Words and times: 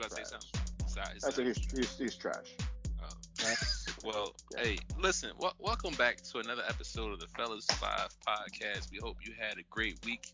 about 0.00 0.10
to 0.10 0.16
say 0.16 0.22
Trash. 0.30 0.42
something? 0.52 0.88
Sorry, 0.88 1.06
I 1.06 1.18
said 1.18 1.34
sorry. 1.34 1.46
he's, 1.48 1.72
he's, 1.76 1.98
he's 1.98 2.14
trash. 2.16 2.56
Oh. 3.02 3.08
Well, 4.02 4.34
Yeah. 4.56 4.64
hey, 4.64 4.78
listen. 4.98 5.30
W- 5.34 5.52
welcome 5.58 5.92
back 5.94 6.22
to 6.32 6.38
another 6.38 6.62
episode 6.66 7.12
of 7.12 7.20
the 7.20 7.26
Fellas 7.36 7.66
Five 7.72 8.08
podcast. 8.26 8.90
We 8.90 8.98
hope 9.02 9.18
you 9.26 9.34
had 9.38 9.58
a 9.58 9.62
great 9.68 9.98
week. 10.06 10.32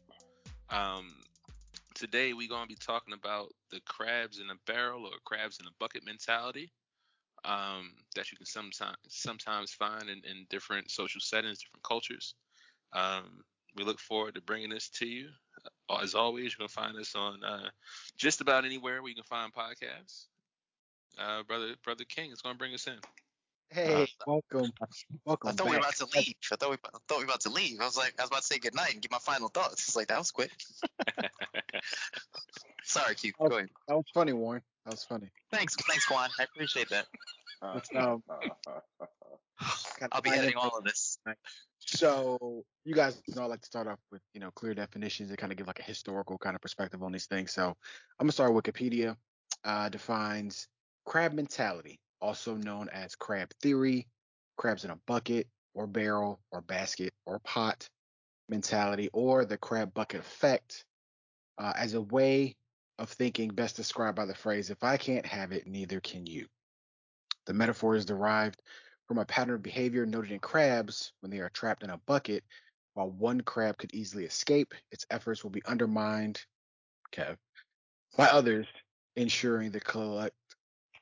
Um, 0.70 1.16
today 1.94 2.32
we're 2.32 2.48
gonna 2.48 2.68
be 2.68 2.76
talking 2.76 3.12
about 3.12 3.52
the 3.72 3.80
crabs 3.80 4.38
in 4.38 4.50
a 4.50 4.54
barrel 4.70 5.04
or 5.04 5.10
crabs 5.24 5.58
in 5.58 5.66
a 5.66 5.70
bucket 5.80 6.06
mentality. 6.06 6.70
Um, 7.44 7.92
that 8.14 8.30
you 8.30 8.36
can 8.36 8.46
sometimes 8.46 8.96
sometimes 9.08 9.72
find 9.72 10.04
in, 10.08 10.18
in 10.24 10.46
different 10.48 10.88
social 10.92 11.20
settings, 11.20 11.58
different 11.58 11.82
cultures. 11.82 12.34
Um, 12.92 13.40
we 13.76 13.82
look 13.82 13.98
forward 13.98 14.36
to 14.36 14.40
bringing 14.42 14.70
this 14.70 14.88
to 14.90 15.06
you. 15.06 15.28
Uh, 15.88 15.98
As 16.02 16.14
always, 16.14 16.52
you 16.52 16.58
can 16.58 16.68
find 16.68 16.96
us 16.96 17.14
on 17.14 17.42
uh, 17.44 17.68
just 18.16 18.40
about 18.40 18.64
anywhere 18.64 19.02
where 19.02 19.08
you 19.08 19.14
can 19.14 19.24
find 19.24 19.52
podcasts. 19.52 20.26
Uh, 21.18 21.42
brother, 21.44 21.74
brother 21.84 22.04
King 22.04 22.30
is 22.32 22.42
gonna 22.42 22.56
bring 22.56 22.74
us 22.74 22.86
in. 22.86 22.98
Hey, 23.70 24.06
welcome, 24.26 24.70
welcome 25.24 25.50
I 25.50 25.52
thought 25.52 25.66
we 25.66 25.72
were 25.72 25.78
about 25.78 25.96
to 25.96 26.06
leave. 26.14 26.34
I 26.52 26.56
thought 26.56 26.70
we, 26.70 26.76
I 26.76 26.98
thought 27.08 27.18
we 27.18 27.24
were 27.24 27.24
about 27.24 27.40
to 27.40 27.50
leave. 27.50 27.80
I 27.80 27.84
was 27.84 27.96
like, 27.96 28.14
I 28.18 28.22
was 28.22 28.30
about 28.30 28.42
to 28.42 28.46
say 28.46 28.58
goodnight 28.58 28.92
and 28.92 29.02
give 29.02 29.10
my 29.10 29.18
final 29.18 29.48
thoughts. 29.48 29.88
It's 29.88 29.96
like 29.96 30.08
that 30.08 30.18
was 30.18 30.30
quick. 30.30 30.52
Sorry, 32.84 33.14
Q. 33.16 33.32
Oh. 33.40 33.48
Go 33.48 33.56
ahead. 33.56 33.70
That 33.88 33.96
was 33.96 34.06
funny, 34.14 34.32
Warren. 34.32 34.62
That 34.84 34.92
was 34.92 35.04
funny. 35.04 35.30
Thanks, 35.50 35.74
thanks, 35.74 36.06
Quan. 36.06 36.30
I 36.38 36.44
appreciate 36.44 36.88
that. 36.90 37.06
I'll 40.12 40.22
be 40.22 40.30
editing 40.30 40.56
all 40.56 40.76
of 40.76 40.84
this. 40.84 41.18
So 41.78 42.64
you 42.84 42.94
guys 42.94 43.20
know 43.34 43.42
I 43.42 43.46
like 43.46 43.60
to 43.60 43.66
start 43.66 43.86
off 43.86 43.98
with 44.10 44.20
you 44.34 44.40
know 44.40 44.50
clear 44.50 44.74
definitions 44.74 45.30
and 45.30 45.38
kind 45.38 45.52
of 45.52 45.58
give 45.58 45.66
like 45.66 45.78
a 45.78 45.84
historical 45.84 46.38
kind 46.38 46.56
of 46.56 46.62
perspective 46.62 47.02
on 47.02 47.12
these 47.12 47.26
things. 47.26 47.52
So 47.52 47.68
I'm 47.68 47.76
gonna 48.26 48.32
start 48.32 48.52
with 48.52 48.64
Wikipedia. 48.64 49.16
Uh, 49.64 49.88
defines 49.88 50.68
crab 51.04 51.32
mentality, 51.32 51.98
also 52.20 52.54
known 52.56 52.88
as 52.90 53.14
crab 53.16 53.50
theory, 53.62 54.06
crabs 54.56 54.84
in 54.84 54.90
a 54.90 54.98
bucket 55.06 55.48
or 55.74 55.86
barrel 55.86 56.40
or 56.52 56.60
basket 56.60 57.12
or 57.24 57.38
pot 57.40 57.88
mentality, 58.48 59.10
or 59.12 59.44
the 59.44 59.56
crab 59.56 59.92
bucket 59.94 60.20
effect, 60.20 60.84
uh, 61.58 61.72
as 61.76 61.94
a 61.94 62.00
way 62.00 62.54
of 62.98 63.10
thinking 63.10 63.48
best 63.48 63.76
described 63.76 64.16
by 64.16 64.26
the 64.26 64.34
phrase 64.34 64.70
"If 64.70 64.82
I 64.84 64.96
can't 64.96 65.26
have 65.26 65.52
it, 65.52 65.66
neither 65.66 66.00
can 66.00 66.26
you." 66.26 66.46
The 67.46 67.54
metaphor 67.54 67.94
is 67.94 68.04
derived 68.04 68.60
from 69.06 69.18
a 69.18 69.24
pattern 69.24 69.54
of 69.54 69.62
behavior 69.62 70.04
noted 70.06 70.32
in 70.32 70.38
crabs 70.38 71.12
when 71.20 71.30
they 71.30 71.38
are 71.38 71.50
trapped 71.50 71.82
in 71.82 71.90
a 71.90 72.00
bucket. 72.06 72.44
While 72.94 73.10
one 73.10 73.42
crab 73.42 73.76
could 73.76 73.94
easily 73.94 74.24
escape, 74.24 74.72
its 74.90 75.04
efforts 75.10 75.44
will 75.44 75.50
be 75.50 75.62
undermined, 75.66 76.40
Kev, 77.12 77.36
by 78.16 78.26
others, 78.28 78.66
ensuring 79.16 79.70
the 79.70 79.80
collect 79.80 80.34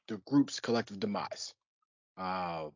the 0.08 0.20
group's 0.26 0.60
collective 0.60 1.00
demise. 1.00 1.54
Um, 2.18 2.72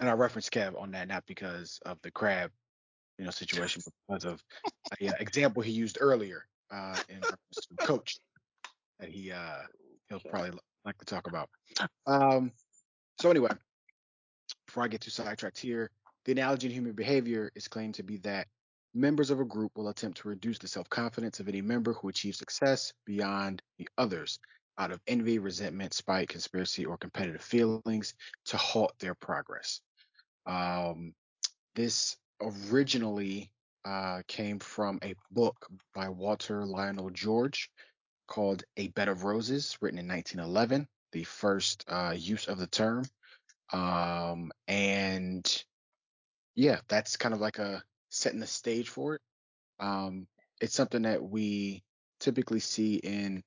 and 0.00 0.10
I 0.10 0.12
reference 0.12 0.50
Kev 0.50 0.80
on 0.80 0.90
that 0.92 1.08
not 1.08 1.24
because 1.26 1.78
of 1.86 1.98
the 2.02 2.10
crab, 2.10 2.50
you 3.18 3.24
know, 3.24 3.30
situation, 3.30 3.82
but 3.84 3.94
because 4.08 4.24
of 4.24 4.42
an 5.00 5.14
example 5.20 5.62
he 5.62 5.72
used 5.72 5.98
earlier 6.00 6.46
uh, 6.70 6.96
in 7.08 7.16
reference 7.16 7.66
to 7.68 7.86
coach 7.86 8.18
that 9.00 9.08
he 9.08 9.32
uh, 9.32 9.62
he'll 10.08 10.20
probably 10.20 10.58
like 10.84 10.98
to 10.98 11.04
talk 11.04 11.28
about. 11.28 11.48
Um, 12.06 12.52
so 13.20 13.30
anyway, 13.30 13.50
before 14.76 14.84
I 14.84 14.88
get 14.88 15.00
too 15.00 15.10
sidetracked 15.10 15.58
here, 15.58 15.90
the 16.26 16.32
analogy 16.32 16.66
in 16.66 16.74
human 16.74 16.92
behavior 16.92 17.50
is 17.54 17.66
claimed 17.66 17.94
to 17.94 18.02
be 18.02 18.18
that 18.18 18.46
members 18.92 19.30
of 19.30 19.40
a 19.40 19.44
group 19.46 19.72
will 19.74 19.88
attempt 19.88 20.18
to 20.18 20.28
reduce 20.28 20.58
the 20.58 20.68
self-confidence 20.68 21.40
of 21.40 21.48
any 21.48 21.62
member 21.62 21.94
who 21.94 22.10
achieves 22.10 22.36
success 22.36 22.92
beyond 23.06 23.62
the 23.78 23.88
others 23.96 24.38
out 24.76 24.90
of 24.90 25.00
envy, 25.06 25.38
resentment, 25.38 25.94
spite, 25.94 26.28
conspiracy, 26.28 26.84
or 26.84 26.98
competitive 26.98 27.40
feelings 27.40 28.12
to 28.44 28.58
halt 28.58 28.92
their 28.98 29.14
progress. 29.14 29.80
Um, 30.44 31.14
this 31.74 32.18
originally 32.70 33.50
uh, 33.86 34.20
came 34.28 34.58
from 34.58 34.98
a 35.02 35.14
book 35.30 35.56
by 35.94 36.10
Walter 36.10 36.66
Lionel 36.66 37.08
George 37.08 37.70
called 38.26 38.62
A 38.76 38.88
Bed 38.88 39.08
of 39.08 39.24
Roses, 39.24 39.78
written 39.80 39.98
in 39.98 40.06
1911, 40.06 40.86
the 41.12 41.24
first 41.24 41.82
uh, 41.88 42.14
use 42.14 42.46
of 42.46 42.58
the 42.58 42.66
term. 42.66 43.06
Um, 43.72 44.52
and 44.68 45.64
yeah, 46.54 46.78
that's 46.88 47.16
kind 47.16 47.34
of 47.34 47.40
like 47.40 47.58
a 47.58 47.82
setting 48.10 48.40
the 48.40 48.46
stage 48.46 48.88
for 48.88 49.16
it. 49.16 49.20
Um, 49.80 50.26
it's 50.60 50.74
something 50.74 51.02
that 51.02 51.22
we 51.22 51.82
typically 52.20 52.60
see 52.60 52.96
in 52.96 53.42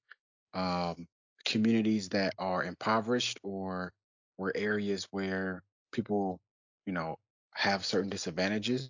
um, 0.54 1.08
communities 1.46 2.10
that 2.10 2.34
are 2.38 2.64
impoverished 2.64 3.40
or 3.44 3.92
or 4.38 4.54
areas 4.56 5.08
where 5.12 5.64
people, 5.92 6.40
you 6.86 6.94
know, 6.94 7.18
have 7.56 7.86
certain 7.86 8.10
disadvantages, 8.10 8.90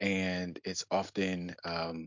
and 0.00 0.58
it's 0.64 0.84
often 0.90 1.54
um, 1.64 2.06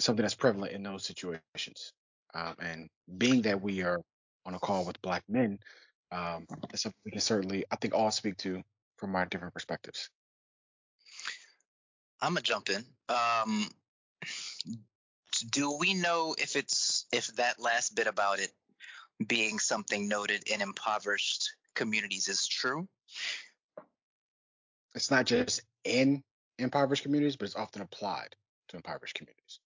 something 0.00 0.22
that's 0.22 0.34
prevalent 0.34 0.72
in 0.72 0.82
those 0.82 1.04
situations. 1.04 1.92
Um, 2.34 2.54
and 2.60 2.88
being 3.18 3.42
that 3.42 3.60
we 3.60 3.82
are 3.82 4.00
on 4.46 4.54
a 4.54 4.58
call 4.58 4.84
with 4.84 5.00
black 5.02 5.22
men, 5.28 5.58
um, 6.12 6.46
it's 6.72 6.82
something 6.82 7.00
we 7.04 7.12
can 7.12 7.20
certainly, 7.20 7.64
I 7.70 7.76
think, 7.76 7.94
all 7.94 8.10
speak 8.10 8.36
to 8.38 8.62
from 8.96 9.14
our 9.14 9.26
different 9.26 9.54
perspectives. 9.54 10.10
I'm 12.20 12.34
gonna 12.34 12.42
jump 12.42 12.68
in. 12.68 12.84
Um, 13.08 13.70
do 15.50 15.76
we 15.78 15.94
know 15.94 16.34
if 16.38 16.56
it's 16.56 17.06
if 17.12 17.28
that 17.36 17.60
last 17.60 17.94
bit 17.94 18.06
about 18.06 18.40
it 18.40 18.52
being 19.26 19.58
something 19.58 20.08
noted 20.08 20.42
in 20.48 20.60
impoverished 20.60 21.50
communities 21.74 22.28
is 22.28 22.46
true? 22.46 22.88
It's 24.94 25.10
not 25.10 25.24
just 25.24 25.62
in 25.84 26.22
impoverished 26.58 27.04
communities, 27.04 27.36
but 27.36 27.46
it's 27.46 27.56
often 27.56 27.82
applied 27.82 28.34
to 28.68 28.76
impoverished 28.76 29.14
communities. 29.14 29.60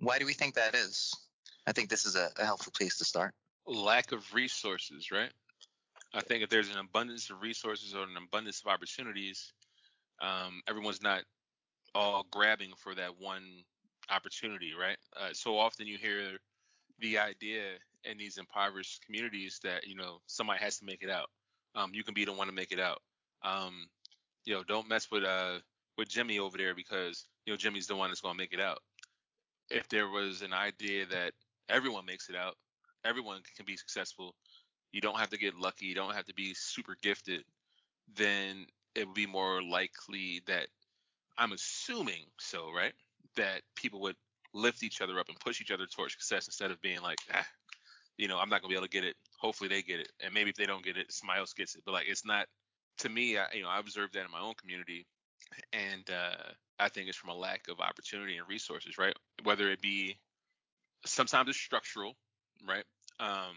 Why 0.00 0.18
do 0.18 0.26
we 0.26 0.34
think 0.34 0.54
that 0.54 0.74
is? 0.74 1.12
I 1.66 1.72
think 1.72 1.90
this 1.90 2.06
is 2.06 2.14
a, 2.14 2.30
a 2.38 2.44
helpful 2.44 2.72
place 2.76 2.98
to 2.98 3.04
start. 3.04 3.34
Lack 3.68 4.12
of 4.12 4.32
resources, 4.34 5.10
right? 5.10 5.32
I 6.14 6.20
think 6.22 6.42
if 6.42 6.48
there's 6.48 6.70
an 6.70 6.78
abundance 6.78 7.30
of 7.30 7.42
resources 7.42 7.94
or 7.94 8.02
an 8.02 8.16
abundance 8.16 8.62
of 8.64 8.72
opportunities, 8.72 9.52
um, 10.20 10.62
everyone's 10.68 11.02
not 11.02 11.22
all 11.94 12.26
grabbing 12.30 12.72
for 12.76 12.94
that 12.94 13.18
one 13.18 13.42
opportunity, 14.10 14.72
right? 14.78 14.96
Uh, 15.16 15.30
so 15.32 15.58
often 15.58 15.86
you 15.86 15.98
hear 15.98 16.38
the 17.00 17.18
idea 17.18 17.62
in 18.04 18.16
these 18.16 18.38
impoverished 18.38 19.04
communities 19.04 19.60
that 19.62 19.86
you 19.86 19.94
know 19.94 20.18
somebody 20.26 20.60
has 20.60 20.78
to 20.78 20.84
make 20.84 21.02
it 21.02 21.10
out. 21.10 21.28
Um, 21.74 21.90
you 21.92 22.02
can 22.02 22.14
be 22.14 22.24
the 22.24 22.32
one 22.32 22.46
to 22.46 22.52
make 22.52 22.72
it 22.72 22.80
out. 22.80 23.02
Um, 23.42 23.86
you 24.44 24.54
know, 24.54 24.64
don't 24.64 24.88
mess 24.88 25.08
with 25.10 25.24
uh 25.24 25.58
with 25.98 26.08
Jimmy 26.08 26.38
over 26.38 26.56
there 26.56 26.74
because 26.74 27.26
you 27.44 27.52
know 27.52 27.56
Jimmy's 27.56 27.86
the 27.86 27.96
one 27.96 28.10
that's 28.10 28.20
gonna 28.20 28.38
make 28.38 28.52
it 28.52 28.60
out. 28.60 28.78
If 29.70 29.88
there 29.88 30.08
was 30.08 30.42
an 30.42 30.54
idea 30.54 31.04
that 31.06 31.32
everyone 31.68 32.06
makes 32.06 32.30
it 32.30 32.36
out, 32.36 32.56
everyone 33.04 33.40
can 33.56 33.66
be 33.66 33.76
successful. 33.76 34.34
You 34.92 35.00
don't 35.00 35.18
have 35.18 35.30
to 35.30 35.38
get 35.38 35.54
lucky. 35.54 35.86
You 35.86 35.94
don't 35.94 36.14
have 36.14 36.26
to 36.26 36.34
be 36.34 36.54
super 36.54 36.96
gifted. 37.02 37.44
Then 38.16 38.66
it 38.94 39.06
would 39.06 39.14
be 39.14 39.26
more 39.26 39.62
likely 39.62 40.42
that 40.46 40.66
I'm 41.36 41.52
assuming 41.52 42.24
so, 42.38 42.70
right? 42.74 42.94
That 43.36 43.62
people 43.76 44.00
would 44.00 44.16
lift 44.54 44.82
each 44.82 45.00
other 45.00 45.18
up 45.18 45.28
and 45.28 45.38
push 45.38 45.60
each 45.60 45.70
other 45.70 45.86
towards 45.86 46.14
success 46.14 46.46
instead 46.46 46.70
of 46.70 46.80
being 46.80 47.00
like, 47.00 47.18
ah, 47.34 47.46
you 48.16 48.28
know, 48.28 48.38
I'm 48.38 48.48
not 48.48 48.60
gonna 48.60 48.70
be 48.70 48.76
able 48.76 48.86
to 48.86 48.90
get 48.90 49.04
it. 49.04 49.14
Hopefully 49.38 49.68
they 49.68 49.82
get 49.82 50.00
it, 50.00 50.10
and 50.22 50.34
maybe 50.34 50.50
if 50.50 50.56
they 50.56 50.66
don't 50.66 50.84
get 50.84 50.96
it, 50.96 51.12
somebody 51.12 51.38
else 51.38 51.52
gets 51.52 51.76
it. 51.76 51.82
But 51.84 51.92
like, 51.92 52.06
it's 52.08 52.26
not. 52.26 52.46
To 52.98 53.08
me, 53.08 53.38
I, 53.38 53.46
you 53.54 53.62
know, 53.62 53.68
I 53.68 53.78
observed 53.78 54.14
that 54.14 54.24
in 54.24 54.30
my 54.32 54.40
own 54.40 54.54
community, 54.54 55.06
and 55.72 56.02
uh, 56.10 56.50
I 56.80 56.88
think 56.88 57.08
it's 57.08 57.16
from 57.16 57.30
a 57.30 57.34
lack 57.34 57.68
of 57.68 57.78
opportunity 57.78 58.38
and 58.38 58.48
resources, 58.48 58.98
right? 58.98 59.14
Whether 59.44 59.70
it 59.70 59.80
be 59.80 60.18
sometimes 61.06 61.48
it's 61.48 61.58
structural, 61.58 62.16
right? 62.66 62.84
Um, 63.20 63.56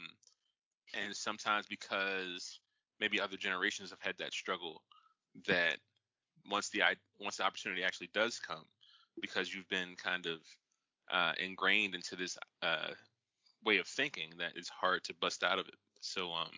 and 0.94 1.16
sometimes 1.16 1.68
because 1.68 2.60
maybe 3.00 3.20
other 3.20 3.38
generations 3.38 3.90
have 3.90 4.02
had 4.02 4.18
that 4.20 4.34
struggle 4.34 4.84
that 5.48 5.78
once 6.50 6.70
the 6.70 6.84
i- 6.84 6.96
once 7.20 7.38
the 7.38 7.44
opportunity 7.44 7.84
actually 7.84 8.10
does 8.14 8.40
come 8.40 8.66
because 9.22 9.54
you've 9.54 9.70
been 9.70 9.96
kind 9.96 10.26
of 10.26 10.40
uh, 11.12 11.34
ingrained 11.40 11.96
into 11.96 12.16
this 12.16 12.38
uh, 12.62 12.90
way 13.64 13.78
of 13.78 13.88
thinking 13.88 14.32
that 14.38 14.52
it's 14.56 14.70
hard 14.70 15.04
to 15.04 15.14
bust 15.16 15.44
out 15.44 15.60
of 15.60 15.68
it 15.68 15.76
so 16.02 16.32
um 16.32 16.50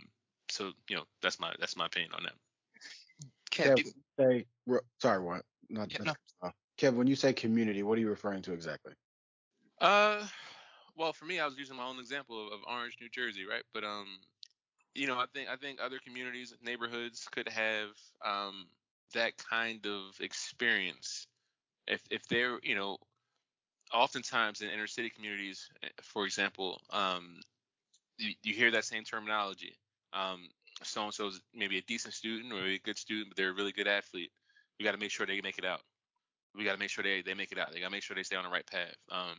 so 0.49 0.71
you 0.89 0.95
know 0.95 1.03
that's 1.21 1.39
my 1.39 1.53
that's 1.59 1.75
my 1.75 1.85
opinion 1.85 2.11
on 2.13 2.23
that 2.23 2.33
Kev, 3.51 3.75
Kev, 3.75 3.85
you 3.85 3.91
say, 4.19 4.45
re- 4.65 4.79
sorry, 5.01 5.21
what? 5.23 5.43
Not, 5.69 5.91
Yeah, 5.91 5.97
not 5.99 6.05
no. 6.05 6.11
to 6.13 6.17
cut 6.17 6.17
you 6.41 6.47
off. 6.47 6.53
Kev, 6.77 6.95
when 6.95 7.07
you 7.07 7.15
say 7.15 7.33
community, 7.33 7.83
what 7.83 7.97
are 7.97 8.01
you 8.01 8.09
referring 8.09 8.41
to 8.43 8.53
exactly? 8.53 8.93
uh 9.81 10.25
well 10.95 11.13
for 11.13 11.25
me 11.25 11.39
i 11.39 11.45
was 11.45 11.57
using 11.57 11.77
my 11.77 11.85
own 11.85 11.99
example 11.99 12.47
of, 12.47 12.53
of 12.53 12.59
orange 12.67 12.97
new 13.01 13.09
jersey 13.09 13.45
right 13.49 13.63
but 13.73 13.83
um 13.83 14.07
you 14.95 15.07
know 15.07 15.17
i 15.17 15.25
think 15.33 15.49
i 15.49 15.55
think 15.55 15.79
other 15.81 15.99
communities 16.05 16.53
neighborhoods 16.63 17.27
could 17.31 17.47
have 17.49 17.89
um 18.25 18.65
that 19.13 19.33
kind 19.37 19.85
of 19.85 20.19
experience 20.19 21.27
if 21.87 22.01
if 22.09 22.27
they're 22.27 22.59
you 22.63 22.75
know 22.75 22.97
oftentimes 23.93 24.61
in 24.61 24.69
inner 24.69 24.87
city 24.87 25.09
communities, 25.09 25.69
eh, 25.83 25.87
for 26.01 26.25
example, 26.25 26.81
um, 26.89 27.39
you, 28.17 28.33
you 28.43 28.53
hear 28.53 28.71
that 28.71 28.85
same 28.85 29.03
terminology. 29.03 29.75
Um, 30.13 30.49
so 30.81 31.03
and 31.03 31.13
so's 31.13 31.41
maybe 31.53 31.77
a 31.77 31.81
decent 31.83 32.13
student 32.13 32.51
or 32.51 32.65
a 32.65 32.79
good 32.79 32.97
student, 32.97 33.29
but 33.29 33.37
they're 33.37 33.51
a 33.51 33.53
really 33.53 33.71
good 33.71 33.87
athlete. 33.87 34.31
We 34.79 34.85
got 34.85 34.91
to 34.93 34.97
make 34.97 35.11
sure 35.11 35.25
they 35.25 35.39
make 35.41 35.57
it 35.57 35.65
out. 35.65 35.81
We 36.55 36.63
got 36.63 36.73
to 36.73 36.79
make 36.79 36.89
sure 36.89 37.03
they, 37.03 37.21
they 37.21 37.33
make 37.33 37.51
it 37.51 37.57
out. 37.57 37.71
They 37.71 37.79
got 37.79 37.87
to 37.87 37.91
make 37.91 38.03
sure 38.03 38.15
they 38.15 38.23
stay 38.23 38.35
on 38.35 38.43
the 38.43 38.49
right 38.49 38.65
path. 38.65 38.95
Um, 39.11 39.37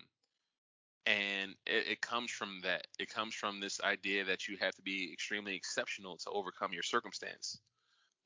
and 1.07 1.55
it, 1.67 1.89
it, 1.89 2.01
comes 2.01 2.31
from 2.31 2.61
that. 2.63 2.87
It 2.99 3.13
comes 3.13 3.35
from 3.35 3.61
this 3.61 3.81
idea 3.83 4.25
that 4.25 4.49
you 4.49 4.57
have 4.61 4.75
to 4.77 4.83
be 4.83 5.13
extremely 5.13 5.55
exceptional 5.55 6.17
to 6.19 6.31
overcome 6.31 6.73
your 6.73 6.83
circumstance, 6.83 7.61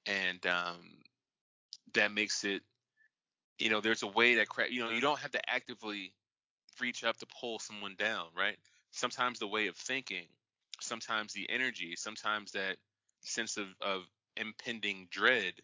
and 0.07 0.45
um, 0.47 0.99
that 1.95 2.13
makes 2.13 2.45
it. 2.45 2.63
You 3.59 3.71
know, 3.71 3.81
there's 3.81 4.05
a 4.05 4.09
way 4.09 4.37
that 4.37 4.47
you 4.71 4.85
know 4.85 4.91
you 4.91 5.01
don't 5.01 5.19
have 5.19 5.33
to 5.33 5.51
actively 5.51 6.13
reach 6.81 7.03
up 7.03 7.17
to 7.19 7.27
pull 7.41 7.59
someone 7.59 7.97
down, 7.99 8.27
right? 8.37 8.57
Sometimes 8.93 9.39
the 9.39 9.49
way 9.49 9.67
of 9.67 9.77
thinking, 9.77 10.27
sometimes 10.81 11.33
the 11.33 11.49
energy, 11.51 11.95
sometimes 11.97 12.53
that 12.53 12.77
sense 13.21 13.57
of, 13.57 13.67
of 13.81 14.03
impending 14.37 15.09
dread 15.11 15.55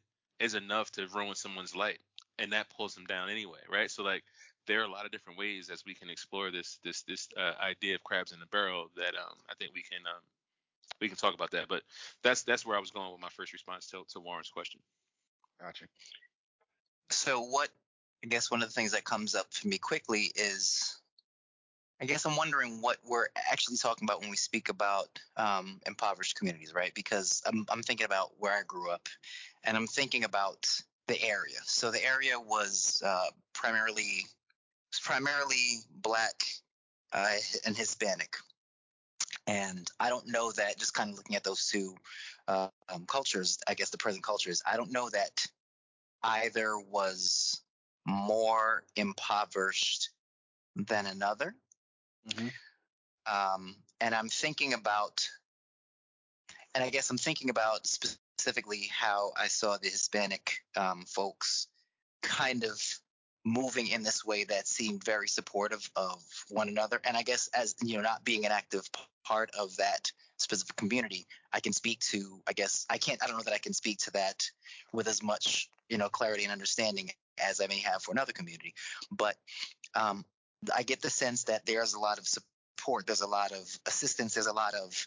is 0.41 0.55
enough 0.55 0.91
to 0.93 1.07
ruin 1.15 1.35
someone's 1.35 1.77
life, 1.77 1.99
and 2.39 2.53
that 2.53 2.69
pulls 2.71 2.95
them 2.95 3.05
down 3.07 3.31
anyway, 3.31 3.61
right? 3.71 3.91
So 3.91 4.03
like 4.03 4.25
there 4.67 4.81
are 4.81 4.85
a 4.85 4.91
lot 4.91 5.05
of 5.05 5.13
different 5.13 5.39
ways 5.39 5.71
as 5.71 5.85
we 5.85 5.95
can 5.95 6.11
explore 6.11 6.51
this 6.51 6.79
this 6.85 7.03
this 7.03 7.29
uh, 7.37 7.53
idea 7.63 7.95
of 7.95 8.05
crabs 8.05 8.33
in 8.33 8.41
the 8.41 8.47
barrel 8.47 8.91
that 8.97 9.15
um, 9.15 9.37
I 9.51 9.55
think 9.55 9.73
we 9.75 9.83
can 9.83 10.01
um, 10.07 10.23
we 11.01 11.09
can 11.09 11.17
talk 11.17 11.35
about 11.35 11.51
that. 11.53 11.69
But 11.69 11.83
that's 12.23 12.43
that's 12.43 12.65
where 12.65 12.77
I 12.77 12.81
was 12.81 12.91
going 12.91 13.13
with 13.13 13.21
my 13.21 13.29
first 13.31 13.53
response 13.53 13.87
to, 13.89 14.05
to 14.11 14.21
Warren's 14.21 14.51
question. 14.51 14.81
Gotcha. 15.61 15.87
So 17.11 17.41
what 17.41 17.69
I 18.25 18.29
guess 18.29 18.51
one 18.51 18.63
of 18.63 18.69
the 18.69 18.75
things 18.75 18.93
that 18.93 19.05
comes 19.05 19.35
up 19.35 19.53
for 19.53 19.69
me 19.69 19.79
quickly 19.79 20.33
is 20.35 20.97
I 22.01 22.07
guess 22.07 22.27
I'm 22.27 22.37
wondering 22.37 22.81
what 22.83 22.99
we're 23.05 23.29
actually 23.51 23.77
talking 23.77 24.05
about 24.07 24.21
when 24.21 24.31
we 24.31 24.37
speak 24.37 24.69
about 24.69 25.07
um, 25.37 25.81
impoverished 25.87 26.37
communities, 26.37 26.75
right? 26.75 26.93
Because 26.95 27.43
I'm, 27.47 27.65
I'm 27.69 27.83
thinking 27.83 28.05
about 28.05 28.33
where 28.39 28.53
I 28.53 28.63
grew 28.67 28.91
up, 28.91 29.09
and 29.63 29.77
I'm 29.77 29.87
thinking 29.87 30.25
about 30.25 30.67
the 31.07 31.23
area. 31.23 31.57
So 31.65 31.91
the 31.91 32.05
area 32.05 32.39
was 32.39 33.01
uh, 33.05 33.27
primarily 33.53 34.27
primarily 35.05 35.81
black 36.03 36.43
uh, 37.13 37.37
and 37.67 37.77
Hispanic. 37.77 38.37
And 39.47 39.89
I 40.01 40.09
don't 40.09 40.27
know 40.27 40.51
that 40.53 40.79
just 40.79 40.95
kind 40.95 41.11
of 41.11 41.17
looking 41.17 41.37
at 41.37 41.45
those 41.45 41.69
two 41.69 41.95
uh, 42.49 42.69
um, 42.93 43.05
cultures, 43.07 43.59
I 43.69 43.75
guess 43.75 43.91
the 43.91 43.99
present 43.99 44.25
cultures, 44.25 44.63
I 44.67 44.77
don't 44.77 44.91
know 44.91 45.11
that 45.11 45.47
either 46.23 46.79
was 46.79 47.61
more 48.07 48.85
impoverished 48.97 50.11
than 50.75 51.07
another. 51.07 51.55
Mm-hmm. 52.29 52.49
Um, 53.27 53.77
and 54.01 54.15
I'm 54.15 54.29
thinking 54.29 54.73
about, 54.73 55.29
and 56.75 56.83
I 56.83 56.89
guess 56.89 57.11
I'm 57.11 57.19
thinking 57.19 57.51
about 57.51 57.87
specifically 57.87 58.89
how 58.91 59.33
I 59.39 59.49
saw 59.49 59.77
the 59.77 59.89
Hispanic 59.89 60.61
um, 60.77 61.05
folks 61.07 61.69
kind 62.23 62.65
of 62.65 62.81
moving 63.45 63.89
in 63.89 64.03
this 64.03 64.25
way 64.25 64.45
that 64.45 64.67
seemed 64.67 65.05
very 65.05 65.29
supportive 65.29 65.89
of 65.97 66.23
one 66.49 66.69
another. 66.69 67.01
And 67.05 67.17
I 67.17 67.23
guess 67.23 67.49
as 67.55 67.75
you 67.83 67.97
know, 67.97 68.03
not 68.03 68.25
being 68.25 68.47
an 68.47 68.53
active 68.53 68.89
part 69.25 69.51
of 69.59 69.77
that 69.77 70.11
specific 70.39 70.77
community, 70.77 71.27
I 71.53 71.61
can 71.61 71.73
speak 71.73 72.01
to. 72.11 72.41
I 72.47 72.53
guess 72.53 72.87
I 72.89 72.99
can't. 72.99 73.23
I 73.23 73.27
don't 73.27 73.37
know 73.37 73.43
that 73.45 73.55
I 73.55 73.59
can 73.59 73.75
speak 73.75 73.99
to 74.01 74.11
that 74.13 74.51
with 74.93 75.09
as 75.09 75.23
much 75.23 75.71
you 75.89 75.99
know 75.99 76.09
clarity 76.09 76.45
and 76.45 76.53
understanding 76.53 77.11
as 77.39 77.61
I 77.61 77.67
may 77.67 77.79
have 77.81 78.03
for 78.03 78.13
another 78.13 78.33
community. 78.33 78.75
But 79.11 79.37
um, 79.95 80.25
I 80.75 80.83
get 80.83 81.03
the 81.03 81.11
sense 81.11 81.45
that 81.45 81.67
there's 81.67 81.95
a 81.95 82.01
lot 82.01 82.19
of 82.19 82.27
support. 82.27 83.07
There's 83.07 83.21
a 83.21 83.27
lot 83.27 83.53
of 83.53 83.79
assistance. 83.87 84.35
There's 84.35 84.47
a 84.47 84.53
lot 84.53 84.75
of 84.75 85.07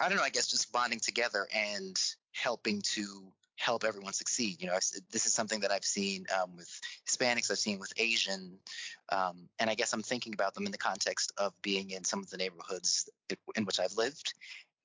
I 0.00 0.08
don't 0.08 0.18
know. 0.18 0.24
I 0.24 0.30
guess 0.30 0.46
just 0.46 0.72
bonding 0.72 1.00
together 1.00 1.46
and 1.52 2.00
helping 2.32 2.82
to 2.94 3.32
help 3.56 3.84
everyone 3.84 4.12
succeed. 4.12 4.60
You 4.60 4.68
know, 4.68 4.74
this 5.10 5.26
is 5.26 5.32
something 5.32 5.60
that 5.60 5.70
I've 5.70 5.84
seen 5.84 6.26
um, 6.40 6.56
with 6.56 6.80
Hispanics, 7.08 7.50
I've 7.50 7.58
seen 7.58 7.78
with 7.78 7.92
Asian, 7.96 8.58
um, 9.10 9.48
and 9.58 9.70
I 9.70 9.74
guess 9.74 9.92
I'm 9.92 10.02
thinking 10.02 10.34
about 10.34 10.54
them 10.54 10.66
in 10.66 10.72
the 10.72 10.78
context 10.78 11.32
of 11.38 11.52
being 11.62 11.90
in 11.90 12.04
some 12.04 12.20
of 12.20 12.30
the 12.30 12.36
neighborhoods 12.36 13.08
in 13.54 13.64
which 13.64 13.80
I've 13.80 13.96
lived 13.96 14.34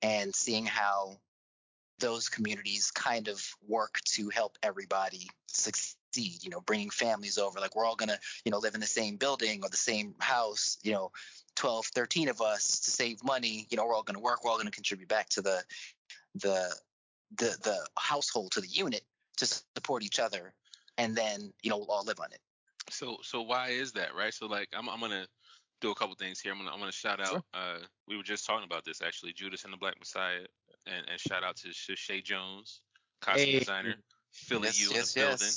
and 0.02 0.34
seeing 0.34 0.66
how 0.66 1.16
those 1.98 2.28
communities 2.28 2.90
kind 2.90 3.28
of 3.28 3.46
work 3.68 4.00
to 4.04 4.30
help 4.30 4.56
everybody 4.62 5.28
succeed. 5.46 5.96
You 6.42 6.50
know, 6.50 6.60
bringing 6.60 6.90
families 6.90 7.38
over, 7.38 7.60
like 7.60 7.76
we're 7.76 7.84
all 7.84 7.94
gonna, 7.94 8.18
you 8.44 8.50
know, 8.50 8.58
live 8.58 8.74
in 8.74 8.80
the 8.80 8.86
same 8.86 9.16
building 9.16 9.60
or 9.62 9.68
the 9.68 9.76
same 9.76 10.14
house. 10.18 10.78
You 10.82 10.92
know, 10.92 11.12
12, 11.56 11.86
13 11.86 12.28
of 12.28 12.40
us 12.40 12.80
to 12.80 12.90
save 12.90 13.22
money. 13.22 13.66
You 13.70 13.76
know, 13.76 13.86
we're 13.86 13.94
all 13.94 14.02
gonna 14.02 14.18
work. 14.18 14.44
We're 14.44 14.50
all 14.50 14.56
gonna 14.56 14.72
contribute 14.72 15.08
back 15.08 15.28
to 15.30 15.42
the 15.42 15.62
the 16.34 16.74
the 17.36 17.56
the 17.62 17.86
household 17.98 18.52
to 18.52 18.60
the 18.60 18.68
unit 18.68 19.02
to 19.36 19.46
support 19.46 20.02
each 20.02 20.18
other, 20.18 20.52
and 20.98 21.16
then 21.16 21.52
you 21.62 21.70
know 21.70 21.78
we'll 21.78 21.90
all 21.90 22.04
live 22.04 22.20
on 22.20 22.32
it. 22.32 22.40
So 22.90 23.18
so 23.22 23.42
why 23.42 23.68
is 23.68 23.92
that, 23.92 24.14
right? 24.14 24.32
So 24.34 24.46
like 24.46 24.68
I'm 24.72 24.88
I'm 24.88 25.00
gonna 25.00 25.26
do 25.80 25.90
a 25.90 25.94
couple 25.94 26.14
things 26.14 26.40
here. 26.40 26.52
I'm 26.52 26.58
gonna 26.58 26.70
I'm 26.70 26.78
gonna 26.78 26.92
shout 26.92 27.20
out. 27.20 27.28
Sure. 27.28 27.42
Uh, 27.54 27.78
we 28.08 28.16
were 28.16 28.22
just 28.22 28.46
talking 28.46 28.64
about 28.64 28.84
this 28.84 29.00
actually, 29.02 29.32
Judas 29.32 29.64
and 29.64 29.72
the 29.72 29.76
Black 29.76 29.98
Messiah, 29.98 30.46
and, 30.86 31.08
and 31.08 31.20
shout 31.20 31.42
out 31.44 31.56
to 31.56 31.72
Shay 31.72 32.20
Jones, 32.20 32.80
costume 33.20 33.46
hey. 33.46 33.58
designer, 33.60 33.94
Philly 34.32 34.64
yes, 34.64 34.80
you 34.80 34.90
yes, 34.94 35.16
in 35.16 35.22
the 35.22 35.28
yes. 35.28 35.38
building. 35.38 35.54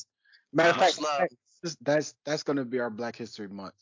Matter 0.54 0.69
of 0.69 0.78
fact, 0.78 1.02
love. 1.02 1.76
that's 1.81 2.16
that's 2.26 2.44
gonna 2.44 2.66
be 2.66 2.80
our 2.80 2.90
Black 2.90 3.16
History 3.16 3.48
Month 3.48 3.76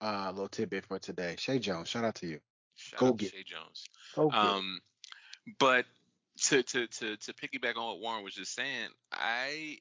uh 0.00 0.30
little 0.30 0.48
tidbit 0.48 0.86
for 0.86 0.98
today. 0.98 1.34
Shay 1.38 1.58
Jones, 1.58 1.88
shout 1.88 2.04
out 2.04 2.14
to 2.16 2.26
you. 2.26 2.40
Shout 2.76 3.00
Go 3.00 3.12
get 3.12 3.32
Shay 3.32 3.44
Jones. 3.44 3.84
Go 4.14 4.30
um, 4.30 4.80
get. 5.46 5.58
but 5.58 5.84
to 6.44 6.62
to 6.62 6.86
to 6.86 7.16
to 7.16 7.34
piggyback 7.34 7.76
on 7.76 7.86
what 7.86 8.00
Warren 8.00 8.24
was 8.24 8.34
just 8.34 8.54
saying, 8.54 8.88
I 9.12 9.78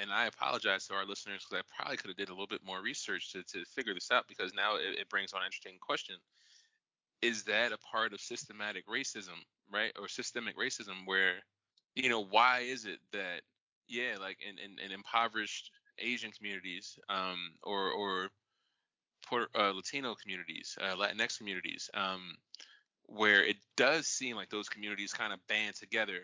and 0.00 0.12
I 0.12 0.26
apologize 0.26 0.86
to 0.86 0.94
our 0.94 1.06
listeners 1.06 1.44
because 1.44 1.62
I 1.64 1.74
probably 1.76 1.96
could 1.96 2.08
have 2.08 2.16
did 2.16 2.28
a 2.28 2.32
little 2.32 2.46
bit 2.46 2.64
more 2.64 2.82
research 2.82 3.32
to 3.32 3.42
to 3.42 3.64
figure 3.74 3.94
this 3.94 4.10
out 4.10 4.28
because 4.28 4.52
now 4.54 4.76
it, 4.76 4.98
it 5.00 5.08
brings 5.08 5.32
on 5.32 5.40
an 5.40 5.46
interesting 5.46 5.78
question. 5.80 6.16
Is 7.22 7.44
that 7.44 7.72
a 7.72 7.78
part 7.78 8.12
of 8.12 8.20
systematic 8.20 8.86
racism, 8.86 9.40
right, 9.72 9.92
or 9.98 10.06
systemic 10.06 10.56
racism, 10.58 11.06
where 11.06 11.34
you 11.94 12.08
know 12.08 12.24
why 12.24 12.60
is 12.60 12.84
it 12.84 12.98
that 13.12 13.40
yeah, 13.88 14.16
like 14.20 14.38
in 14.46 14.58
in, 14.58 14.78
in 14.78 14.92
impoverished 14.92 15.70
Asian 15.98 16.30
communities, 16.30 16.98
um, 17.08 17.54
or 17.62 17.90
or 17.90 18.28
Puerto, 19.26 19.48
uh, 19.58 19.72
Latino 19.72 20.14
communities, 20.14 20.76
uh, 20.80 20.94
Latinx 20.94 21.38
communities, 21.38 21.90
um, 21.94 22.36
where 23.08 23.44
it 23.44 23.56
does 23.76 24.06
seem 24.06 24.36
like 24.36 24.50
those 24.50 24.68
communities 24.68 25.12
kind 25.12 25.32
of 25.32 25.46
band 25.48 25.74
together 25.76 26.20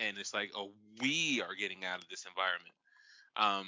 and 0.00 0.18
it's 0.18 0.34
like 0.34 0.50
oh 0.54 0.70
we 1.00 1.42
are 1.42 1.54
getting 1.54 1.84
out 1.84 1.98
of 1.98 2.08
this 2.08 2.24
environment. 2.26 2.74
Um 3.36 3.66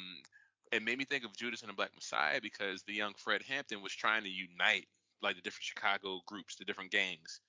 it 0.72 0.84
made 0.84 0.98
me 0.98 1.04
think 1.04 1.24
of 1.24 1.36
judas 1.36 1.62
and 1.62 1.70
the 1.70 1.74
black 1.74 1.90
messiah 1.94 2.40
because 2.40 2.82
the 2.84 2.94
young 2.94 3.12
fred 3.16 3.42
hampton 3.42 3.82
was 3.82 3.92
trying 3.92 4.22
to 4.22 4.28
unite 4.28 4.86
like 5.22 5.36
the 5.36 5.42
different 5.42 5.64
chicago 5.64 6.20
groups 6.26 6.56
the 6.56 6.64
different 6.64 6.92
gangs 6.92 7.40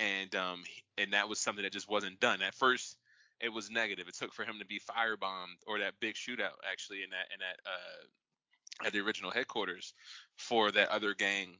and 0.00 0.34
um 0.34 0.62
and 0.98 1.12
that 1.12 1.28
was 1.28 1.38
something 1.38 1.62
that 1.62 1.72
just 1.72 1.88
wasn't 1.88 2.18
done. 2.20 2.42
At 2.42 2.54
first 2.54 2.96
it 3.40 3.50
was 3.50 3.70
negative. 3.70 4.08
It 4.08 4.16
took 4.16 4.34
for 4.34 4.44
him 4.44 4.58
to 4.58 4.66
be 4.66 4.80
firebombed 4.80 5.60
or 5.66 5.78
that 5.78 5.94
big 6.00 6.14
shootout 6.14 6.58
actually 6.70 7.02
in 7.02 7.10
that 7.10 7.28
in 7.32 7.40
that 7.40 7.60
uh 7.66 8.86
at 8.86 8.92
the 8.92 9.00
original 9.00 9.30
headquarters 9.30 9.92
for 10.36 10.70
that 10.72 10.88
other 10.88 11.14
gang 11.14 11.58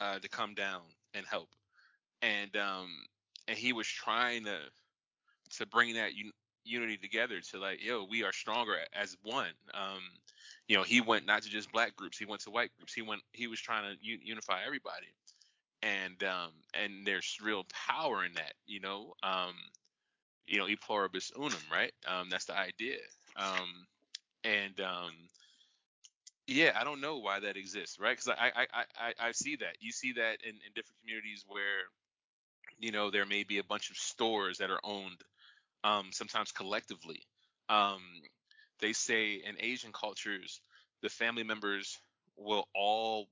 uh 0.00 0.18
to 0.18 0.28
come 0.28 0.54
down 0.54 0.82
and 1.14 1.26
help 1.26 1.48
and 2.22 2.56
um 2.56 2.88
and 3.48 3.56
he 3.58 3.72
was 3.72 3.86
trying 3.86 4.44
to 4.44 4.58
to 5.58 5.66
bring 5.66 5.94
that 5.94 6.10
un- 6.12 6.32
unity 6.64 6.96
together 6.98 7.40
to 7.40 7.58
like 7.58 7.84
yo 7.84 8.06
we 8.10 8.24
are 8.24 8.32
stronger 8.32 8.76
as 8.94 9.16
one 9.22 9.52
um 9.74 10.00
you 10.68 10.76
know 10.76 10.82
he 10.82 11.00
went 11.00 11.26
not 11.26 11.42
to 11.42 11.48
just 11.48 11.72
black 11.72 11.96
groups 11.96 12.18
he 12.18 12.26
went 12.26 12.42
to 12.42 12.50
white 12.50 12.70
groups 12.76 12.92
he 12.92 13.02
went 13.02 13.22
he 13.32 13.46
was 13.46 13.60
trying 13.60 13.84
to 13.84 13.90
un- 14.12 14.20
unify 14.22 14.62
everybody 14.66 15.06
and 15.82 16.22
um 16.24 16.50
and 16.74 17.06
there's 17.06 17.38
real 17.42 17.64
power 17.88 18.24
in 18.24 18.32
that 18.34 18.52
you 18.66 18.80
know 18.80 19.14
um 19.22 19.54
you 20.46 20.58
know 20.58 20.68
e 20.68 20.76
pluribus 20.76 21.32
unum 21.36 21.58
right? 21.72 21.92
Um 22.06 22.28
that's 22.30 22.46
the 22.46 22.56
idea 22.58 22.98
um 23.36 23.86
and 24.44 24.80
um 24.80 25.12
yeah 26.46 26.72
i 26.80 26.84
don't 26.84 27.00
know 27.00 27.18
why 27.18 27.40
that 27.40 27.56
exists 27.56 27.98
right? 28.00 28.16
Because 28.16 28.36
I, 28.38 28.52
I 28.56 28.84
i 28.98 29.28
i 29.28 29.32
see 29.32 29.56
that 29.56 29.76
you 29.80 29.92
see 29.92 30.12
that 30.14 30.38
in 30.44 30.50
in 30.50 30.72
different 30.74 30.98
communities 31.00 31.44
where 31.48 31.86
you 32.78 32.92
know 32.92 33.10
there 33.10 33.26
may 33.26 33.44
be 33.44 33.58
a 33.58 33.64
bunch 33.64 33.90
of 33.90 33.96
stores 33.96 34.58
that 34.58 34.70
are 34.70 34.80
owned 34.84 35.20
um, 35.84 36.08
sometimes 36.12 36.52
collectively. 36.52 37.22
Um, 37.68 38.00
they 38.80 38.92
say 38.92 39.34
in 39.34 39.56
asian 39.60 39.92
cultures 39.92 40.60
the 41.02 41.08
family 41.08 41.44
members 41.44 41.98
will 42.36 42.66
all 42.74 43.28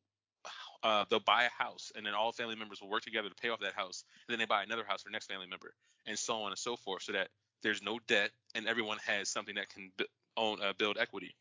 uh, 0.83 1.05
they'll 1.11 1.19
buy 1.21 1.45
a 1.45 1.63
house 1.63 1.91
and 1.97 2.07
then 2.07 2.15
all 2.15 2.33
family 2.33 2.55
members 2.55 2.81
will 2.81 2.89
work 2.89 3.03
together 3.03 3.29
to 3.29 3.35
pay 3.35 3.49
off 3.49 3.61
that 3.61 3.75
house 3.75 4.05
and 4.29 4.33
then 4.33 4.39
they 4.39 4.47
buy 4.47 4.63
another 4.63 4.85
house 4.87 5.03
for 5.03 5.09
the 5.09 5.13
next 5.13 5.27
family 5.27 5.47
member 5.47 5.73
and 6.07 6.19
so 6.19 6.37
on 6.43 6.53
and 6.53 6.59
so 6.59 6.77
forth 6.77 7.03
so 7.03 7.13
that 7.13 7.29
there's 7.63 7.83
no 7.83 7.99
debt 8.07 8.31
and 8.55 8.67
everyone 8.67 8.99
has 9.05 9.29
something 9.29 9.57
that 9.57 9.69
can 9.69 9.91
b- 9.97 10.07
own 10.37 10.59
uh, 10.63 10.73
build 10.79 10.99
equity. 10.99 11.35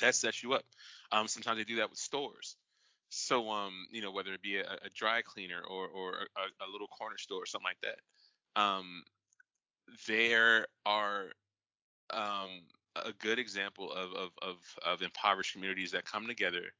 That 0.00 0.14
sets 0.14 0.42
you 0.42 0.54
up. 0.54 0.64
Um, 1.10 1.28
sometimes 1.28 1.58
they 1.58 1.64
do 1.64 1.76
that 1.76 1.90
with 1.90 1.98
stores 1.98 2.56
So 3.14 3.50
um, 3.50 3.86
you 3.90 4.00
know, 4.00 4.10
whether 4.10 4.32
it 4.32 4.40
be 4.40 4.56
a, 4.56 4.62
a 4.62 4.88
dry 4.94 5.20
cleaner 5.20 5.60
or 5.68 5.86
or 5.88 6.14
a, 6.14 6.64
a, 6.64 6.68
little 6.72 6.86
corner 6.86 7.18
store 7.18 7.42
or 7.42 7.46
something 7.46 7.68
like 7.68 7.80
that, 7.82 8.60
um, 8.60 9.02
there 10.08 10.66
are 10.86 11.26
um 12.10 12.62
a 12.96 13.12
good 13.20 13.38
example 13.38 13.92
of 13.92 14.14
of 14.14 14.30
of, 14.40 14.56
of 14.86 15.02
impoverished 15.02 15.52
communities 15.52 15.90
that 15.90 16.06
come 16.06 16.26
together 16.26 16.72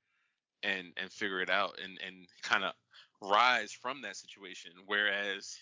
and 0.63 0.95
and 0.97 1.13
figure 1.13 1.43
it 1.43 1.51
out 1.51 1.79
and 1.85 1.99
and 2.07 2.27
kind 2.43 2.65
of 2.65 2.73
rise 3.21 3.71
from 3.71 4.01
that 4.01 4.17
situation. 4.17 4.73
Whereas, 4.87 5.55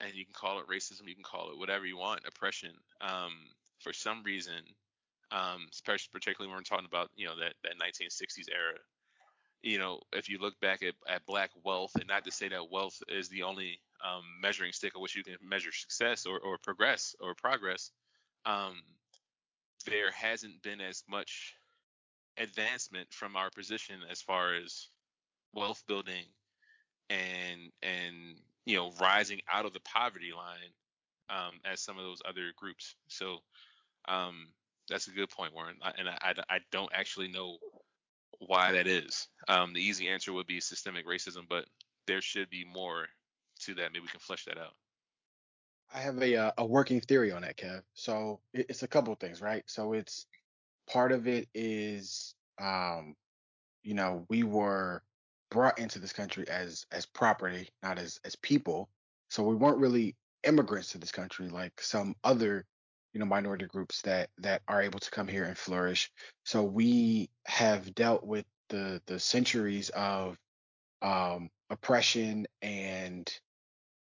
and 0.00 0.14
you 0.14 0.24
can 0.24 0.32
call 0.32 0.60
it 0.60 0.68
racism, 0.68 1.08
you 1.08 1.16
can 1.16 1.24
call 1.24 1.50
it 1.50 1.58
whatever 1.58 1.86
you 1.86 1.96
want, 1.96 2.20
oppression. 2.24 2.70
Um, 3.00 3.32
for 3.80 3.92
some 3.92 4.22
reason, 4.22 4.62
um, 5.32 5.66
especially 5.72 6.10
particularly 6.12 6.50
when 6.50 6.58
we're 6.60 6.62
talking 6.62 6.86
about 6.86 7.10
you 7.16 7.26
know 7.26 7.36
that 7.40 7.54
that 7.64 7.72
1960s 7.82 8.46
era. 8.54 8.78
You 9.62 9.78
know, 9.78 10.00
if 10.12 10.28
you 10.28 10.38
look 10.38 10.58
back 10.60 10.82
at, 10.82 10.94
at 11.08 11.26
black 11.26 11.50
wealth, 11.64 11.92
and 11.96 12.06
not 12.06 12.24
to 12.24 12.30
say 12.30 12.48
that 12.48 12.70
wealth 12.70 13.02
is 13.08 13.28
the 13.28 13.42
only 13.42 13.80
um, 14.04 14.22
measuring 14.40 14.72
stick 14.72 14.94
of 14.94 15.00
which 15.00 15.16
you 15.16 15.24
can 15.24 15.36
measure 15.42 15.72
success 15.72 16.26
or, 16.26 16.38
or 16.38 16.58
progress 16.58 17.16
or 17.20 17.34
progress, 17.34 17.90
um, 18.44 18.74
there 19.86 20.10
hasn't 20.12 20.62
been 20.62 20.80
as 20.80 21.02
much 21.08 21.54
advancement 22.38 23.12
from 23.12 23.36
our 23.36 23.50
position 23.50 23.96
as 24.10 24.20
far 24.20 24.54
as 24.54 24.88
wealth 25.54 25.82
building 25.88 26.24
and 27.08 27.72
and 27.82 28.36
you 28.66 28.76
know 28.76 28.92
rising 29.00 29.40
out 29.50 29.64
of 29.64 29.72
the 29.72 29.80
poverty 29.80 30.32
line 30.36 30.72
um, 31.30 31.54
as 31.64 31.80
some 31.80 31.98
of 31.98 32.04
those 32.04 32.22
other 32.28 32.52
groups. 32.56 32.94
So 33.08 33.38
um, 34.08 34.48
that's 34.88 35.08
a 35.08 35.12
good 35.12 35.30
point, 35.30 35.54
Warren. 35.54 35.76
I, 35.82 35.92
and 35.98 36.08
I, 36.08 36.18
I, 36.22 36.56
I, 36.56 36.58
don't 36.70 36.92
actually 36.94 37.28
know 37.28 37.58
why 38.40 38.72
that 38.72 38.86
is. 38.86 39.28
Um, 39.48 39.72
the 39.72 39.80
easy 39.80 40.08
answer 40.08 40.32
would 40.32 40.46
be 40.46 40.60
systemic 40.60 41.06
racism, 41.06 41.42
but 41.48 41.66
there 42.06 42.20
should 42.20 42.50
be 42.50 42.64
more 42.64 43.06
to 43.60 43.74
that. 43.74 43.92
Maybe 43.92 44.00
we 44.00 44.08
can 44.08 44.20
flesh 44.20 44.44
that 44.46 44.58
out. 44.58 44.74
I 45.94 46.00
have 46.00 46.20
a 46.20 46.36
uh, 46.36 46.50
a 46.58 46.66
working 46.66 47.00
theory 47.00 47.32
on 47.32 47.42
that, 47.42 47.56
Kev. 47.56 47.82
So 47.94 48.40
it's 48.52 48.82
a 48.82 48.88
couple 48.88 49.14
things, 49.14 49.40
right? 49.40 49.62
So 49.66 49.92
it's 49.92 50.26
part 50.90 51.12
of 51.12 51.28
it 51.28 51.48
is, 51.54 52.34
um, 52.60 53.14
you 53.82 53.94
know, 53.94 54.26
we 54.28 54.42
were 54.42 55.02
brought 55.50 55.78
into 55.78 55.98
this 55.98 56.12
country 56.12 56.48
as 56.48 56.84
as 56.90 57.06
property, 57.06 57.68
not 57.82 57.98
as 57.98 58.18
as 58.24 58.36
people. 58.36 58.88
So 59.30 59.42
we 59.42 59.54
weren't 59.54 59.78
really 59.78 60.16
immigrants 60.44 60.92
to 60.92 60.98
this 60.98 61.12
country 61.12 61.48
like 61.48 61.80
some 61.80 62.14
other, 62.24 62.64
you 63.16 63.20
know, 63.20 63.24
minority 63.24 63.64
groups 63.64 64.02
that 64.02 64.28
that 64.36 64.60
are 64.68 64.82
able 64.82 64.98
to 64.98 65.10
come 65.10 65.26
here 65.26 65.44
and 65.44 65.56
flourish. 65.56 66.12
So 66.44 66.62
we 66.62 67.30
have 67.46 67.94
dealt 67.94 68.22
with 68.22 68.44
the 68.68 69.00
the 69.06 69.18
centuries 69.18 69.88
of 69.88 70.36
um 71.00 71.48
oppression 71.70 72.46
and 72.60 73.26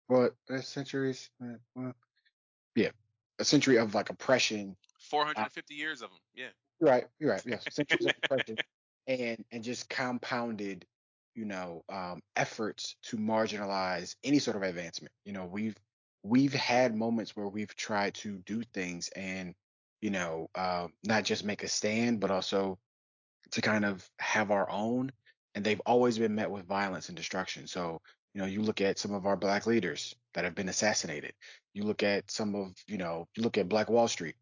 what 0.06 0.34
uh, 0.50 0.62
centuries? 0.62 1.28
Uh, 1.78 1.92
yeah, 2.76 2.92
a 3.38 3.44
century 3.44 3.76
of 3.76 3.94
like 3.94 4.08
oppression. 4.08 4.74
450 5.10 5.74
uh, 5.74 5.76
years 5.76 6.00
of 6.00 6.08
them. 6.08 6.18
Yeah. 6.34 6.46
You're 6.80 6.90
right. 6.90 7.04
You're 7.18 7.32
right. 7.32 7.42
Yes, 7.44 7.66
centuries 7.72 8.06
of 8.06 8.12
oppression, 8.24 8.56
and 9.06 9.44
and 9.52 9.62
just 9.62 9.90
compounded, 9.90 10.86
you 11.34 11.44
know, 11.44 11.84
um, 11.90 12.22
efforts 12.36 12.96
to 13.02 13.18
marginalize 13.18 14.16
any 14.24 14.38
sort 14.38 14.56
of 14.56 14.62
advancement. 14.62 15.12
You 15.26 15.34
know, 15.34 15.44
we've 15.44 15.76
we've 16.24 16.54
had 16.54 16.96
moments 16.96 17.36
where 17.36 17.46
we've 17.46 17.76
tried 17.76 18.14
to 18.14 18.38
do 18.46 18.62
things 18.72 19.10
and 19.14 19.54
you 20.00 20.10
know 20.10 20.48
uh, 20.54 20.88
not 21.04 21.22
just 21.24 21.44
make 21.44 21.62
a 21.62 21.68
stand, 21.68 22.18
but 22.18 22.32
also 22.32 22.78
to 23.52 23.60
kind 23.60 23.84
of 23.84 24.04
have 24.18 24.50
our 24.50 24.68
own, 24.68 25.12
and 25.54 25.64
they've 25.64 25.82
always 25.86 26.18
been 26.18 26.34
met 26.34 26.50
with 26.50 26.66
violence 26.66 27.08
and 27.08 27.16
destruction. 27.16 27.66
So 27.66 28.00
you 28.34 28.40
know, 28.40 28.46
you 28.48 28.62
look 28.62 28.80
at 28.80 28.98
some 28.98 29.14
of 29.14 29.26
our 29.26 29.36
black 29.36 29.66
leaders 29.66 30.14
that 30.34 30.44
have 30.44 30.56
been 30.56 30.68
assassinated. 30.68 31.34
You 31.72 31.84
look 31.84 32.02
at 32.02 32.30
some 32.30 32.56
of, 32.56 32.72
you 32.88 32.98
know, 32.98 33.28
you 33.36 33.44
look 33.44 33.58
at 33.58 33.68
Black 33.68 33.88
Wall 33.88 34.08
Street, 34.08 34.34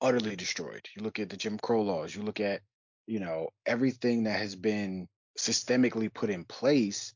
utterly 0.00 0.36
destroyed. 0.36 0.88
You 0.96 1.02
look 1.02 1.18
at 1.18 1.28
the 1.28 1.36
Jim 1.36 1.58
Crow 1.58 1.82
laws. 1.82 2.14
You 2.14 2.22
look 2.22 2.38
at, 2.38 2.60
you 3.08 3.18
know, 3.18 3.48
everything 3.66 4.24
that 4.24 4.38
has 4.38 4.54
been 4.54 5.08
systemically 5.36 6.14
put 6.14 6.30
in 6.30 6.44
place, 6.44 7.12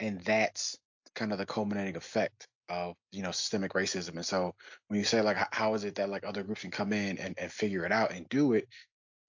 and 0.00 0.20
that's 0.22 0.78
kind 1.14 1.30
of 1.30 1.36
the 1.36 1.46
culminating 1.46 1.96
effect 1.96 2.48
of 2.68 2.94
you 3.12 3.22
know 3.22 3.30
systemic 3.30 3.72
racism. 3.72 4.16
And 4.16 4.26
so 4.26 4.54
when 4.88 4.98
you 4.98 5.04
say 5.04 5.20
like 5.20 5.36
how 5.52 5.74
is 5.74 5.84
it 5.84 5.94
that 5.96 6.08
like 6.08 6.24
other 6.26 6.42
groups 6.42 6.62
can 6.62 6.70
come 6.70 6.92
in 6.92 7.18
and, 7.18 7.34
and 7.38 7.50
figure 7.50 7.84
it 7.84 7.92
out 7.92 8.12
and 8.12 8.28
do 8.28 8.54
it, 8.54 8.68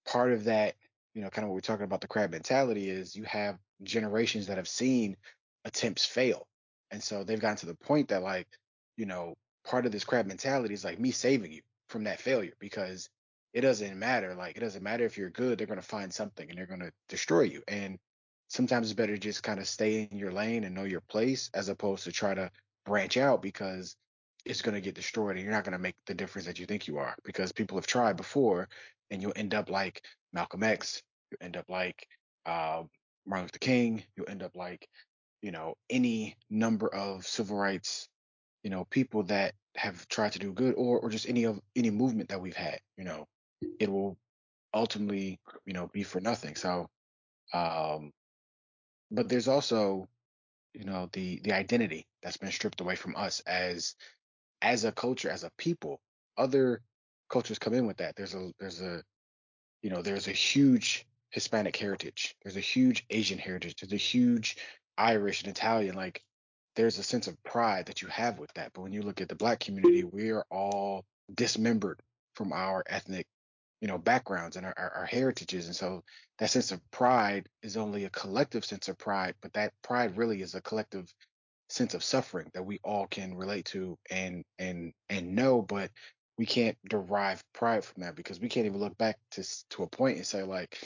part 0.05 0.31
of 0.31 0.45
that, 0.45 0.75
you 1.13 1.21
know, 1.21 1.29
kind 1.29 1.43
of 1.43 1.49
what 1.49 1.55
we're 1.55 1.61
talking 1.61 1.85
about 1.85 2.01
the 2.01 2.07
crab 2.07 2.31
mentality 2.31 2.89
is 2.89 3.15
you 3.15 3.23
have 3.23 3.57
generations 3.83 4.47
that 4.47 4.57
have 4.57 4.67
seen 4.67 5.15
attempts 5.65 6.05
fail. 6.05 6.47
And 6.91 7.01
so 7.01 7.23
they've 7.23 7.39
gotten 7.39 7.57
to 7.57 7.65
the 7.65 7.75
point 7.75 8.09
that 8.09 8.23
like, 8.23 8.47
you 8.97 9.05
know, 9.05 9.35
part 9.65 9.85
of 9.85 9.91
this 9.91 10.03
crab 10.03 10.27
mentality 10.27 10.73
is 10.73 10.85
like 10.85 10.99
me 10.99 11.11
saving 11.11 11.51
you 11.51 11.61
from 11.89 12.03
that 12.05 12.21
failure 12.21 12.53
because 12.59 13.09
it 13.53 13.61
doesn't 13.61 13.97
matter. 13.97 14.35
Like 14.35 14.57
it 14.57 14.61
doesn't 14.61 14.83
matter 14.83 15.05
if 15.05 15.17
you're 15.17 15.29
good, 15.29 15.57
they're 15.57 15.67
gonna 15.67 15.81
find 15.81 16.13
something 16.13 16.47
and 16.49 16.57
they're 16.57 16.65
gonna 16.65 16.91
destroy 17.09 17.41
you. 17.41 17.63
And 17.67 17.97
sometimes 18.47 18.87
it's 18.87 18.95
better 18.95 19.13
to 19.13 19.19
just 19.19 19.43
kind 19.43 19.59
of 19.59 19.67
stay 19.67 20.07
in 20.09 20.17
your 20.17 20.31
lane 20.31 20.63
and 20.63 20.75
know 20.75 20.83
your 20.83 21.01
place 21.01 21.49
as 21.53 21.69
opposed 21.69 22.03
to 22.03 22.11
try 22.11 22.33
to 22.33 22.51
branch 22.85 23.17
out 23.17 23.41
because 23.41 23.95
it's 24.45 24.61
going 24.61 24.75
to 24.75 24.81
get 24.81 24.95
destroyed 24.95 25.35
and 25.35 25.43
you're 25.43 25.53
not 25.53 25.63
going 25.63 25.73
to 25.73 25.79
make 25.79 25.95
the 26.05 26.13
difference 26.13 26.45
that 26.45 26.59
you 26.59 26.65
think 26.65 26.87
you 26.87 26.97
are 26.97 27.15
because 27.23 27.51
people 27.51 27.77
have 27.77 27.87
tried 27.87 28.15
before 28.15 28.69
and 29.09 29.21
you'll 29.21 29.33
end 29.35 29.53
up 29.53 29.69
like 29.69 30.01
Malcolm 30.33 30.63
X, 30.63 31.01
you 31.31 31.37
end 31.41 31.57
up 31.57 31.65
like 31.69 32.07
uh, 32.45 32.83
Martin 33.25 33.45
Luther 33.45 33.59
King, 33.59 34.03
you'll 34.15 34.29
end 34.29 34.43
up 34.43 34.55
like 34.55 34.87
you 35.41 35.51
know, 35.51 35.75
any 35.91 36.35
number 36.49 36.87
of 36.87 37.27
civil 37.27 37.55
rights, 37.55 38.07
you 38.63 38.71
know, 38.71 38.85
people 38.85 39.21
that 39.23 39.53
have 39.75 40.07
tried 40.07 40.31
to 40.31 40.39
do 40.39 40.51
good 40.51 40.73
or 40.75 40.99
or 40.99 41.09
just 41.09 41.29
any 41.29 41.43
of 41.43 41.59
any 41.75 41.91
movement 41.91 42.29
that 42.29 42.41
we've 42.41 42.55
had, 42.55 42.79
you 42.97 43.03
know, 43.03 43.27
it 43.79 43.91
will 43.91 44.17
ultimately, 44.73 45.39
you 45.65 45.73
know, 45.73 45.87
be 45.93 46.01
for 46.01 46.19
nothing. 46.19 46.55
So 46.55 46.87
um 47.53 48.11
but 49.11 49.29
there's 49.29 49.47
also, 49.47 50.07
you 50.75 50.85
know, 50.85 51.09
the 51.13 51.39
the 51.43 51.53
identity 51.53 52.05
that's 52.21 52.37
been 52.37 52.51
stripped 52.51 52.81
away 52.81 52.95
from 52.95 53.15
us 53.15 53.39
as 53.41 53.95
as 54.61 54.83
a 54.85 54.91
culture, 54.91 55.29
as 55.29 55.43
a 55.43 55.51
people. 55.57 55.99
Other 56.37 56.81
cultures 57.29 57.59
come 57.59 57.73
in 57.73 57.87
with 57.87 57.97
that. 57.97 58.15
There's 58.15 58.35
a 58.35 58.51
there's 58.59 58.81
a 58.81 59.03
you 59.81 59.89
know, 59.89 60.01
there's 60.01 60.27
a 60.27 60.31
huge 60.31 61.05
Hispanic 61.29 61.75
heritage. 61.75 62.35
There's 62.43 62.57
a 62.57 62.61
huge 62.61 63.05
Asian 63.09 63.37
heritage. 63.37 63.75
There's 63.79 63.93
a 63.93 63.97
huge 63.97 64.57
Irish 64.97 65.41
and 65.41 65.51
Italian, 65.51 65.95
like 65.95 66.23
there's 66.75 66.97
a 66.97 67.03
sense 67.03 67.27
of 67.27 67.41
pride 67.43 67.85
that 67.85 68.01
you 68.01 68.07
have 68.09 68.39
with 68.39 68.53
that. 68.53 68.71
But 68.73 68.81
when 68.81 68.93
you 68.93 69.01
look 69.01 69.21
at 69.21 69.29
the 69.29 69.35
black 69.35 69.59
community, 69.59 70.03
we 70.03 70.31
are 70.31 70.45
all 70.51 71.05
dismembered 71.33 72.01
from 72.35 72.53
our 72.53 72.83
ethnic, 72.87 73.27
you 73.81 73.87
know, 73.87 73.97
backgrounds 73.97 74.55
and 74.55 74.65
our, 74.65 74.73
our, 74.77 74.89
our, 74.91 75.05
heritages. 75.05 75.65
And 75.67 75.75
so 75.75 76.03
that 76.39 76.49
sense 76.49 76.71
of 76.71 76.79
pride 76.91 77.47
is 77.61 77.77
only 77.77 78.05
a 78.05 78.09
collective 78.09 78.65
sense 78.65 78.87
of 78.87 78.97
pride, 78.97 79.35
but 79.41 79.53
that 79.53 79.73
pride 79.83 80.17
really 80.17 80.41
is 80.41 80.55
a 80.55 80.61
collective 80.61 81.05
sense 81.69 81.93
of 81.93 82.03
suffering 82.03 82.49
that 82.53 82.65
we 82.65 82.79
all 82.83 83.07
can 83.07 83.35
relate 83.35 83.65
to 83.65 83.97
and 84.09 84.43
and 84.59 84.93
and 85.09 85.35
know, 85.35 85.61
but 85.61 85.91
we 86.37 86.45
can't 86.45 86.77
derive 86.89 87.43
pride 87.53 87.83
from 87.83 88.03
that 88.03 88.15
because 88.15 88.39
we 88.39 88.49
can't 88.49 88.65
even 88.65 88.79
look 88.79 88.97
back 88.97 89.17
to 89.31 89.43
to 89.71 89.83
a 89.83 89.87
point 89.87 90.17
and 90.17 90.25
say 90.25 90.43
like, 90.43 90.77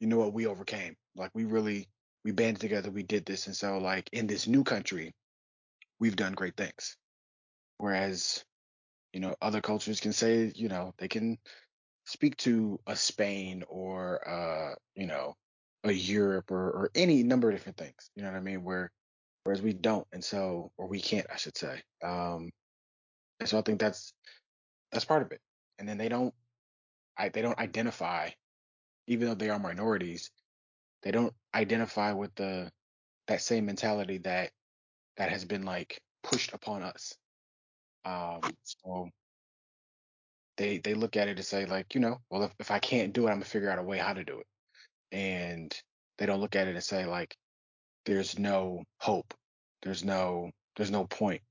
you 0.00 0.06
know 0.06 0.18
what, 0.18 0.32
we 0.32 0.46
overcame. 0.46 0.94
Like 1.16 1.30
we 1.34 1.44
really 1.44 1.88
we 2.26 2.32
banded 2.32 2.60
together, 2.60 2.90
we 2.90 3.04
did 3.04 3.24
this. 3.24 3.46
And 3.46 3.54
so, 3.54 3.78
like, 3.78 4.10
in 4.12 4.26
this 4.26 4.48
new 4.48 4.64
country, 4.64 5.14
we've 6.00 6.16
done 6.16 6.32
great 6.32 6.56
things. 6.56 6.96
Whereas, 7.78 8.44
you 9.12 9.20
know, 9.20 9.36
other 9.40 9.60
cultures 9.60 10.00
can 10.00 10.12
say, 10.12 10.50
you 10.56 10.68
know, 10.68 10.92
they 10.98 11.06
can 11.06 11.38
speak 12.06 12.36
to 12.38 12.80
a 12.86 12.96
Spain 12.96 13.64
or, 13.68 14.26
uh, 14.28 14.74
you 14.94 15.06
know, 15.06 15.34
a 15.84 15.92
Europe 15.92 16.50
or, 16.50 16.70
or 16.70 16.90
any 16.94 17.22
number 17.22 17.50
of 17.50 17.54
different 17.54 17.78
things. 17.78 18.10
You 18.14 18.22
know 18.22 18.30
what 18.30 18.38
I 18.38 18.40
mean? 18.40 18.64
Where, 18.64 18.90
whereas 19.44 19.60
we 19.60 19.72
don't. 19.72 20.06
And 20.12 20.24
so, 20.24 20.72
or 20.78 20.86
we 20.86 21.00
can't, 21.00 21.26
I 21.32 21.36
should 21.36 21.56
say. 21.56 21.82
Um, 22.02 22.50
and 23.40 23.48
so 23.48 23.58
I 23.58 23.62
think 23.62 23.80
that's, 23.80 24.12
that's 24.90 25.04
part 25.04 25.22
of 25.22 25.32
it. 25.32 25.40
And 25.78 25.88
then 25.88 25.98
they 25.98 26.08
don't, 26.08 26.32
I, 27.18 27.28
they 27.28 27.42
don't 27.42 27.58
identify, 27.58 28.30
even 29.06 29.28
though 29.28 29.34
they 29.34 29.50
are 29.50 29.58
minorities, 29.58 30.30
they 31.02 31.10
don't 31.10 31.34
identify 31.54 32.12
with 32.12 32.34
the 32.34 32.70
that 33.28 33.42
same 33.42 33.66
mentality 33.66 34.18
that 34.18 34.50
that 35.16 35.30
has 35.30 35.44
been 35.44 35.64
like 35.64 36.00
pushed 36.22 36.52
upon 36.52 36.82
us. 36.82 37.14
Um, 38.04 38.40
so 38.62 39.08
they 40.56 40.78
they 40.78 40.94
look 40.94 41.16
at 41.16 41.28
it 41.28 41.36
and 41.36 41.44
say 41.44 41.66
like, 41.66 41.94
you 41.94 42.00
know, 42.00 42.20
well 42.30 42.44
if, 42.44 42.52
if 42.58 42.70
I 42.70 42.78
can't 42.78 43.12
do 43.12 43.26
it, 43.26 43.30
I'm 43.30 43.36
gonna 43.36 43.44
figure 43.44 43.70
out 43.70 43.78
a 43.78 43.82
way 43.82 43.98
how 43.98 44.12
to 44.12 44.24
do 44.24 44.40
it. 44.40 44.46
And 45.12 45.74
they 46.18 46.26
don't 46.26 46.40
look 46.40 46.56
at 46.56 46.68
it 46.68 46.74
and 46.74 46.84
say 46.84 47.06
like, 47.06 47.36
there's 48.04 48.38
no 48.38 48.84
hope, 48.98 49.34
there's 49.82 50.04
no 50.04 50.50
there's 50.76 50.90
no 50.90 51.04
point. 51.04 51.42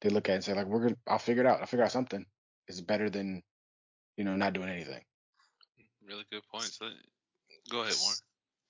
They 0.00 0.08
look 0.08 0.28
at 0.28 0.32
it 0.32 0.36
and 0.36 0.44
say 0.44 0.54
like, 0.54 0.66
we're 0.66 0.82
gonna 0.82 0.96
I'll 1.06 1.18
figure 1.18 1.42
it 1.42 1.46
out. 1.46 1.60
I'll 1.60 1.66
figure 1.66 1.84
out 1.84 1.92
something. 1.92 2.24
It's 2.68 2.80
better 2.80 3.10
than 3.10 3.42
you 4.16 4.24
know 4.24 4.36
not 4.36 4.52
doing 4.52 4.68
anything. 4.68 5.02
Really 6.06 6.24
good 6.30 6.42
points. 6.50 6.78
Go 7.70 7.82
ahead, 7.82 7.94
Warren. 8.02 8.18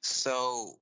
So 0.02 0.75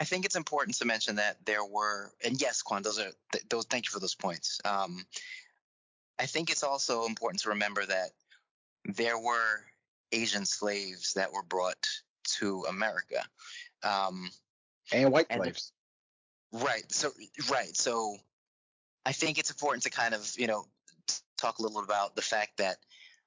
I 0.00 0.04
think 0.04 0.24
it's 0.24 0.36
important 0.36 0.76
to 0.78 0.86
mention 0.86 1.16
that 1.16 1.36
there 1.44 1.64
were, 1.64 2.12
and 2.24 2.40
yes, 2.40 2.62
Quan, 2.62 2.82
those 2.82 2.98
are 2.98 3.10
those. 3.50 3.66
Thank 3.66 3.86
you 3.86 3.90
for 3.90 4.00
those 4.00 4.14
points. 4.14 4.58
Um, 4.64 5.04
I 6.20 6.26
think 6.26 6.50
it's 6.50 6.62
also 6.62 7.06
important 7.06 7.40
to 7.42 7.48
remember 7.48 7.86
that 7.86 8.10
there 8.84 9.18
were 9.18 9.64
Asian 10.12 10.44
slaves 10.44 11.14
that 11.14 11.32
were 11.32 11.42
brought 11.42 11.86
to 12.38 12.66
America, 12.68 13.22
um, 13.82 14.28
and 14.92 15.10
white 15.10 15.32
slaves. 15.32 15.72
right. 16.52 16.84
So 16.92 17.10
right. 17.50 17.74
So 17.74 18.16
I 19.06 19.12
think 19.12 19.38
it's 19.38 19.50
important 19.50 19.82
to 19.84 19.90
kind 19.90 20.12
of 20.12 20.30
you 20.36 20.46
know 20.46 20.66
talk 21.38 21.58
a 21.58 21.62
little 21.62 21.82
about 21.82 22.16
the 22.16 22.22
fact 22.22 22.58
that 22.58 22.76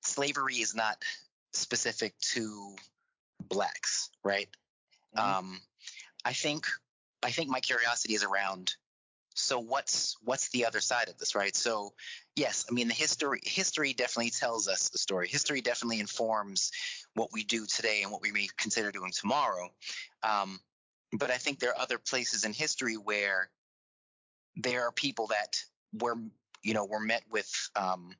slavery 0.01 0.57
is 0.57 0.75
not 0.75 1.01
specific 1.51 2.13
to 2.33 2.75
blacks, 3.49 4.11
right? 4.23 4.49
Mm-hmm. 5.17 5.37
Um, 5.39 5.61
I 6.25 6.33
think 6.33 6.67
I 7.23 7.31
think 7.31 7.49
my 7.49 7.59
curiosity 7.59 8.13
is 8.13 8.23
around 8.23 8.75
so 9.33 9.59
what's 9.59 10.15
what's 10.23 10.49
the 10.49 10.65
other 10.65 10.81
side 10.81 11.09
of 11.09 11.17
this 11.17 11.35
right? 11.35 11.55
So 11.55 11.93
yes 12.35 12.65
i 12.69 12.73
mean 12.73 12.87
the 12.87 12.93
history 12.93 13.39
history 13.43 13.93
definitely 13.93 14.31
tells 14.31 14.67
us 14.67 14.89
the 14.89 14.97
story. 14.97 15.27
History 15.27 15.61
definitely 15.61 15.99
informs 15.99 16.71
what 17.15 17.29
we 17.31 17.43
do 17.43 17.65
today 17.65 18.01
and 18.03 18.11
what 18.11 18.21
we 18.21 18.31
may 18.31 18.47
consider 18.57 18.91
doing 18.91 19.11
tomorrow. 19.11 19.69
Um, 20.23 20.59
but 21.15 21.29
i 21.29 21.37
think 21.37 21.59
there 21.59 21.69
are 21.69 21.79
other 21.79 21.99
places 21.99 22.43
in 22.43 22.53
history 22.53 22.95
where 22.95 23.49
there 24.55 24.87
are 24.87 24.91
people 24.91 25.27
that 25.27 25.63
were 25.93 26.15
you 26.63 26.73
know 26.73 26.85
were 26.85 26.99
met 26.99 27.23
with 27.29 27.69
um, 27.75 28.15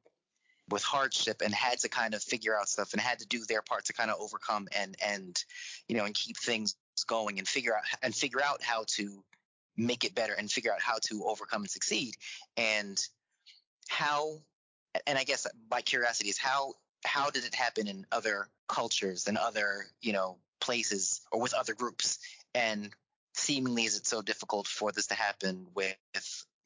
with 0.69 0.83
hardship 0.83 1.41
and 1.43 1.53
had 1.53 1.79
to 1.79 1.89
kind 1.89 2.13
of 2.13 2.23
figure 2.23 2.57
out 2.57 2.69
stuff 2.69 2.93
and 2.93 3.01
had 3.01 3.19
to 3.19 3.27
do 3.27 3.43
their 3.47 3.61
part 3.61 3.85
to 3.85 3.93
kind 3.93 4.09
of 4.09 4.17
overcome 4.19 4.67
and 4.77 4.95
and 5.05 5.43
you 5.87 5.97
know 5.97 6.05
and 6.05 6.15
keep 6.15 6.37
things 6.37 6.75
going 7.07 7.39
and 7.39 7.47
figure 7.47 7.75
out 7.75 7.83
and 8.01 8.15
figure 8.15 8.41
out 8.43 8.61
how 8.61 8.83
to 8.87 9.23
make 9.77 10.03
it 10.03 10.15
better 10.15 10.33
and 10.33 10.51
figure 10.51 10.71
out 10.71 10.81
how 10.81 10.97
to 11.03 11.25
overcome 11.25 11.61
and 11.61 11.71
succeed. 11.71 12.15
And 12.57 12.99
how 13.89 14.39
and 15.07 15.17
i 15.17 15.23
guess 15.23 15.45
my 15.69 15.81
curiosity 15.81 16.29
is 16.29 16.37
how 16.37 16.73
how 17.05 17.29
did 17.29 17.43
it 17.43 17.53
happen 17.53 17.87
in 17.87 18.05
other 18.11 18.47
cultures 18.67 19.27
and 19.27 19.37
other 19.37 19.85
you 20.01 20.13
know 20.13 20.37
places 20.61 21.21
or 21.31 21.41
with 21.41 21.53
other 21.53 21.73
groups? 21.73 22.19
And 22.55 22.91
seemingly 23.33 23.83
is 23.83 23.97
it 23.97 24.07
so 24.07 24.21
difficult 24.21 24.67
for 24.67 24.91
this 24.91 25.07
to 25.07 25.15
happen 25.15 25.67
with 25.75 25.97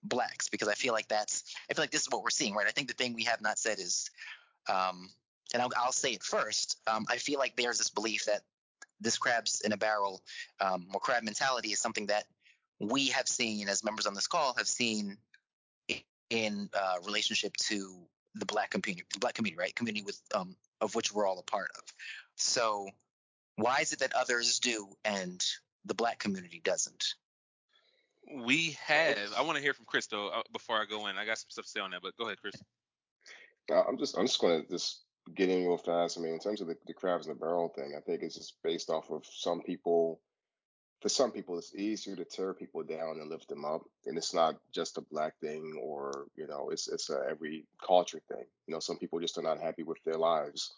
blacks? 0.04 0.50
Because 0.50 0.68
i 0.68 0.74
feel 0.74 0.94
like 0.94 1.08
that's 1.08 1.44
i 1.70 1.74
feel 1.74 1.84
like 1.84 1.92
this 1.92 2.04
is 2.04 2.10
what 2.10 2.24
we're 2.24 2.30
seeing 2.30 2.54
right? 2.54 2.68
I 2.68 2.72
think 2.72 2.88
the 2.88 2.94
thing 2.94 3.14
we 3.14 3.24
have 3.24 3.42
not 3.42 3.58
said 3.58 3.80
is 3.80 4.10
um 4.70 5.10
and 5.54 5.62
i'll, 5.62 5.72
I'll 5.78 5.94
say 5.94 6.12
it 6.12 6.24
first 6.24 6.78
um, 6.88 7.06
i 7.10 7.18
feel 7.18 7.40
like 7.40 7.56
there's 7.56 7.78
this 7.78 7.90
belief 7.90 8.26
that 8.26 8.42
this 9.00 9.18
crabs 9.18 9.62
in 9.62 9.72
a 9.72 9.78
barrel 9.78 10.22
um, 10.60 10.88
or 10.94 11.00
crab 11.00 11.24
mentality 11.24 11.72
is 11.72 11.80
something 11.80 12.08
that 12.08 12.26
we 12.80 13.08
have 13.08 13.28
seen 13.28 13.70
as 13.70 13.84
members 13.84 14.06
on 14.06 14.14
this 14.14 14.28
call 14.28 14.54
have 14.58 14.68
seen 14.68 15.18
in 16.30 16.70
uh, 16.74 16.96
relationship 17.06 17.56
to 17.58 17.96
the 18.36 18.46
black 18.46 18.72
community, 18.72 19.06
the 19.14 19.20
black 19.20 19.34
community, 19.34 19.60
right? 19.60 19.76
Community 19.76 20.04
with 20.04 20.20
um, 20.36 20.56
of 20.82 20.94
which 20.96 21.14
we're 21.14 21.26
all 21.26 21.40
a 21.40 21.44
part 21.44 21.70
of. 21.78 21.84
So 22.36 22.90
why 23.56 23.80
is 23.82 23.94
it 23.94 24.00
that 24.00 24.14
others 24.14 24.60
do 24.60 24.88
and 25.04 25.44
the 25.86 25.96
black 25.96 26.20
community 26.20 26.62
doesn't? 26.64 27.16
We 28.32 28.78
have. 28.86 29.18
I 29.38 29.42
want 29.42 29.56
to 29.56 29.64
hear 29.64 29.74
from 29.74 29.86
Chris 29.86 30.08
though 30.08 30.30
uh, 30.30 30.44
before 30.52 30.76
I 30.76 30.86
go 30.86 31.08
in. 31.08 31.18
I 31.18 31.26
got 31.26 31.38
some 31.38 31.50
stuff 31.50 31.66
to 31.66 31.72
say 31.72 31.80
on 31.80 31.92
that, 31.92 32.02
but 32.04 32.16
go 32.18 32.26
ahead, 32.26 32.40
Chris. 32.42 32.56
Uh, 33.72 33.84
I'm 33.88 33.98
just 33.98 34.18
I'm 34.18 34.28
just 34.28 34.40
going 34.40 34.62
to 34.62 34.70
just 34.70 35.04
get 35.34 35.50
in 35.50 35.66
real 35.66 35.78
fast. 35.78 36.18
I 36.18 36.22
mean, 36.22 36.34
in 36.34 36.40
terms 36.40 36.62
of 36.62 36.68
the, 36.68 36.78
the 36.86 36.94
crabs 36.94 37.26
in 37.26 37.34
the 37.34 37.40
barrel 37.40 37.70
thing, 37.70 37.94
I 37.98 38.02
think 38.02 38.22
it's 38.22 38.36
just 38.36 38.62
based 38.64 38.90
off 38.90 39.10
of 39.10 39.24
some 39.26 39.62
people 39.62 40.22
for 41.02 41.10
some 41.10 41.32
people, 41.32 41.58
it's 41.58 41.76
easier 41.76 42.16
to 42.16 42.26
tear 42.26 42.54
people 42.54 42.84
down 42.84 43.20
and 43.20 43.30
lift 43.30 43.50
them 43.50 43.66
up. 43.66 43.84
And 44.06 44.18
it's 44.18 44.34
not 44.34 44.56
just 44.74 44.98
a 44.98 45.02
black 45.02 45.40
thing 45.40 45.80
or, 45.82 46.26
you 46.36 46.48
know, 46.48 46.70
it's 46.72 46.88
it's 46.88 47.10
a 47.10 47.22
every 47.30 47.66
culture 47.86 48.22
thing. 48.28 48.46
You 48.66 48.74
know, 48.74 48.80
some 48.80 48.98
people 48.98 49.20
just 49.20 49.38
are 49.38 49.44
not 49.44 49.62
happy 49.62 49.84
with 49.84 50.04
their 50.04 50.18
lives. 50.18 50.74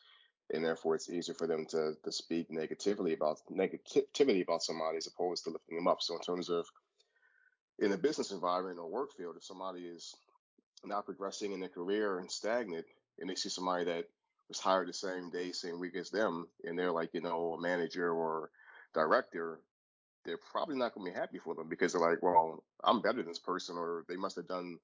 And 0.51 0.65
therefore 0.65 0.95
it's 0.95 1.10
easier 1.10 1.36
for 1.36 1.47
them 1.47 1.65
to 1.67 1.93
to 2.03 2.12
speak 2.12 2.47
negatively 2.49 3.13
about 3.13 3.39
negativity 3.51 4.43
about 4.43 4.63
somebody 4.63 4.97
as 4.97 5.08
opposed 5.08 5.45
to 5.45 5.51
lifting 5.51 5.77
them 5.77 5.88
up. 5.88 6.01
So 6.01 6.15
in 6.15 6.21
terms 6.21 6.49
of 6.49 6.65
in 7.77 7.93
a 7.93 7.97
business 7.97 8.32
environment 8.32 8.79
or 8.79 8.89
work 8.89 9.13
field, 9.15 9.36
if 9.38 9.43
somebody 9.45 9.82
is 9.82 10.13
not 10.84 11.05
progressing 11.05 11.53
in 11.53 11.62
their 11.62 11.69
career 11.69 12.19
and 12.19 12.29
stagnant 12.29 12.86
and 13.19 13.29
they 13.29 13.36
see 13.36 13.49
somebody 13.49 13.86
that 13.86 14.05
was 14.49 14.60
hired 14.60 14.89
the 14.89 14.93
same 14.93 15.29
day, 15.29 15.51
same 15.51 15.79
week 15.79 15.95
as 15.95 16.10
them, 16.10 16.47
and 16.65 16.77
they're 16.77 16.91
like, 16.91 17.12
you 17.13 17.21
know, 17.21 17.53
a 17.53 17.62
manager 17.62 18.12
or 18.12 18.49
director, 18.93 19.60
they're 20.29 20.37
probably 20.51 20.77
not 20.77 20.93
going 20.93 21.07
to 21.07 21.11
be 21.11 21.19
happy 21.19 21.39
for 21.39 21.55
them 21.55 21.67
because 21.67 21.91
they're 21.91 22.01
like, 22.01 22.21
well, 22.21 22.63
I'm 22.83 23.01
better 23.01 23.17
than 23.17 23.27
this 23.27 23.39
person, 23.39 23.77
or 23.77 24.05
they 24.07 24.15
must 24.15 24.35
have 24.35 24.47
done 24.47 24.77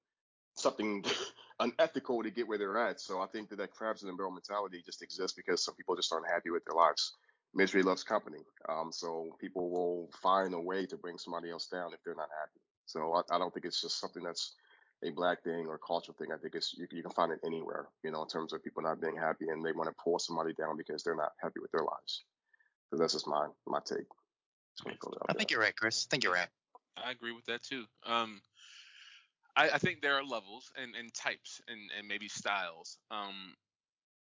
something 0.54 1.04
unethical 1.60 2.24
to 2.24 2.30
get 2.30 2.48
where 2.48 2.58
they're 2.58 2.76
at. 2.76 3.00
So 3.00 3.20
I 3.20 3.26
think 3.26 3.48
that 3.50 3.58
that 3.58 3.70
crabs 3.70 4.02
in 4.02 4.08
the 4.08 4.14
barrel 4.14 4.32
mentality 4.32 4.82
just 4.84 5.02
exists 5.02 5.36
because 5.36 5.64
some 5.64 5.76
people 5.76 5.94
just 5.94 6.12
aren't 6.12 6.26
happy 6.26 6.50
with 6.50 6.64
their 6.64 6.74
lives. 6.74 7.12
Misery 7.54 7.84
loves 7.84 8.02
company. 8.02 8.40
Um, 8.68 8.90
so 8.90 9.36
people 9.40 9.70
will 9.70 10.10
find 10.20 10.52
a 10.52 10.60
way 10.60 10.84
to 10.86 10.96
bring 10.96 11.16
somebody 11.16 11.48
else 11.48 11.68
down 11.68 11.92
if 11.92 12.00
they're 12.04 12.16
not 12.16 12.28
happy. 12.42 12.60
So 12.86 13.14
I, 13.14 13.36
I 13.36 13.38
don't 13.38 13.54
think 13.54 13.66
it's 13.66 13.80
just 13.80 14.00
something 14.00 14.24
that's 14.24 14.56
a 15.04 15.10
black 15.10 15.44
thing 15.44 15.66
or 15.68 15.78
cultural 15.78 16.16
thing. 16.18 16.32
I 16.34 16.38
think 16.38 16.56
it's 16.56 16.74
you, 16.76 16.88
you, 16.90 17.02
can 17.02 17.12
find 17.12 17.30
it 17.30 17.38
anywhere, 17.46 17.86
you 18.02 18.10
know, 18.10 18.22
in 18.22 18.28
terms 18.28 18.52
of 18.52 18.64
people 18.64 18.82
not 18.82 19.00
being 19.00 19.16
happy 19.16 19.46
and 19.48 19.64
they 19.64 19.72
want 19.72 19.88
to 19.88 20.02
pull 20.02 20.18
somebody 20.18 20.54
down 20.54 20.76
because 20.76 21.04
they're 21.04 21.14
not 21.14 21.32
happy 21.40 21.60
with 21.60 21.70
their 21.70 21.84
lives. 21.84 22.24
So 22.90 22.96
that's 22.96 23.12
just 23.12 23.28
my 23.28 23.46
my 23.66 23.78
take. 23.86 24.06
I 25.28 25.32
think 25.34 25.50
you're 25.50 25.60
right, 25.60 25.76
Chris. 25.76 26.06
I 26.06 26.10
think 26.10 26.24
you're 26.24 26.32
right. 26.32 26.48
I 26.96 27.10
agree 27.10 27.32
with 27.32 27.46
that 27.46 27.62
too. 27.62 27.84
Um, 28.04 28.40
I, 29.54 29.70
I, 29.70 29.78
think 29.78 30.02
there 30.02 30.14
are 30.14 30.24
levels 30.24 30.70
and, 30.80 30.94
and 30.94 31.12
types 31.14 31.60
and, 31.68 31.78
and 31.98 32.06
maybe 32.06 32.28
styles. 32.28 32.98
Um, 33.10 33.54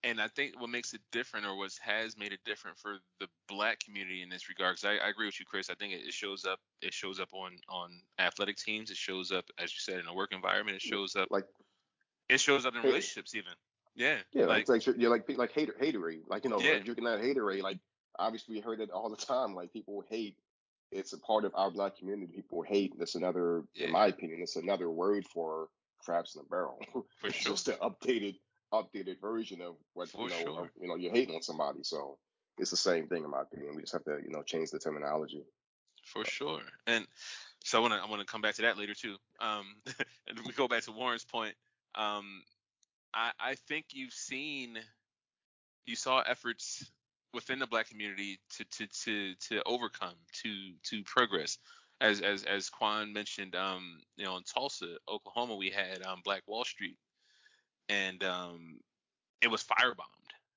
and 0.03 0.19
I 0.19 0.27
think 0.27 0.59
what 0.59 0.69
makes 0.69 0.93
it 0.93 1.01
different, 1.11 1.45
or 1.45 1.55
what 1.55 1.71
has 1.81 2.17
made 2.17 2.33
it 2.33 2.39
different 2.45 2.77
for 2.77 2.97
the 3.19 3.27
black 3.47 3.79
community 3.79 4.21
in 4.21 4.29
this 4.29 4.49
regard, 4.49 4.75
because 4.75 4.99
I, 5.01 5.05
I, 5.05 5.09
agree 5.09 5.27
with 5.27 5.39
you, 5.39 5.45
Chris. 5.45 5.69
I 5.69 5.75
think 5.75 5.93
it, 5.93 6.01
it, 6.05 6.13
shows 6.13 6.45
up. 6.45 6.59
It 6.81 6.93
shows 6.93 7.19
up 7.19 7.29
on 7.33 7.53
on 7.69 7.89
athletic 8.19 8.57
teams. 8.57 8.91
It 8.91 8.97
shows 8.97 9.31
up, 9.31 9.45
as 9.57 9.71
you 9.71 9.79
said, 9.79 9.99
in 9.99 10.07
a 10.07 10.13
work 10.13 10.33
environment. 10.33 10.75
It 10.75 10.81
shows 10.81 11.15
up 11.15 11.29
like 11.31 11.45
it 12.29 12.39
shows 12.39 12.65
up 12.65 12.75
in 12.75 12.81
relationships, 12.81 13.33
even. 13.33 13.53
Yeah. 13.95 14.17
Yeah, 14.33 14.45
like 14.45 14.67
like 14.67 14.85
yeah, 14.97 15.07
like 15.07 15.29
like 15.37 15.53
hater 15.53 15.75
hatery, 15.79 16.19
like 16.27 16.43
you 16.43 16.49
know, 16.49 16.59
yeah. 16.59 16.79
drinking 16.79 17.05
that 17.05 17.21
hatery, 17.21 17.61
like 17.61 17.77
obviously 18.19 18.55
we 18.55 18.61
heard 18.61 18.79
it 18.79 18.91
all 18.91 19.09
the 19.09 19.17
time. 19.17 19.55
Like 19.55 19.73
people 19.73 20.03
hate. 20.09 20.37
It's 20.91 21.13
a 21.13 21.17
part 21.17 21.45
of 21.45 21.53
our 21.55 21.71
black 21.71 21.97
community. 21.97 22.31
People 22.33 22.61
hate. 22.61 22.93
That's 22.97 23.15
another, 23.15 23.63
yeah. 23.73 23.87
in 23.87 23.91
my 23.91 24.07
opinion, 24.07 24.41
it's 24.41 24.55
another 24.55 24.89
word 24.89 25.25
for 25.25 25.67
crabs 25.99 26.35
in 26.35 26.41
a 26.41 26.45
barrel. 26.45 26.79
For 27.19 27.27
it's 27.27 27.37
sure. 27.37 27.53
just 27.53 27.67
an 27.69 27.75
updated, 27.81 28.35
updated 28.71 29.19
version 29.19 29.61
of 29.61 29.75
what 29.93 30.09
for 30.09 30.23
you 30.23 30.29
know. 30.29 30.43
Sure. 30.43 30.71
You 30.79 30.87
know, 30.87 30.95
you're 30.95 31.13
hating 31.13 31.35
on 31.35 31.41
somebody. 31.41 31.79
So 31.83 32.17
it's 32.57 32.69
the 32.69 32.77
same 32.77 33.07
thing 33.07 33.23
in 33.23 33.29
my 33.29 33.41
opinion. 33.41 33.75
We 33.75 33.81
just 33.81 33.93
have 33.93 34.03
to, 34.03 34.19
you 34.23 34.29
know, 34.29 34.43
change 34.43 34.71
the 34.71 34.79
terminology. 34.79 35.43
For 36.03 36.25
sure. 36.25 36.61
And 36.85 37.07
so 37.63 37.79
I 37.79 37.81
want 37.81 37.93
to 37.93 37.99
I 37.99 38.09
want 38.09 38.19
to 38.19 38.25
come 38.25 38.41
back 38.41 38.55
to 38.55 38.63
that 38.63 38.77
later 38.77 38.93
too. 38.93 39.15
Um, 39.39 39.75
and 40.27 40.39
we 40.45 40.53
go 40.53 40.67
back 40.67 40.83
to 40.83 40.91
Warren's 40.91 41.25
point. 41.25 41.55
Um, 41.95 42.43
I 43.13 43.31
I 43.39 43.55
think 43.67 43.85
you've 43.91 44.13
seen 44.13 44.77
you 45.85 45.95
saw 45.95 46.21
efforts 46.21 46.85
within 47.33 47.59
the 47.59 47.67
black 47.67 47.89
community 47.89 48.39
to 48.57 48.63
to 48.65 48.87
to 48.87 49.35
to 49.35 49.63
overcome 49.65 50.15
to 50.43 50.73
to 50.83 51.03
progress. 51.03 51.57
As 52.01 52.21
as 52.21 52.43
as 52.43 52.69
Quan 52.69 53.13
mentioned 53.13 53.55
um 53.55 53.99
you 54.17 54.25
know 54.25 54.37
in 54.37 54.43
Tulsa 54.43 54.97
Oklahoma 55.09 55.55
we 55.55 55.69
had 55.69 56.03
um 56.05 56.21
Black 56.23 56.43
Wall 56.47 56.63
Street. 56.63 56.97
And 57.89 58.23
um 58.23 58.79
it 59.41 59.49
was 59.49 59.63
firebombed 59.63 60.07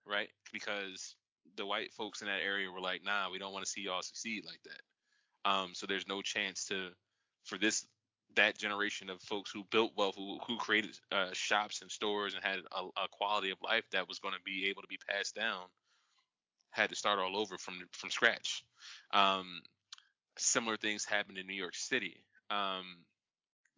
right? 0.07 0.29
Because 0.53 1.17
the 1.57 1.67
white 1.67 1.93
folks 1.93 2.21
in 2.21 2.29
that 2.29 2.43
area 2.45 2.71
were 2.71 2.81
like 2.81 3.05
nah 3.05 3.31
we 3.31 3.39
don't 3.39 3.53
want 3.53 3.65
to 3.65 3.71
see 3.71 3.83
y'all 3.83 4.03
succeed 4.03 4.45
like 4.45 4.61
that. 4.65 5.51
Um 5.51 5.71
so 5.75 5.87
there's 5.87 6.09
no 6.09 6.23
chance 6.23 6.67
to 6.67 6.91
for 7.45 7.59
this 7.59 7.87
that 8.35 8.59
generation 8.59 9.09
of 9.09 9.21
folks 9.23 9.51
who 9.51 9.65
built 9.71 9.93
wealth, 9.97 10.15
who, 10.17 10.39
who 10.47 10.57
created 10.57 10.91
uh, 11.11 11.29
shops 11.33 11.81
and 11.81 11.91
stores 11.91 12.35
and 12.35 12.45
had 12.45 12.59
a, 12.73 12.83
a, 12.83 13.09
quality 13.11 13.51
of 13.51 13.57
life 13.63 13.85
that 13.93 14.07
was 14.07 14.19
going 14.19 14.35
to 14.35 14.41
be 14.45 14.69
able 14.69 14.83
to 14.83 14.89
be 14.89 14.99
passed 15.09 15.35
down 15.35 15.63
had 16.77 16.91
to 16.91 16.97
start 16.97 17.19
all 17.19 17.37
over 17.37 17.59
from 17.59 17.75
from 17.93 18.11
scratch. 18.11 18.65
Um, 19.13 19.63
similar 20.39 20.77
things 20.77 21.05
happened 21.05 21.39
in 21.39 21.47
New 21.47 21.55
York 21.55 21.75
City. 21.75 22.17
Um, 22.51 22.85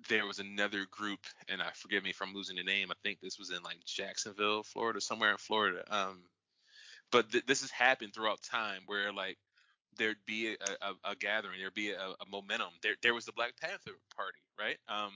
there 0.08 0.26
was 0.26 0.38
another 0.38 0.86
group, 0.90 1.20
and 1.48 1.60
I 1.62 1.70
forgive 1.74 2.04
me 2.04 2.10
if 2.10 2.22
I'm 2.22 2.34
losing 2.34 2.56
the 2.56 2.62
name. 2.62 2.90
I 2.90 2.94
think 3.02 3.20
this 3.20 3.38
was 3.38 3.50
in 3.50 3.62
like 3.62 3.78
Jacksonville, 3.84 4.62
Florida, 4.62 5.00
somewhere 5.00 5.32
in 5.32 5.38
Florida. 5.38 5.82
Um, 5.90 6.22
but 7.10 7.32
th- 7.32 7.46
this 7.46 7.62
has 7.62 7.70
happened 7.70 8.14
throughout 8.14 8.42
time, 8.42 8.82
where 8.86 9.12
like 9.12 9.38
there'd 9.96 10.16
be 10.26 10.54
a, 10.54 10.86
a, 10.86 11.12
a 11.12 11.16
gathering, 11.16 11.58
there'd 11.60 11.74
be 11.74 11.90
a, 11.90 11.98
a, 11.98 12.26
momentum. 12.30 12.68
There, 12.82 12.94
there 13.02 13.14
was 13.14 13.24
the 13.24 13.32
Black 13.32 13.54
Panther 13.60 13.92
Party, 14.14 14.38
right? 14.58 14.78
Um, 14.88 15.12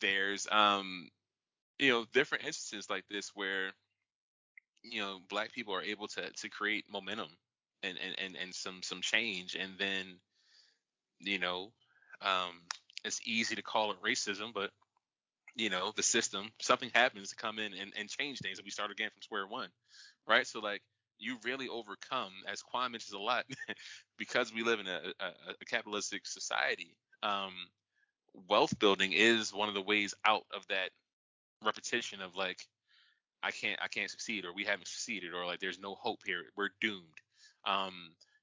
there's 0.00 0.46
um, 0.50 1.08
you 1.78 1.90
know, 1.90 2.04
different 2.12 2.44
instances 2.44 2.88
like 2.88 3.04
this 3.10 3.32
where 3.34 3.72
you 4.84 5.00
know 5.00 5.20
black 5.30 5.52
people 5.52 5.74
are 5.74 5.82
able 5.82 6.08
to 6.08 6.30
to 6.30 6.48
create 6.50 6.84
momentum 6.92 7.28
and 7.82 7.98
and 7.98 8.16
and, 8.18 8.36
and 8.40 8.54
some 8.54 8.82
some 8.82 9.00
change 9.02 9.56
and 9.56 9.72
then 9.78 10.18
you 11.20 11.38
know, 11.38 11.72
um, 12.22 12.60
it's 13.04 13.20
easy 13.26 13.56
to 13.56 13.62
call 13.62 13.92
it 13.92 14.02
racism, 14.04 14.52
but 14.54 14.70
you 15.56 15.70
know, 15.70 15.92
the 15.96 16.02
system, 16.02 16.50
something 16.60 16.90
happens 16.94 17.30
to 17.30 17.36
come 17.36 17.58
in 17.58 17.72
and, 17.74 17.92
and 17.98 18.08
change 18.08 18.40
things, 18.40 18.58
and 18.58 18.64
we 18.64 18.70
start 18.70 18.90
again 18.90 19.10
from 19.10 19.22
square 19.22 19.46
one, 19.46 19.68
right? 20.26 20.46
So 20.46 20.60
like 20.60 20.82
you 21.18 21.36
really 21.44 21.68
overcome, 21.68 22.32
as 22.50 22.62
Quan 22.62 22.92
mentions 22.92 23.14
a 23.14 23.18
lot, 23.18 23.44
because 24.18 24.52
we 24.52 24.62
live 24.62 24.80
in 24.80 24.88
a, 24.88 25.00
a, 25.20 25.26
a 25.60 25.64
capitalistic 25.64 26.26
society. 26.26 26.96
Um, 27.22 27.52
wealth 28.48 28.78
building 28.78 29.12
is 29.12 29.54
one 29.54 29.68
of 29.68 29.74
the 29.74 29.82
ways 29.82 30.14
out 30.24 30.44
of 30.54 30.66
that 30.68 30.90
repetition 31.64 32.20
of 32.20 32.34
like 32.36 32.58
I 33.44 33.50
can't 33.50 33.78
I 33.82 33.88
can't 33.88 34.10
succeed 34.10 34.44
or 34.44 34.54
we 34.54 34.64
haven't 34.64 34.88
succeeded 34.88 35.34
or 35.34 35.44
like 35.44 35.60
there's 35.60 35.78
no 35.78 35.94
hope 35.94 36.20
here 36.24 36.42
we're 36.56 36.70
doomed. 36.80 37.20
Um, 37.66 37.92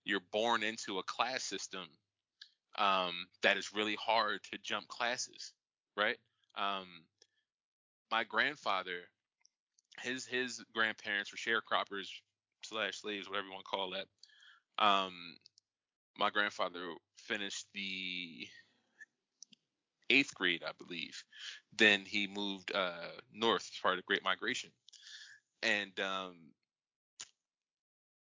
you're 0.06 0.22
born 0.32 0.64
into 0.64 1.00
a 1.00 1.04
class 1.04 1.44
system 1.44 1.88
um, 2.78 3.28
that 3.42 3.58
is 3.58 3.74
really 3.74 3.96
hard 3.96 4.40
to 4.52 4.60
jump 4.64 4.88
classes, 4.88 5.54
right? 5.98 6.18
Um, 6.56 6.86
my 8.12 8.24
grandfather, 8.24 9.00
his 10.02 10.26
his 10.26 10.64
grandparents 10.74 11.32
were 11.32 11.38
sharecroppers 11.38 12.08
slash 12.64 13.02
slaves, 13.02 13.28
whatever 13.28 13.48
you 13.48 13.54
want 13.54 13.66
to 13.66 13.70
call 13.70 13.92
that. 13.92 14.84
Um, 14.84 15.14
my 16.18 16.30
grandfather 16.30 16.94
finished 17.18 17.66
the 17.74 18.48
eighth 20.10 20.34
grade, 20.36 20.64
I 20.66 20.72
believe. 20.78 21.24
Then 21.76 22.04
he 22.06 22.28
moved 22.28 22.72
uh, 22.76 23.10
north 23.34 23.70
as 23.74 23.80
part 23.82 23.94
of 23.96 24.00
the 24.00 24.08
Great 24.08 24.24
Migration, 24.24 24.70
and 25.63 26.00
um, 26.00 26.36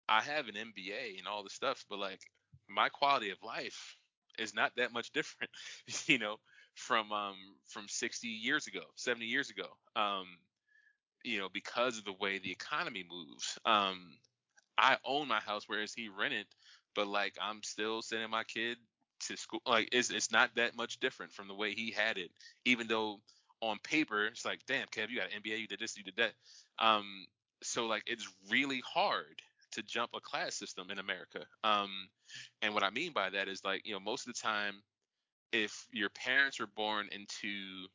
I 0.08 0.20
have 0.22 0.48
an 0.48 0.56
MBA 0.56 1.16
and 1.18 1.26
all 1.26 1.42
the 1.42 1.50
stuff, 1.50 1.84
but 1.88 1.98
like 1.98 2.20
my 2.68 2.88
quality 2.88 3.30
of 3.30 3.42
life 3.42 3.96
is 4.38 4.54
not 4.54 4.72
that 4.76 4.92
much 4.92 5.12
different, 5.12 5.50
you 6.06 6.18
know, 6.18 6.36
from 6.74 7.12
um 7.12 7.36
from 7.68 7.88
60 7.88 8.28
years 8.28 8.66
ago, 8.66 8.82
70 8.96 9.26
years 9.26 9.50
ago. 9.50 9.68
Um, 9.96 10.26
you 11.24 11.38
know, 11.38 11.48
because 11.52 11.98
of 11.98 12.04
the 12.04 12.12
way 12.14 12.38
the 12.38 12.52
economy 12.52 13.04
moves. 13.08 13.58
Um, 13.64 14.18
I 14.78 14.98
own 15.04 15.28
my 15.28 15.40
house, 15.40 15.64
whereas 15.68 15.94
he 15.94 16.08
rented, 16.08 16.46
but 16.94 17.06
like 17.06 17.36
I'm 17.40 17.62
still 17.62 18.02
sending 18.02 18.30
my 18.30 18.44
kid 18.44 18.78
to 19.20 19.36
school. 19.36 19.62
Like 19.66 19.90
it's 19.92 20.10
it's 20.10 20.32
not 20.32 20.50
that 20.56 20.76
much 20.76 21.00
different 21.00 21.32
from 21.32 21.48
the 21.48 21.54
way 21.54 21.74
he 21.74 21.90
had 21.92 22.18
it, 22.18 22.30
even 22.64 22.88
though 22.88 23.20
on 23.62 23.78
paper 23.78 24.26
it's 24.26 24.44
like, 24.44 24.60
damn, 24.66 24.88
Kev, 24.88 25.08
you 25.08 25.18
got 25.18 25.28
an 25.32 25.40
MBA, 25.40 25.60
you 25.60 25.68
did 25.68 25.78
this, 25.78 25.96
you 25.96 26.02
did 26.02 26.16
that. 26.16 26.32
Um, 26.84 27.26
so 27.62 27.86
like 27.86 28.02
it's 28.06 28.28
really 28.50 28.82
hard 28.84 29.40
to 29.72 29.82
jump 29.82 30.10
a 30.14 30.20
class 30.20 30.54
system 30.54 30.90
in 30.90 30.98
America. 30.98 31.46
Um, 31.64 31.90
and 32.60 32.74
what 32.74 32.82
I 32.82 32.90
mean 32.90 33.12
by 33.12 33.30
that 33.30 33.48
is 33.48 33.64
like, 33.64 33.86
you 33.86 33.94
know, 33.94 34.00
most 34.00 34.26
of 34.26 34.34
the 34.34 34.40
time, 34.40 34.74
if 35.52 35.86
your 35.92 36.10
parents 36.10 36.60
were 36.60 36.66
born 36.66 37.08
into 37.12 37.86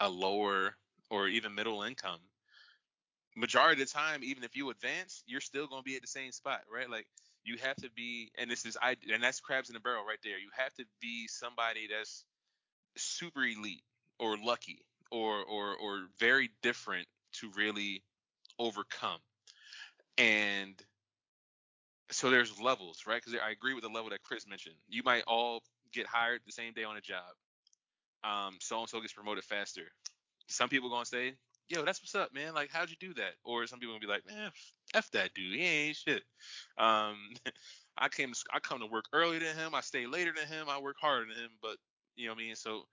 a 0.00 0.08
lower 0.08 0.76
or 1.10 1.28
even 1.28 1.54
middle 1.54 1.82
income, 1.82 2.20
majority 3.36 3.82
of 3.82 3.88
the 3.88 3.92
time, 3.92 4.22
even 4.22 4.44
if 4.44 4.56
you 4.56 4.70
advance, 4.70 5.22
you're 5.26 5.40
still 5.40 5.66
going 5.66 5.82
to 5.82 5.84
be 5.84 5.96
at 5.96 6.02
the 6.02 6.08
same 6.08 6.32
spot, 6.32 6.62
right? 6.72 6.90
Like 6.90 7.06
you 7.44 7.56
have 7.62 7.76
to 7.76 7.90
be, 7.96 8.30
and 8.38 8.50
this 8.50 8.66
is 8.66 8.76
I, 8.80 8.96
and 9.12 9.22
that's 9.22 9.40
crabs 9.40 9.70
in 9.70 9.74
the 9.74 9.80
barrel 9.80 10.04
right 10.06 10.18
there. 10.22 10.38
You 10.38 10.50
have 10.56 10.74
to 10.74 10.84
be 11.00 11.26
somebody 11.28 11.88
that's 11.88 12.24
super 12.96 13.42
elite 13.42 13.82
or 14.18 14.36
lucky 14.36 14.80
or 15.10 15.44
or 15.44 15.76
or 15.76 16.06
very 16.18 16.50
different 16.62 17.06
to 17.32 17.50
really 17.56 18.02
overcome. 18.58 19.20
And 20.18 20.74
so 22.10 22.30
there's 22.30 22.58
levels, 22.60 23.02
right? 23.06 23.22
Because 23.22 23.38
I 23.44 23.50
agree 23.50 23.74
with 23.74 23.82
the 23.82 23.90
level 23.90 24.10
that 24.10 24.22
Chris 24.22 24.46
mentioned. 24.46 24.76
You 24.88 25.02
might 25.04 25.24
all 25.26 25.62
get 25.92 26.06
hired 26.06 26.40
the 26.46 26.52
same 26.52 26.72
day 26.72 26.84
on 26.84 26.96
a 26.96 27.00
job. 27.00 27.34
Um, 28.24 28.56
so 28.60 28.80
and 28.80 28.88
so 28.88 29.00
gets 29.00 29.12
promoted 29.12 29.44
faster. 29.44 29.82
Some 30.48 30.68
people 30.68 30.88
gonna 30.90 31.04
say, 31.04 31.34
"Yo, 31.68 31.84
that's 31.84 32.00
what's 32.00 32.14
up, 32.14 32.32
man. 32.32 32.54
Like, 32.54 32.70
how'd 32.70 32.90
you 32.90 32.96
do 33.00 33.14
that?" 33.14 33.34
Or 33.44 33.66
some 33.66 33.78
people 33.80 33.94
gonna 33.94 34.06
be 34.06 34.12
like, 34.12 34.26
"Man, 34.26 34.50
f 34.94 35.10
that 35.12 35.34
dude. 35.34 35.54
He 35.54 35.62
ain't 35.62 35.96
shit." 35.96 36.22
Um, 36.78 37.34
I 37.98 38.08
came, 38.08 38.32
I 38.52 38.60
come 38.60 38.80
to 38.80 38.86
work 38.86 39.06
earlier 39.12 39.40
than 39.40 39.56
him. 39.56 39.74
I 39.74 39.80
stay 39.80 40.06
later 40.06 40.32
than 40.36 40.46
him. 40.46 40.68
I 40.68 40.78
work 40.78 40.96
harder 41.00 41.26
than 41.26 41.44
him. 41.44 41.50
But 41.62 41.76
you 42.16 42.26
know 42.26 42.32
what 42.32 42.40
I 42.40 42.44
mean. 42.44 42.56
So 42.56 42.86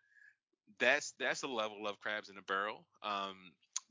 that's 0.79 1.13
that's 1.19 1.43
a 1.43 1.47
level 1.47 1.87
of 1.87 1.99
crabs 1.99 2.29
in 2.29 2.37
a 2.37 2.41
barrel. 2.41 2.85
Um, 3.03 3.35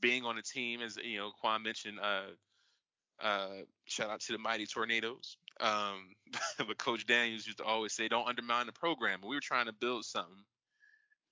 being 0.01 0.25
on 0.25 0.39
a 0.39 0.43
team, 0.43 0.81
as 0.81 0.97
you 1.03 1.19
know, 1.19 1.31
Quan 1.41 1.63
mentioned, 1.63 1.99
uh, 2.01 3.25
uh, 3.25 3.63
shout 3.87 4.11
out 4.11 4.21
to 4.21 4.33
the 4.33 4.39
mighty 4.39 4.67
tornadoes. 4.67 5.37
Um, 5.61 6.15
but 6.59 6.79
Coach 6.79 7.07
Daniels 7.07 7.47
used 7.47 7.59
to 7.59 7.65
always 7.65 7.93
say, 7.93 8.09
"Don't 8.09 8.29
undermine 8.29 8.67
the 8.67 8.73
program." 8.73 9.21
we 9.23 9.37
were 9.37 9.41
trying 9.41 9.67
to 9.67 9.73
build 9.73 10.05
something, 10.05 10.45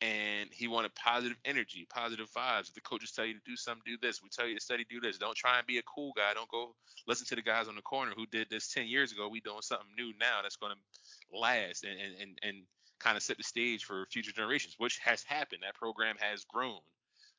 and 0.00 0.48
he 0.52 0.68
wanted 0.68 0.94
positive 0.94 1.38
energy, 1.44 1.86
positive 1.90 2.30
vibes. 2.30 2.68
If 2.68 2.74
the 2.74 2.80
coaches 2.80 3.12
tell 3.12 3.26
you 3.26 3.34
to 3.34 3.40
do 3.44 3.56
something, 3.56 3.82
do 3.84 3.96
this. 4.00 4.22
We 4.22 4.28
tell 4.30 4.46
you 4.46 4.54
to 4.54 4.60
study, 4.60 4.86
do 4.88 5.00
this. 5.00 5.18
Don't 5.18 5.36
try 5.36 5.58
and 5.58 5.66
be 5.66 5.78
a 5.78 5.82
cool 5.82 6.12
guy. 6.16 6.32
Don't 6.34 6.50
go 6.50 6.74
listen 7.06 7.26
to 7.26 7.34
the 7.34 7.42
guys 7.42 7.68
on 7.68 7.76
the 7.76 7.82
corner 7.82 8.12
who 8.16 8.26
did 8.26 8.48
this 8.50 8.72
10 8.72 8.86
years 8.86 9.12
ago. 9.12 9.28
We 9.28 9.40
doing 9.40 9.62
something 9.62 9.88
new 9.96 10.12
now 10.18 10.40
that's 10.42 10.56
going 10.56 10.72
to 10.72 11.38
last 11.38 11.84
and 11.84 12.00
and 12.00 12.14
and, 12.20 12.38
and 12.42 12.56
kind 13.00 13.16
of 13.16 13.22
set 13.22 13.36
the 13.36 13.42
stage 13.42 13.84
for 13.84 14.06
future 14.06 14.32
generations, 14.32 14.76
which 14.78 14.98
has 14.98 15.22
happened. 15.22 15.62
That 15.62 15.74
program 15.74 16.16
has 16.20 16.44
grown. 16.44 16.80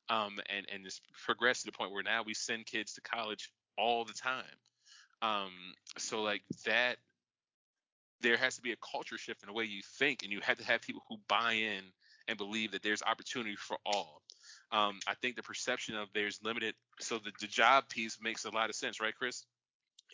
Um, 0.09 0.39
and 0.49 0.65
and 0.73 0.85
it's 0.85 0.99
progressed 1.25 1.61
to 1.61 1.67
the 1.67 1.77
point 1.77 1.91
where 1.91 2.03
now 2.03 2.23
we 2.23 2.33
send 2.33 2.65
kids 2.65 2.93
to 2.93 3.01
college 3.01 3.51
all 3.77 4.03
the 4.03 4.13
time. 4.13 4.43
Um, 5.21 5.51
so 5.97 6.21
like 6.21 6.41
that, 6.65 6.97
there 8.21 8.37
has 8.37 8.55
to 8.55 8.61
be 8.61 8.71
a 8.71 8.77
culture 8.77 9.17
shift 9.17 9.43
in 9.43 9.47
the 9.47 9.53
way 9.53 9.65
you 9.65 9.81
think, 9.99 10.23
and 10.23 10.31
you 10.31 10.39
have 10.41 10.57
to 10.57 10.65
have 10.65 10.81
people 10.81 11.03
who 11.07 11.17
buy 11.27 11.53
in 11.53 11.83
and 12.27 12.37
believe 12.37 12.71
that 12.71 12.83
there's 12.83 13.01
opportunity 13.03 13.55
for 13.55 13.77
all. 13.85 14.21
Um, 14.71 14.99
I 15.07 15.13
think 15.15 15.35
the 15.35 15.43
perception 15.43 15.95
of 15.95 16.07
there's 16.13 16.39
limited, 16.43 16.75
so 16.99 17.17
the, 17.17 17.31
the 17.39 17.47
job 17.47 17.89
piece 17.89 18.17
makes 18.21 18.45
a 18.45 18.49
lot 18.49 18.69
of 18.69 18.75
sense, 18.75 18.99
right, 18.99 19.13
Chris? 19.13 19.45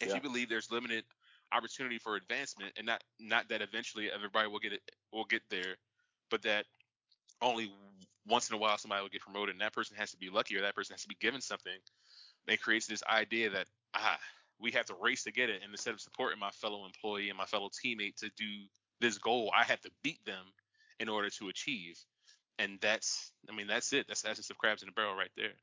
If 0.01 0.09
yeah. 0.09 0.15
you 0.15 0.21
believe 0.21 0.49
there's 0.49 0.71
limited 0.71 1.03
opportunity 1.51 1.97
for 1.97 2.15
advancement, 2.15 2.73
and 2.77 2.85
not 2.85 3.03
not 3.19 3.49
that 3.49 3.61
eventually 3.61 4.09
everybody 4.11 4.47
will 4.47 4.59
get 4.59 4.73
it 4.73 4.81
will 5.11 5.25
get 5.25 5.41
there, 5.49 5.75
but 6.29 6.41
that 6.43 6.65
only 7.41 7.71
once 8.27 8.49
in 8.49 8.55
a 8.55 8.57
while 8.57 8.77
somebody 8.77 9.01
will 9.01 9.09
get 9.09 9.21
promoted, 9.21 9.53
and 9.55 9.61
that 9.61 9.73
person 9.73 9.95
has 9.97 10.11
to 10.11 10.17
be 10.17 10.29
lucky, 10.29 10.57
or 10.57 10.61
that 10.61 10.75
person 10.75 10.93
has 10.93 11.01
to 11.03 11.07
be 11.07 11.17
given 11.19 11.41
something 11.41 11.79
it 12.47 12.61
creates 12.61 12.87
this 12.87 13.03
idea 13.09 13.49
that 13.49 13.67
ah, 13.93 14.17
we 14.59 14.71
have 14.71 14.85
to 14.85 14.95
race 15.01 15.23
to 15.23 15.31
get 15.31 15.49
it, 15.49 15.61
and 15.63 15.71
instead 15.71 15.93
of 15.93 16.01
supporting 16.01 16.39
my 16.39 16.49
fellow 16.51 16.85
employee 16.85 17.29
and 17.29 17.37
my 17.37 17.45
fellow 17.45 17.69
teammate 17.69 18.15
to 18.17 18.29
do 18.37 18.45
this 18.99 19.17
goal, 19.17 19.51
I 19.55 19.63
have 19.63 19.81
to 19.81 19.91
beat 20.03 20.23
them 20.25 20.45
in 20.99 21.09
order 21.09 21.29
to 21.29 21.49
achieve. 21.49 21.97
And 22.57 22.79
that's, 22.81 23.31
I 23.49 23.55
mean, 23.55 23.67
that's 23.67 23.93
it. 23.93 24.07
That's 24.07 24.23
the 24.23 24.29
essence 24.29 24.49
of 24.49 24.57
crabs 24.57 24.81
in 24.81 24.89
a 24.89 24.91
barrel 24.91 25.15
right 25.15 25.29
there. 25.37 25.53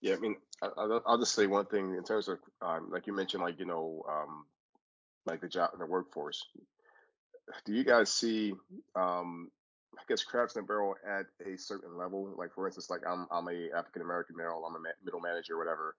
Yeah, 0.00 0.14
I 0.14 0.18
mean, 0.18 0.36
I, 0.62 0.68
will 0.86 1.18
just 1.18 1.34
say 1.34 1.46
one 1.46 1.66
thing 1.66 1.94
in 1.94 2.04
terms 2.04 2.28
of, 2.28 2.38
um, 2.62 2.90
like 2.90 3.06
you 3.06 3.14
mentioned, 3.14 3.42
like 3.42 3.58
you 3.58 3.66
know, 3.66 4.04
um, 4.08 4.46
like 5.26 5.40
the 5.40 5.48
job 5.48 5.70
in 5.74 5.80
the 5.80 5.86
workforce. 5.86 6.46
Do 7.64 7.72
you 7.74 7.84
guys 7.84 8.12
see 8.12 8.54
um, 8.94 9.50
I 9.98 10.02
guess 10.08 10.24
crabs 10.24 10.56
in 10.56 10.62
a 10.62 10.66
barrel 10.66 10.94
at 11.06 11.26
a 11.46 11.58
certain 11.58 11.96
level. 11.96 12.32
Like 12.36 12.52
for 12.54 12.66
instance, 12.66 12.90
like 12.90 13.02
I'm 13.08 13.26
I'm 13.30 13.48
a 13.48 13.70
African 13.76 14.02
American 14.02 14.36
male, 14.36 14.64
I'm 14.66 14.76
a 14.76 14.80
ma- 14.80 15.00
middle 15.04 15.20
manager, 15.20 15.58
whatever, 15.58 15.96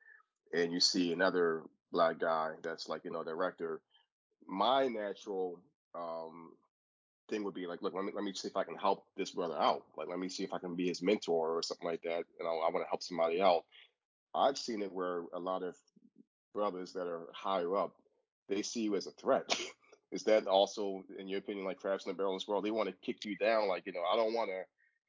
and 0.54 0.72
you 0.72 0.80
see 0.80 1.14
another 1.14 1.64
black 1.92 2.20
guy 2.20 2.52
that's 2.64 2.90
like 2.90 3.04
you 3.06 3.12
know 3.12 3.24
director. 3.24 3.82
My 4.48 4.88
natural 4.88 5.60
um, 5.96 6.52
thing 7.30 7.44
would 7.44 7.54
be 7.56 7.68
like, 7.68 7.82
look, 7.82 7.94
let 7.94 8.06
me 8.06 8.12
let 8.16 8.24
me 8.24 8.34
see 8.34 8.48
if 8.48 8.58
I 8.58 8.64
can 8.64 8.78
help 8.78 9.06
this 9.18 9.32
brother 9.32 9.58
out. 9.60 9.84
Like 9.98 10.08
let 10.10 10.20
me 10.20 10.30
see 10.30 10.44
if 10.44 10.54
I 10.54 10.60
can 10.60 10.76
be 10.76 10.88
his 10.88 11.02
mentor 11.02 11.58
or 11.58 11.64
something 11.64 11.88
like 11.88 12.04
that. 12.04 12.24
You 12.40 12.46
know, 12.46 12.52
I 12.60 12.72
want 12.72 12.86
to 12.86 12.90
help 12.90 13.04
somebody 13.04 13.42
out. 13.42 13.64
I've 14.34 14.58
seen 14.58 14.82
it 14.82 14.92
where 14.92 15.24
a 15.34 15.40
lot 15.40 15.64
of 15.64 15.76
brothers 16.54 16.94
that 16.94 17.08
are 17.08 17.28
higher 17.34 17.76
up, 17.76 17.96
they 18.50 18.62
see 18.62 18.82
you 18.82 18.96
as 18.96 19.08
a 19.08 19.12
threat. 19.12 19.56
is 20.12 20.24
that 20.24 20.48
also, 20.48 21.04
in 21.18 21.28
your 21.28 21.40
opinion, 21.40 21.66
like 21.66 21.80
crabs 21.80 22.06
in 22.06 22.12
the 22.12 22.18
barrel 22.18 22.36
as 22.36 22.48
well? 22.48 22.62
They 22.62 22.72
want 22.72 22.90
to 22.90 22.96
kick 23.02 23.26
you 23.26 23.36
down, 23.38 23.68
like 23.68 23.86
you 23.86 23.94
know, 23.94 24.04
I 24.12 24.16
don't 24.16 24.34
want 24.34 24.50
to. 24.50 24.64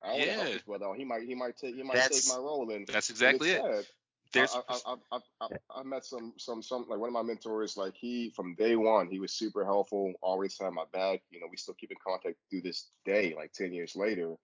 I 0.05 0.19
don't 0.19 0.21
yeah. 0.21 0.27
want 0.27 0.39
to 0.39 0.45
help 0.45 0.53
this 0.55 0.63
brother. 0.63 0.87
He 0.97 1.05
might, 1.05 1.23
he 1.23 1.35
might 1.37 1.57
take, 1.57 1.77
he 1.77 1.83
might 1.85 1.95
that's, 1.95 2.25
take 2.25 2.37
my 2.37 2.43
role, 2.43 2.69
and 2.71 2.87
that's 2.89 3.09
exactly 3.09 3.51
it. 3.51 3.63
Sad. 3.63 3.87
There's, 4.33 4.57
I, 4.57 4.79
I, 4.87 4.95
I, 5.13 5.19
I, 5.43 5.49
I, 5.77 5.83
met 5.83 6.07
some, 6.07 6.33
some, 6.39 6.63
some, 6.63 6.87
like 6.89 6.99
one 6.99 7.09
of 7.09 7.13
my 7.13 7.23
mentors, 7.23 7.77
like 7.77 7.95
he, 7.95 8.31
from 8.31 8.55
day 8.55 8.77
one, 8.77 9.09
he 9.09 9.21
was 9.21 9.33
super 9.33 9.63
helpful, 9.63 10.13
always 10.23 10.59
had 10.59 10.73
my 10.73 10.85
back. 10.93 11.21
You 11.31 11.39
know, 11.39 11.47
we 11.51 11.59
still 11.59 11.75
keep 11.75 11.91
in 11.91 11.99
contact 12.05 12.37
through 12.49 12.63
this 12.63 12.89
day, 13.05 13.35
like 13.37 13.53
10 13.53 13.75
years 13.75 13.95
later. 13.95 14.35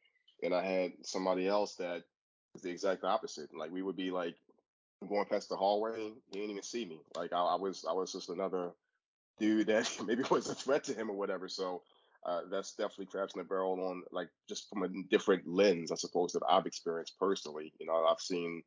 And 0.42 0.54
I 0.54 0.62
had 0.62 0.92
somebody 1.02 1.48
else 1.48 1.74
that 1.76 2.02
was 2.52 2.62
the 2.62 2.70
exact 2.70 3.02
opposite. 3.02 3.48
Like 3.56 3.70
we 3.70 3.82
would 3.82 3.96
be 3.96 4.10
like 4.10 4.36
going 5.06 5.26
past 5.26 5.48
the 5.48 5.56
hallway, 5.56 6.12
he 6.32 6.38
didn't 6.40 6.50
even 6.50 6.62
see 6.62 6.84
me. 6.86 7.00
Like 7.16 7.32
I, 7.32 7.38
I 7.38 7.56
was, 7.56 7.84
I 7.88 7.92
was 7.92 8.12
just 8.12 8.30
another 8.30 8.72
dude 9.38 9.68
that 9.68 9.90
maybe 10.06 10.24
was 10.30 10.48
a 10.48 10.54
threat 10.54 10.84
to 10.86 10.94
him 10.94 11.10
or 11.10 11.16
whatever. 11.16 11.48
So 11.48 11.82
uh, 12.26 12.42
that's 12.50 12.74
definitely 12.74 13.06
crabs 13.06 13.34
in 13.34 13.40
the 13.40 13.44
barrel 13.46 13.80
on 13.80 14.02
like 14.12 14.30
just 14.48 14.68
from 14.70 14.84
a 14.84 14.88
different 15.10 15.46
lens, 15.48 15.92
I 15.92 15.96
suppose, 15.96 16.32
that 16.32 16.42
I've 16.48 16.66
experienced 16.66 17.18
personally. 17.20 17.72
You 17.80 17.86
know, 17.86 18.06
I've 18.06 18.20
seen 18.20 18.62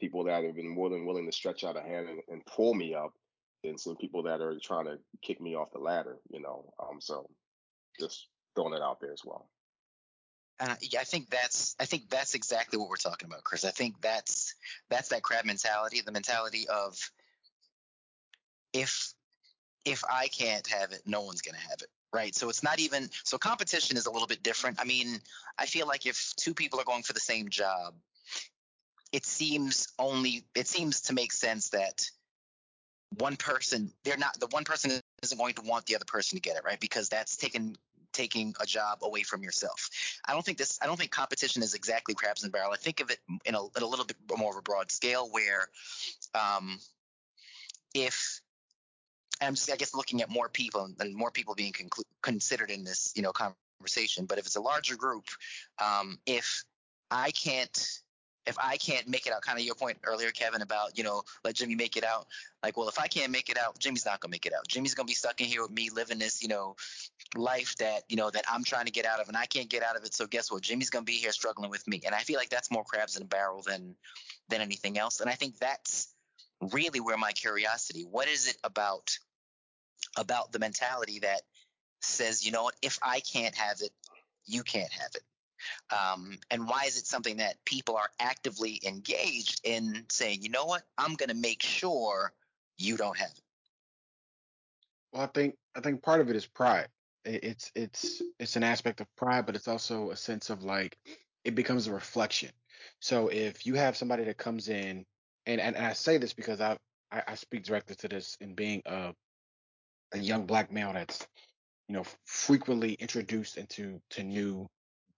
people 0.00 0.24
that 0.24 0.44
have 0.44 0.56
been 0.56 0.68
more 0.68 0.90
than 0.90 1.06
willing 1.06 1.26
to 1.26 1.32
stretch 1.32 1.64
out 1.64 1.76
a 1.78 1.82
hand 1.82 2.08
and, 2.08 2.20
and 2.28 2.46
pull 2.46 2.74
me 2.74 2.94
up, 2.94 3.12
and 3.64 3.80
some 3.80 3.96
people 3.96 4.24
that 4.24 4.40
are 4.40 4.58
trying 4.62 4.86
to 4.86 4.98
kick 5.22 5.40
me 5.40 5.56
off 5.56 5.72
the 5.72 5.80
ladder. 5.80 6.18
You 6.30 6.40
know, 6.42 6.72
um, 6.80 7.00
so 7.00 7.26
Just 8.00 8.28
throwing 8.54 8.74
it 8.74 8.82
out 8.82 9.00
there 9.00 9.12
as 9.12 9.22
well. 9.24 9.48
And 10.62 10.78
yeah, 10.80 11.00
I 11.00 11.04
think 11.04 11.28
that's 11.28 11.74
I 11.80 11.86
think 11.86 12.08
that's 12.08 12.34
exactly 12.34 12.78
what 12.78 12.88
we're 12.88 12.96
talking 12.96 13.26
about, 13.26 13.42
Chris. 13.42 13.64
I 13.64 13.70
think 13.70 14.00
that's 14.00 14.54
that's 14.88 15.08
that 15.08 15.22
crab 15.22 15.44
mentality, 15.44 16.00
the 16.00 16.12
mentality 16.12 16.68
of 16.68 16.96
if 18.72 19.12
if 19.84 20.04
I 20.08 20.28
can't 20.28 20.66
have 20.68 20.92
it, 20.92 21.02
no 21.04 21.22
one's 21.22 21.42
gonna 21.42 21.58
have 21.58 21.82
it. 21.82 21.88
Right. 22.12 22.34
So 22.34 22.48
it's 22.48 22.62
not 22.62 22.78
even 22.78 23.10
so 23.24 23.38
competition 23.38 23.96
is 23.96 24.06
a 24.06 24.12
little 24.12 24.28
bit 24.28 24.44
different. 24.44 24.80
I 24.80 24.84
mean, 24.84 25.18
I 25.58 25.66
feel 25.66 25.88
like 25.88 26.06
if 26.06 26.32
two 26.36 26.54
people 26.54 26.78
are 26.78 26.84
going 26.84 27.02
for 27.02 27.12
the 27.12 27.20
same 27.20 27.48
job, 27.48 27.94
it 29.10 29.26
seems 29.26 29.88
only 29.98 30.44
it 30.54 30.68
seems 30.68 31.00
to 31.02 31.12
make 31.12 31.32
sense 31.32 31.70
that 31.70 32.08
one 33.18 33.34
person 33.36 33.92
they're 34.04 34.16
not 34.16 34.38
the 34.38 34.46
one 34.52 34.64
person 34.64 34.92
isn't 35.24 35.38
going 35.38 35.54
to 35.54 35.62
want 35.62 35.86
the 35.86 35.96
other 35.96 36.04
person 36.06 36.36
to 36.36 36.40
get 36.40 36.56
it 36.56 36.62
right 36.64 36.80
because 36.80 37.08
that's 37.08 37.36
taking 37.36 37.76
taking 38.12 38.54
a 38.60 38.66
job 38.66 38.98
away 39.02 39.22
from 39.22 39.42
yourself. 39.42 39.90
I 40.26 40.32
don't 40.32 40.44
think 40.44 40.58
this. 40.58 40.78
I 40.82 40.86
don't 40.86 40.98
think 40.98 41.10
competition 41.10 41.62
is 41.62 41.74
exactly 41.74 42.14
crabs 42.14 42.42
in 42.42 42.48
a 42.48 42.50
barrel. 42.50 42.72
I 42.72 42.76
think 42.76 43.00
of 43.00 43.10
it 43.10 43.18
in 43.44 43.54
a, 43.54 43.62
in 43.62 43.82
a 43.82 43.86
little 43.86 44.04
bit 44.04 44.16
more 44.36 44.50
of 44.50 44.56
a 44.56 44.62
broad 44.62 44.90
scale 44.90 45.28
where, 45.30 45.68
um, 46.34 46.78
if 47.94 48.40
I'm 49.40 49.54
just 49.54 49.70
I 49.70 49.76
guess 49.76 49.94
looking 49.94 50.22
at 50.22 50.30
more 50.30 50.48
people 50.48 50.90
and 50.98 51.14
more 51.14 51.30
people 51.30 51.54
being 51.54 51.72
conclu- 51.72 52.04
considered 52.22 52.70
in 52.70 52.84
this 52.84 53.12
you 53.16 53.22
know 53.22 53.32
conversation. 53.32 54.26
But 54.26 54.38
if 54.38 54.46
it's 54.46 54.56
a 54.56 54.60
larger 54.60 54.96
group, 54.96 55.24
um, 55.82 56.18
if 56.26 56.64
I 57.10 57.30
can't 57.30 58.01
if 58.46 58.58
I 58.58 58.76
can't 58.76 59.08
make 59.08 59.26
it 59.26 59.32
out, 59.32 59.42
kind 59.42 59.58
of 59.58 59.64
your 59.64 59.74
point 59.74 59.98
earlier, 60.02 60.30
Kevin, 60.30 60.62
about, 60.62 60.98
you 60.98 61.04
know, 61.04 61.22
let 61.44 61.54
Jimmy 61.54 61.76
make 61.76 61.96
it 61.96 62.04
out. 62.04 62.26
Like, 62.62 62.76
well, 62.76 62.88
if 62.88 62.98
I 62.98 63.06
can't 63.06 63.30
make 63.30 63.48
it 63.48 63.58
out, 63.58 63.78
Jimmy's 63.78 64.04
not 64.04 64.20
going 64.20 64.30
to 64.30 64.34
make 64.34 64.46
it 64.46 64.52
out. 64.52 64.66
Jimmy's 64.66 64.94
going 64.94 65.06
to 65.06 65.10
be 65.10 65.14
stuck 65.14 65.40
in 65.40 65.46
here 65.46 65.62
with 65.62 65.70
me 65.70 65.90
living 65.90 66.18
this, 66.18 66.42
you 66.42 66.48
know, 66.48 66.74
life 67.36 67.76
that, 67.76 68.02
you 68.08 68.16
know, 68.16 68.30
that 68.30 68.44
I'm 68.50 68.64
trying 68.64 68.86
to 68.86 68.90
get 68.90 69.06
out 69.06 69.20
of 69.20 69.28
and 69.28 69.36
I 69.36 69.46
can't 69.46 69.68
get 69.68 69.82
out 69.82 69.96
of 69.96 70.04
it. 70.04 70.14
So 70.14 70.26
guess 70.26 70.50
what? 70.50 70.62
Jimmy's 70.62 70.90
going 70.90 71.04
to 71.04 71.10
be 71.10 71.18
here 71.18 71.32
struggling 71.32 71.70
with 71.70 71.86
me. 71.86 72.02
And 72.04 72.14
I 72.14 72.18
feel 72.18 72.36
like 72.36 72.50
that's 72.50 72.70
more 72.70 72.84
crabs 72.84 73.16
in 73.16 73.22
a 73.22 73.26
barrel 73.26 73.62
than, 73.62 73.94
than 74.48 74.60
anything 74.60 74.98
else. 74.98 75.20
And 75.20 75.30
I 75.30 75.34
think 75.34 75.58
that's 75.58 76.08
really 76.72 77.00
where 77.00 77.16
my 77.16 77.32
curiosity, 77.32 78.06
what 78.10 78.28
is 78.28 78.48
it 78.48 78.56
about, 78.64 79.18
about 80.16 80.52
the 80.52 80.58
mentality 80.58 81.20
that 81.20 81.42
says, 82.00 82.44
you 82.44 82.50
know 82.50 82.64
what, 82.64 82.74
if 82.82 82.98
I 83.02 83.20
can't 83.20 83.54
have 83.54 83.80
it, 83.82 83.92
you 84.46 84.64
can't 84.64 84.92
have 84.92 85.10
it. 85.14 85.22
Um, 85.90 86.38
and 86.50 86.66
why 86.66 86.84
is 86.86 86.96
it 86.98 87.06
something 87.06 87.36
that 87.38 87.56
people 87.64 87.96
are 87.96 88.10
actively 88.20 88.80
engaged 88.84 89.60
in 89.64 90.04
saying, 90.10 90.42
you 90.42 90.48
know 90.48 90.64
what, 90.64 90.82
I'm 90.98 91.14
going 91.14 91.28
to 91.28 91.34
make 91.34 91.62
sure 91.62 92.32
you 92.78 92.96
don't 92.96 93.16
have 93.16 93.30
it? 93.30 93.42
Well, 95.12 95.22
I 95.22 95.26
think 95.26 95.56
I 95.76 95.80
think 95.80 96.02
part 96.02 96.20
of 96.20 96.30
it 96.30 96.36
is 96.36 96.46
pride. 96.46 96.88
It's 97.24 97.70
it's 97.74 98.22
it's 98.38 98.56
an 98.56 98.64
aspect 98.64 99.00
of 99.00 99.06
pride, 99.16 99.46
but 99.46 99.54
it's 99.54 99.68
also 99.68 100.10
a 100.10 100.16
sense 100.16 100.50
of 100.50 100.64
like 100.64 100.96
it 101.44 101.54
becomes 101.54 101.86
a 101.86 101.92
reflection. 101.92 102.50
So 103.00 103.28
if 103.28 103.66
you 103.66 103.74
have 103.74 103.96
somebody 103.96 104.24
that 104.24 104.38
comes 104.38 104.68
in, 104.68 105.04
and 105.46 105.60
and, 105.60 105.76
and 105.76 105.86
I 105.86 105.92
say 105.92 106.18
this 106.18 106.32
because 106.32 106.60
I, 106.60 106.76
I 107.12 107.22
I 107.28 107.34
speak 107.34 107.64
directly 107.64 107.94
to 107.96 108.08
this 108.08 108.36
in 108.40 108.54
being 108.54 108.82
a 108.86 109.12
a 110.12 110.18
young 110.18 110.46
black 110.46 110.72
male 110.72 110.92
that's 110.92 111.26
you 111.88 111.94
know 111.94 112.04
frequently 112.24 112.94
introduced 112.94 113.58
into 113.58 114.00
to 114.10 114.22
new 114.22 114.68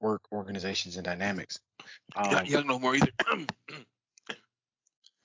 work 0.04 0.22
organizations 0.30 0.96
and 0.96 1.04
dynamics. 1.04 1.58
Um, 2.14 2.30
not 2.30 2.46
young 2.46 2.66
no 2.66 2.78
more 2.78 2.94
either. 2.94 3.10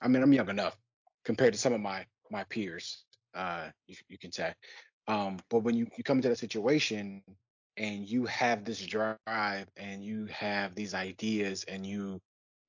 I 0.00 0.08
mean, 0.08 0.22
I'm 0.22 0.32
young 0.32 0.48
enough 0.48 0.76
compared 1.24 1.52
to 1.52 1.58
some 1.58 1.74
of 1.74 1.80
my 1.80 2.06
my 2.30 2.44
peers. 2.44 3.04
Uh, 3.34 3.68
you, 3.86 3.96
you 4.08 4.18
can 4.18 4.32
say. 4.32 4.54
Um, 5.06 5.38
but 5.50 5.60
when 5.60 5.76
you, 5.76 5.86
you 5.96 6.02
come 6.02 6.18
into 6.18 6.28
that 6.28 6.38
situation 6.38 7.22
and 7.76 8.08
you 8.08 8.26
have 8.26 8.64
this 8.64 8.80
drive 8.84 9.66
and 9.76 10.02
you 10.02 10.26
have 10.26 10.74
these 10.74 10.94
ideas 10.94 11.64
and 11.64 11.86
you 11.86 12.20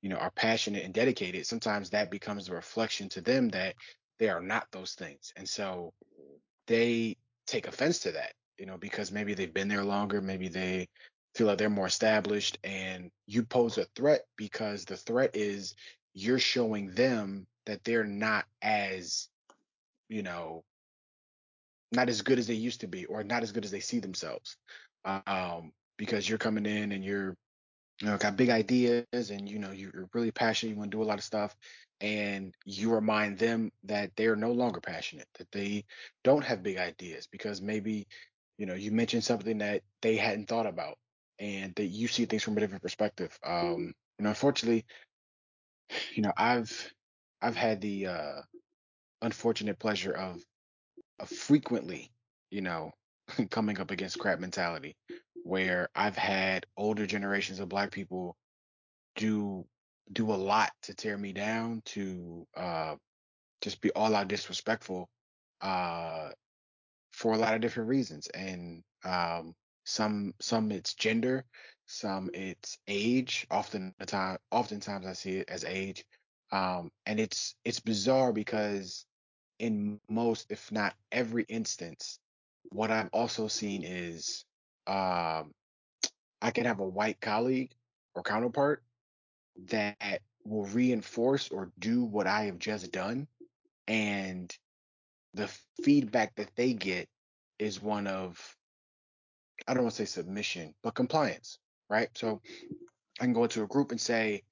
you 0.01 0.09
know 0.09 0.17
are 0.17 0.31
passionate 0.31 0.83
and 0.83 0.93
dedicated, 0.93 1.47
sometimes 1.47 1.89
that 1.89 2.11
becomes 2.11 2.49
a 2.49 2.53
reflection 2.53 3.07
to 3.09 3.21
them 3.21 3.49
that 3.49 3.75
they 4.19 4.29
are 4.29 4.41
not 4.41 4.67
those 4.71 4.93
things, 4.93 5.31
and 5.37 5.47
so 5.47 5.93
they 6.67 7.15
take 7.47 7.67
offense 7.67 7.99
to 7.99 8.11
that. 8.11 8.33
You 8.57 8.65
know, 8.67 8.77
because 8.77 9.11
maybe 9.11 9.33
they've 9.33 9.53
been 9.53 9.69
there 9.69 9.83
longer, 9.83 10.21
maybe 10.21 10.49
they 10.49 10.87
feel 11.35 11.47
like 11.47 11.57
they're 11.57 11.69
more 11.69 11.87
established 11.87 12.57
and 12.63 13.11
you 13.25 13.43
pose 13.43 13.77
a 13.77 13.85
threat 13.95 14.21
because 14.35 14.85
the 14.85 14.97
threat 14.97 15.31
is 15.35 15.75
you're 16.13 16.39
showing 16.39 16.91
them 16.91 17.47
that 17.65 17.83
they're 17.83 18.03
not 18.03 18.45
as 18.61 19.29
you 20.09 20.23
know 20.23 20.63
not 21.91 22.09
as 22.09 22.21
good 22.21 22.39
as 22.39 22.47
they 22.47 22.53
used 22.53 22.81
to 22.81 22.87
be 22.87 23.05
or 23.05 23.23
not 23.23 23.43
as 23.43 23.51
good 23.51 23.65
as 23.65 23.71
they 23.71 23.79
see 23.79 23.99
themselves 23.99 24.57
um, 25.05 25.71
because 25.97 26.27
you're 26.27 26.37
coming 26.37 26.65
in 26.65 26.91
and 26.91 27.03
you're 27.03 27.35
you 28.01 28.07
know 28.07 28.17
got 28.17 28.37
big 28.37 28.49
ideas 28.49 29.05
and 29.13 29.47
you 29.47 29.59
know 29.59 29.71
you're 29.71 30.09
really 30.13 30.31
passionate 30.31 30.71
you 30.71 30.77
want 30.77 30.91
to 30.91 30.97
do 30.97 31.03
a 31.03 31.05
lot 31.05 31.17
of 31.17 31.23
stuff 31.23 31.55
and 32.01 32.55
you 32.65 32.91
remind 32.91 33.37
them 33.37 33.71
that 33.83 34.11
they're 34.15 34.35
no 34.35 34.51
longer 34.51 34.81
passionate 34.81 35.27
that 35.37 35.51
they 35.51 35.85
don't 36.23 36.43
have 36.43 36.63
big 36.63 36.77
ideas 36.77 37.27
because 37.27 37.61
maybe 37.61 38.07
you 38.57 38.65
know 38.65 38.73
you 38.73 38.91
mentioned 38.91 39.23
something 39.23 39.59
that 39.59 39.81
they 40.01 40.15
hadn't 40.15 40.47
thought 40.47 40.65
about 40.65 40.97
and 41.41 41.73
that 41.75 41.87
you 41.87 42.07
see 42.07 42.25
things 42.25 42.43
from 42.43 42.55
a 42.55 42.59
different 42.59 42.83
perspective. 42.83 43.37
Um, 43.43 43.93
you 44.19 44.23
know, 44.23 44.29
unfortunately, 44.29 44.85
you 46.15 46.21
know, 46.21 46.31
I've 46.37 46.93
I've 47.41 47.55
had 47.55 47.81
the 47.81 48.07
uh, 48.07 48.41
unfortunate 49.21 49.79
pleasure 49.79 50.13
of 50.13 50.41
of 51.19 51.29
frequently, 51.29 52.11
you 52.51 52.61
know, 52.61 52.91
coming 53.49 53.79
up 53.79 53.91
against 53.91 54.19
crab 54.19 54.39
mentality, 54.39 54.95
where 55.43 55.89
I've 55.95 56.17
had 56.17 56.67
older 56.77 57.07
generations 57.07 57.59
of 57.59 57.69
Black 57.69 57.91
people 57.91 58.37
do 59.15 59.65
do 60.13 60.31
a 60.31 60.35
lot 60.35 60.71
to 60.83 60.93
tear 60.93 61.17
me 61.17 61.33
down, 61.33 61.81
to 61.85 62.45
uh, 62.55 62.95
just 63.61 63.81
be 63.81 63.91
all 63.93 64.13
out 64.13 64.27
disrespectful 64.27 65.09
uh, 65.61 66.29
for 67.11 67.33
a 67.33 67.37
lot 67.37 67.55
of 67.55 67.61
different 67.61 67.89
reasons, 67.89 68.27
and 68.27 68.83
um, 69.03 69.55
some 69.83 70.33
some 70.39 70.71
it's 70.71 70.93
gender, 70.93 71.45
some 71.85 72.29
it's 72.33 72.77
age. 72.87 73.47
Often 73.49 73.93
the 73.99 74.05
time, 74.05 74.37
oftentimes 74.51 75.05
I 75.05 75.13
see 75.13 75.37
it 75.37 75.49
as 75.49 75.63
age, 75.63 76.05
um, 76.51 76.91
and 77.05 77.19
it's 77.19 77.55
it's 77.65 77.79
bizarre 77.79 78.33
because 78.33 79.05
in 79.59 79.99
most, 80.09 80.47
if 80.51 80.71
not 80.71 80.95
every 81.11 81.43
instance, 81.43 82.19
what 82.69 82.91
I've 82.91 83.09
also 83.13 83.47
seen 83.47 83.83
is 83.83 84.45
um, 84.87 85.51
I 86.41 86.51
can 86.51 86.65
have 86.65 86.79
a 86.79 86.87
white 86.87 87.21
colleague 87.21 87.71
or 88.15 88.23
counterpart 88.23 88.83
that 89.67 90.21
will 90.43 90.65
reinforce 90.65 91.49
or 91.49 91.71
do 91.77 92.03
what 92.03 92.27
I 92.27 92.43
have 92.45 92.59
just 92.59 92.91
done, 92.91 93.27
and 93.87 94.55
the 95.33 95.49
feedback 95.83 96.35
that 96.35 96.49
they 96.55 96.73
get 96.73 97.07
is 97.59 97.81
one 97.81 98.07
of 98.07 98.57
I 99.67 99.73
don't 99.73 99.83
want 99.83 99.95
to 99.95 100.05
say 100.05 100.21
submission, 100.21 100.73
but 100.83 100.95
compliance, 100.95 101.59
right? 101.89 102.09
So 102.15 102.41
I 103.19 103.25
can 103.25 103.33
go 103.33 103.43
into 103.43 103.63
a 103.63 103.67
group 103.67 103.91
and 103.91 104.01
say, 104.01 104.43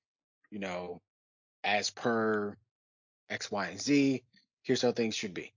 you 0.52 0.60
know, 0.60 1.02
as 1.64 1.90
per 1.90 2.56
X, 3.30 3.52
Y, 3.52 3.68
and 3.68 3.82
Z, 3.82 4.24
here's 4.64 4.82
how 4.82 4.92
things 4.92 5.16
should 5.16 5.34
be. 5.34 5.54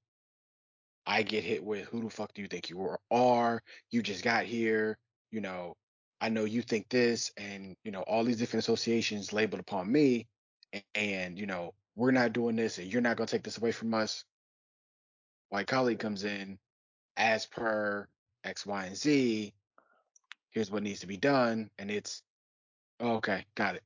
I 1.06 1.22
get 1.22 1.44
hit 1.44 1.64
with 1.64 1.86
who 1.86 2.02
the 2.02 2.10
fuck 2.10 2.32
do 2.34 2.42
you 2.42 2.48
think 2.48 2.70
you 2.70 2.96
are? 3.10 3.62
You 3.90 4.02
just 4.02 4.22
got 4.22 4.44
here, 4.44 4.98
you 5.30 5.40
know, 5.40 5.74
I 6.20 6.28
know 6.28 6.44
you 6.44 6.62
think 6.62 6.88
this, 6.88 7.32
and 7.36 7.74
you 7.82 7.90
know, 7.90 8.02
all 8.02 8.22
these 8.22 8.38
different 8.38 8.62
associations 8.62 9.32
labeled 9.32 9.60
upon 9.60 9.90
me, 9.90 10.28
and, 10.72 10.84
and 10.94 11.38
you 11.38 11.46
know, 11.46 11.74
we're 11.96 12.12
not 12.12 12.32
doing 12.32 12.54
this, 12.54 12.78
and 12.78 12.92
you're 12.92 13.02
not 13.02 13.16
gonna 13.16 13.26
take 13.26 13.42
this 13.42 13.58
away 13.58 13.72
from 13.72 13.92
us. 13.92 14.24
White 15.48 15.66
colleague 15.66 15.98
comes 15.98 16.22
in, 16.22 16.58
as 17.16 17.46
per 17.46 18.08
X, 18.44 18.66
Y, 18.66 18.87
and 18.87 18.96
Z, 18.96 19.52
here's 20.50 20.70
what 20.70 20.83
needs 20.83 21.00
to 21.00 21.07
be 21.07 21.16
done, 21.16 21.70
and 21.78 21.90
it's 21.90 22.22
oh, 23.00 23.14
okay, 23.16 23.44
got 23.55 23.74
it. 23.74 23.83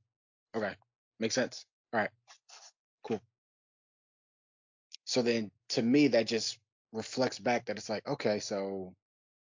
Okay, 0.54 0.74
makes 1.18 1.34
sense. 1.34 1.64
All 1.92 2.00
right, 2.00 2.10
cool. 3.02 3.20
So 5.04 5.22
then, 5.22 5.50
to 5.70 5.82
me, 5.82 6.08
that 6.08 6.26
just 6.26 6.58
reflects 6.92 7.38
back 7.38 7.66
that 7.66 7.76
it's 7.76 7.88
like, 7.88 8.06
okay, 8.08 8.40
so 8.40 8.94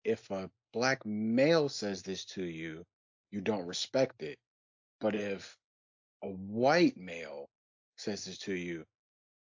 if 0.04 0.30
a 0.32 0.50
black 0.74 1.06
male 1.06 1.70
says 1.70 2.02
this 2.02 2.26
to 2.26 2.44
you, 2.44 2.86
you 3.32 3.42
don't 3.42 3.68
respect 3.68 4.24
it, 4.24 4.38
but 5.00 5.16
if 5.16 5.58
a 6.24 6.28
white 6.28 6.98
male 6.98 7.50
says 7.98 8.26
this 8.26 8.38
to 8.40 8.54
you, 8.54 8.86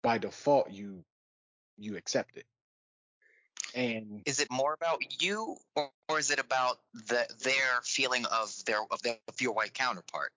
by 0.02 0.18
default, 0.18 0.70
you 0.70 1.04
you 1.76 1.96
accept 1.96 2.36
it. 2.36 2.44
And 3.78 4.22
is 4.26 4.40
it 4.40 4.50
more 4.50 4.74
about 4.74 5.22
you, 5.22 5.56
or, 5.76 5.88
or 6.08 6.18
is 6.18 6.32
it 6.32 6.40
about 6.40 6.80
the 6.92 7.28
their 7.44 7.80
feeling 7.84 8.24
of 8.26 8.52
their 8.66 8.80
of 8.90 9.00
their 9.02 9.18
of 9.28 9.40
your 9.40 9.52
white 9.52 9.72
counterpart? 9.72 10.32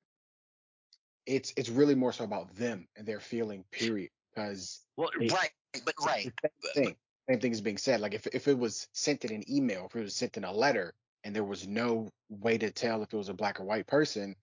It's 1.26 1.52
it's 1.58 1.70
really 1.70 1.96
more 1.96 2.14
so 2.14 2.24
about 2.24 2.56
them 2.56 2.88
and 2.96 3.08
their 3.08 3.20
feeling. 3.20 3.66
Period. 3.72 4.12
Because 4.30 4.82
well, 4.96 5.10
it, 5.20 5.32
right, 5.32 5.50
but 5.84 5.96
right, 6.06 6.32
same 6.76 6.84
thing. 6.84 6.96
Same 7.28 7.40
thing 7.40 7.52
is 7.52 7.62
being 7.62 7.80
said. 7.80 8.00
Like 8.00 8.14
if 8.14 8.28
if 8.28 8.48
it 8.48 8.58
was 8.58 8.88
sent 8.94 9.26
in 9.26 9.34
an 9.34 9.44
email, 9.52 9.88
if 9.88 9.96
it 9.96 10.04
was 10.04 10.16
sent 10.16 10.38
in 10.38 10.44
a 10.44 10.52
letter, 10.52 10.94
and 11.24 11.36
there 11.36 11.44
was 11.44 11.68
no 11.68 12.10
way 12.30 12.60
to 12.60 12.70
tell 12.70 13.02
if 13.02 13.12
it 13.12 13.18
was 13.18 13.30
a 13.30 13.34
black 13.34 13.60
or 13.60 13.64
white 13.64 13.88
person, 13.88 14.36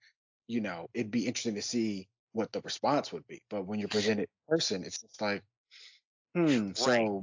you 0.49 0.61
know, 0.61 0.89
it'd 0.93 1.13
be 1.13 1.29
interesting 1.29 1.55
to 1.55 1.63
see 1.63 2.09
what 2.33 2.51
the 2.51 2.61
response 2.63 3.13
would 3.13 3.29
be. 3.29 3.41
But 3.49 3.65
when 3.65 3.79
you're 3.79 3.89
presented 3.89 4.23
in 4.23 4.57
person, 4.57 4.83
it's 4.83 5.01
just 5.01 5.23
like, 5.23 5.45
hmm. 6.35 6.73
So 6.75 6.91
Right. 6.91 7.21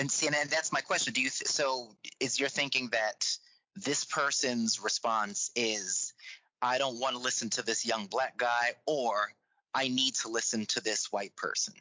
And 0.00 0.10
see, 0.10 0.26
and 0.26 0.34
that's 0.48 0.72
my 0.72 0.80
question. 0.80 1.12
Do 1.12 1.20
you 1.20 1.28
th- 1.28 1.46
so 1.46 1.88
is 2.20 2.40
your 2.40 2.48
thinking 2.48 2.88
that 2.92 3.36
this 3.76 4.02
person's 4.04 4.82
response 4.82 5.50
is 5.54 6.14
I 6.62 6.78
don't 6.78 6.98
want 6.98 7.16
to 7.16 7.22
listen 7.22 7.50
to 7.50 7.62
this 7.62 7.84
young 7.84 8.06
black 8.06 8.38
guy 8.38 8.72
or 8.86 9.32
I 9.74 9.88
need 9.88 10.14
to 10.16 10.28
listen 10.28 10.64
to 10.66 10.80
this 10.80 11.12
white 11.12 11.36
person. 11.36 11.74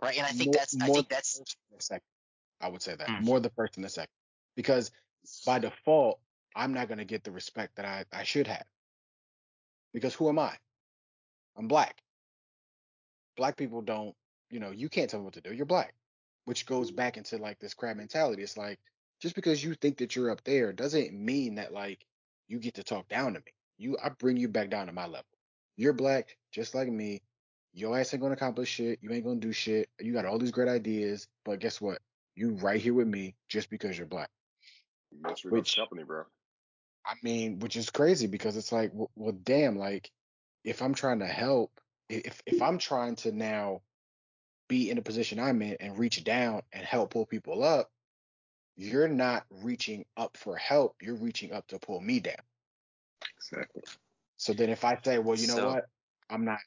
Right? 0.00 0.16
And 0.16 0.26
I 0.26 0.30
think 0.30 0.46
more, 0.46 0.54
that's 0.54 0.76
I 0.80 0.88
think 0.88 1.08
that's 1.10 1.38
the 1.38 1.82
second. 1.82 2.02
I 2.62 2.68
would 2.68 2.80
say 2.80 2.94
that 2.96 3.08
Mm. 3.08 3.20
more 3.20 3.40
the 3.40 3.50
first 3.50 3.74
than 3.74 3.82
the 3.82 3.90
second, 3.90 4.10
because 4.56 4.90
by 5.44 5.58
default, 5.58 6.18
I'm 6.54 6.72
not 6.72 6.88
going 6.88 6.98
to 6.98 7.04
get 7.04 7.24
the 7.24 7.30
respect 7.30 7.76
that 7.76 7.84
I, 7.84 8.04
I 8.10 8.24
should 8.24 8.46
have. 8.46 8.64
Because 9.92 10.14
who 10.14 10.30
am 10.30 10.38
I? 10.38 10.56
I'm 11.56 11.68
black. 11.68 12.02
Black 13.36 13.58
people 13.58 13.82
don't, 13.82 14.14
you 14.50 14.60
know, 14.60 14.70
you 14.70 14.88
can't 14.88 15.10
tell 15.10 15.20
me 15.20 15.24
what 15.24 15.34
to 15.34 15.42
do. 15.42 15.52
You're 15.52 15.66
black, 15.66 15.94
which 16.46 16.64
goes 16.64 16.90
back 16.90 17.18
into 17.18 17.36
like 17.36 17.58
this 17.58 17.74
crab 17.74 17.98
mentality. 17.98 18.42
It's 18.42 18.56
like 18.56 18.78
just 19.20 19.34
because 19.34 19.62
you 19.62 19.74
think 19.74 19.98
that 19.98 20.16
you're 20.16 20.30
up 20.30 20.42
there 20.44 20.72
doesn't 20.72 21.12
mean 21.12 21.56
that 21.56 21.72
like 21.72 22.04
you 22.48 22.58
get 22.58 22.74
to 22.74 22.84
talk 22.84 23.08
down 23.08 23.34
to 23.34 23.40
me. 23.40 23.52
You, 23.78 23.98
I 24.02 24.08
bring 24.08 24.38
you 24.38 24.48
back 24.48 24.70
down 24.70 24.86
to 24.86 24.92
my 24.92 25.06
level. 25.06 25.26
You're 25.76 25.92
black, 25.92 26.36
just 26.52 26.74
like 26.74 26.88
me. 26.88 27.20
Your 27.74 27.98
ass 27.98 28.14
ain't 28.14 28.22
gonna 28.22 28.34
accomplish 28.34 28.70
shit. 28.70 29.00
You 29.02 29.12
ain't 29.12 29.24
gonna 29.24 29.40
do 29.40 29.52
shit. 29.52 29.90
You 30.00 30.14
got 30.14 30.24
all 30.24 30.38
these 30.38 30.50
great 30.52 30.68
ideas, 30.68 31.28
but 31.44 31.60
guess 31.60 31.80
what? 31.80 31.98
You 32.34 32.52
right 32.54 32.80
here 32.80 32.94
with 32.94 33.08
me 33.08 33.34
just 33.48 33.68
because 33.68 33.98
you're 33.98 34.06
black. 34.06 34.30
Mystery 35.12 35.50
Which- 35.50 35.76
company, 35.76 36.04
bro. 36.04 36.24
I 37.04 37.14
mean, 37.22 37.60
which 37.60 37.76
is 37.76 37.90
crazy 37.90 38.26
because 38.26 38.56
it's 38.56 38.72
like, 38.72 38.90
well, 38.92 39.10
well, 39.14 39.36
damn, 39.44 39.76
like 39.78 40.10
if 40.64 40.82
I'm 40.82 40.94
trying 40.94 41.20
to 41.20 41.26
help, 41.26 41.70
if 42.08 42.42
if 42.46 42.60
I'm 42.60 42.78
trying 42.78 43.14
to 43.16 43.32
now 43.32 43.82
be 44.68 44.90
in 44.90 44.96
the 44.96 45.02
position 45.02 45.38
I'm 45.38 45.62
in 45.62 45.76
and 45.80 45.98
reach 45.98 46.22
down 46.24 46.62
and 46.72 46.84
help 46.84 47.10
pull 47.10 47.26
people 47.26 47.62
up, 47.62 47.90
you're 48.76 49.08
not 49.08 49.44
reaching 49.50 50.04
up 50.16 50.36
for 50.36 50.56
help. 50.56 50.96
You're 51.00 51.14
reaching 51.16 51.52
up 51.52 51.66
to 51.68 51.78
pull 51.78 52.00
me 52.00 52.20
down. 52.20 52.34
Exactly. 53.36 53.82
So 54.36 54.52
then 54.52 54.68
if 54.70 54.84
I 54.84 54.98
say, 55.02 55.18
well, 55.18 55.36
you 55.38 55.46
know 55.48 55.56
So- 55.56 55.68
what? 55.70 55.84
I'm 56.28 56.44
not 56.44 56.58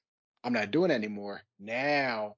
I'm 0.44 0.54
not 0.54 0.72
doing 0.72 0.90
it 0.90 0.94
anymore. 0.94 1.42
Now, 1.60 2.38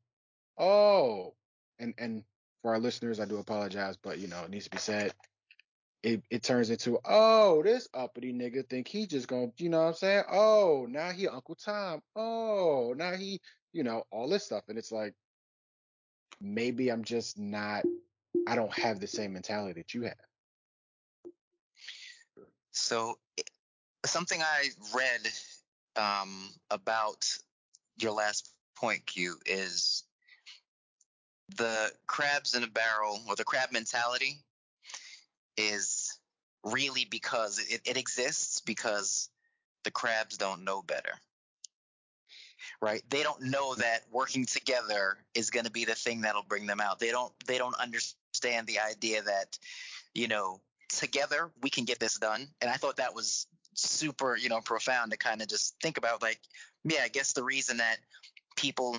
oh, 0.57 1.35
and 1.77 1.93
and 1.99 2.23
for 2.61 2.71
our 2.73 2.79
listeners, 2.79 3.19
I 3.19 3.25
do 3.25 3.37
apologize, 3.37 3.95
but 3.97 4.17
you 4.17 4.27
know, 4.27 4.43
it 4.43 4.49
needs 4.49 4.65
to 4.65 4.71
be 4.71 4.77
said. 4.77 5.13
It 6.03 6.23
it 6.31 6.41
turns 6.41 6.71
into, 6.71 6.99
oh, 7.05 7.61
this 7.61 7.87
uppity 7.93 8.33
nigga 8.33 8.67
think 8.67 8.87
he 8.87 9.05
just 9.05 9.27
gonna, 9.27 9.51
you 9.57 9.69
know 9.69 9.81
what 9.81 9.87
I'm 9.89 9.93
saying? 9.93 10.23
Oh, 10.31 10.87
now 10.89 11.11
he 11.11 11.27
Uncle 11.27 11.53
Tom. 11.53 12.01
Oh, 12.15 12.95
now 12.97 13.13
he, 13.13 13.39
you 13.71 13.83
know, 13.83 14.03
all 14.09 14.27
this 14.27 14.45
stuff. 14.45 14.63
And 14.67 14.79
it's 14.79 14.91
like 14.91 15.13
maybe 16.41 16.89
I'm 16.89 17.03
just 17.03 17.37
not 17.37 17.83
I 18.47 18.55
don't 18.55 18.73
have 18.77 18.99
the 18.99 19.07
same 19.07 19.33
mentality 19.33 19.79
that 19.79 19.93
you 19.93 20.03
have. 20.03 20.15
so 22.71 23.17
something 24.05 24.41
I 24.41 24.69
read 24.95 25.27
um, 25.95 26.49
about 26.69 27.25
your 27.97 28.13
last 28.13 28.49
point, 28.75 29.05
Q, 29.05 29.37
is 29.45 30.03
the 31.57 31.91
crabs 32.07 32.55
in 32.55 32.63
a 32.63 32.67
barrel 32.67 33.19
or 33.27 33.35
the 33.35 33.43
crab 33.43 33.71
mentality 33.71 34.37
is 35.57 36.17
really 36.63 37.05
because 37.05 37.59
it, 37.59 37.81
it 37.85 37.97
exists 37.97 38.61
because 38.61 39.29
the 39.83 39.91
crabs 39.91 40.37
don't 40.37 40.63
know 40.63 40.81
better. 40.81 41.13
Right? 42.81 43.03
They 43.09 43.21
don't 43.21 43.43
know 43.43 43.75
that 43.75 44.01
working 44.11 44.45
together 44.45 45.17
is 45.35 45.51
going 45.51 45.65
to 45.65 45.71
be 45.71 45.85
the 45.85 45.93
thing 45.93 46.21
that'll 46.21 46.41
bring 46.43 46.65
them 46.65 46.81
out. 46.81 46.99
They 46.99 47.11
don't 47.11 47.31
they 47.45 47.59
don't 47.59 47.75
understand 47.79 48.65
the 48.65 48.79
idea 48.79 49.21
that 49.21 49.57
you 50.13 50.27
know, 50.27 50.59
together 50.89 51.51
we 51.61 51.69
can 51.69 51.85
get 51.85 51.99
this 51.99 52.17
done. 52.17 52.47
And 52.61 52.69
I 52.69 52.75
thought 52.75 52.97
that 52.97 53.15
was 53.15 53.47
super, 53.73 54.35
you 54.35 54.49
know, 54.49 54.61
profound 54.61 55.11
to 55.11 55.17
kind 55.17 55.41
of 55.41 55.47
just 55.47 55.75
think 55.81 55.97
about 55.97 56.21
like, 56.21 56.39
yeah, 56.83 57.01
I 57.03 57.07
guess 57.07 57.33
the 57.33 57.43
reason 57.43 57.77
that 57.77 57.97
people 58.55 58.97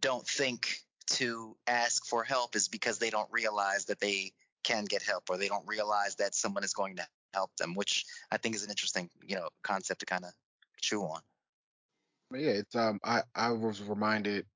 don't 0.00 0.26
think 0.26 0.78
to 1.06 1.56
ask 1.66 2.06
for 2.06 2.22
help 2.22 2.56
is 2.56 2.68
because 2.68 2.98
they 2.98 3.10
don't 3.10 3.28
realize 3.30 3.86
that 3.86 4.00
they 4.00 4.32
can 4.62 4.84
get 4.84 5.02
help 5.02 5.24
or 5.30 5.36
they 5.36 5.48
don't 5.48 5.66
realize 5.66 6.16
that 6.16 6.34
someone 6.34 6.64
is 6.64 6.74
going 6.74 6.96
to 6.96 7.06
help 7.32 7.50
them, 7.56 7.74
which 7.74 8.04
I 8.30 8.36
think 8.36 8.54
is 8.54 8.64
an 8.64 8.70
interesting, 8.70 9.08
you 9.26 9.36
know, 9.36 9.48
concept 9.62 10.00
to 10.00 10.06
kind 10.06 10.24
of 10.24 10.32
chew 10.80 11.02
on. 11.02 11.20
But 12.30 12.40
yeah, 12.40 12.50
it's 12.50 12.76
um 12.76 13.00
I 13.04 13.22
I 13.34 13.50
was 13.50 13.82
reminded 13.82 14.46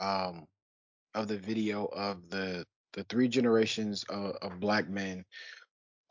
um 0.00 0.46
of 1.14 1.28
the 1.28 1.38
video 1.38 1.86
of 1.86 2.28
the 2.30 2.64
the 2.92 3.04
three 3.04 3.28
generations 3.28 4.04
of, 4.08 4.36
of 4.42 4.60
black 4.60 4.88
men 4.88 5.24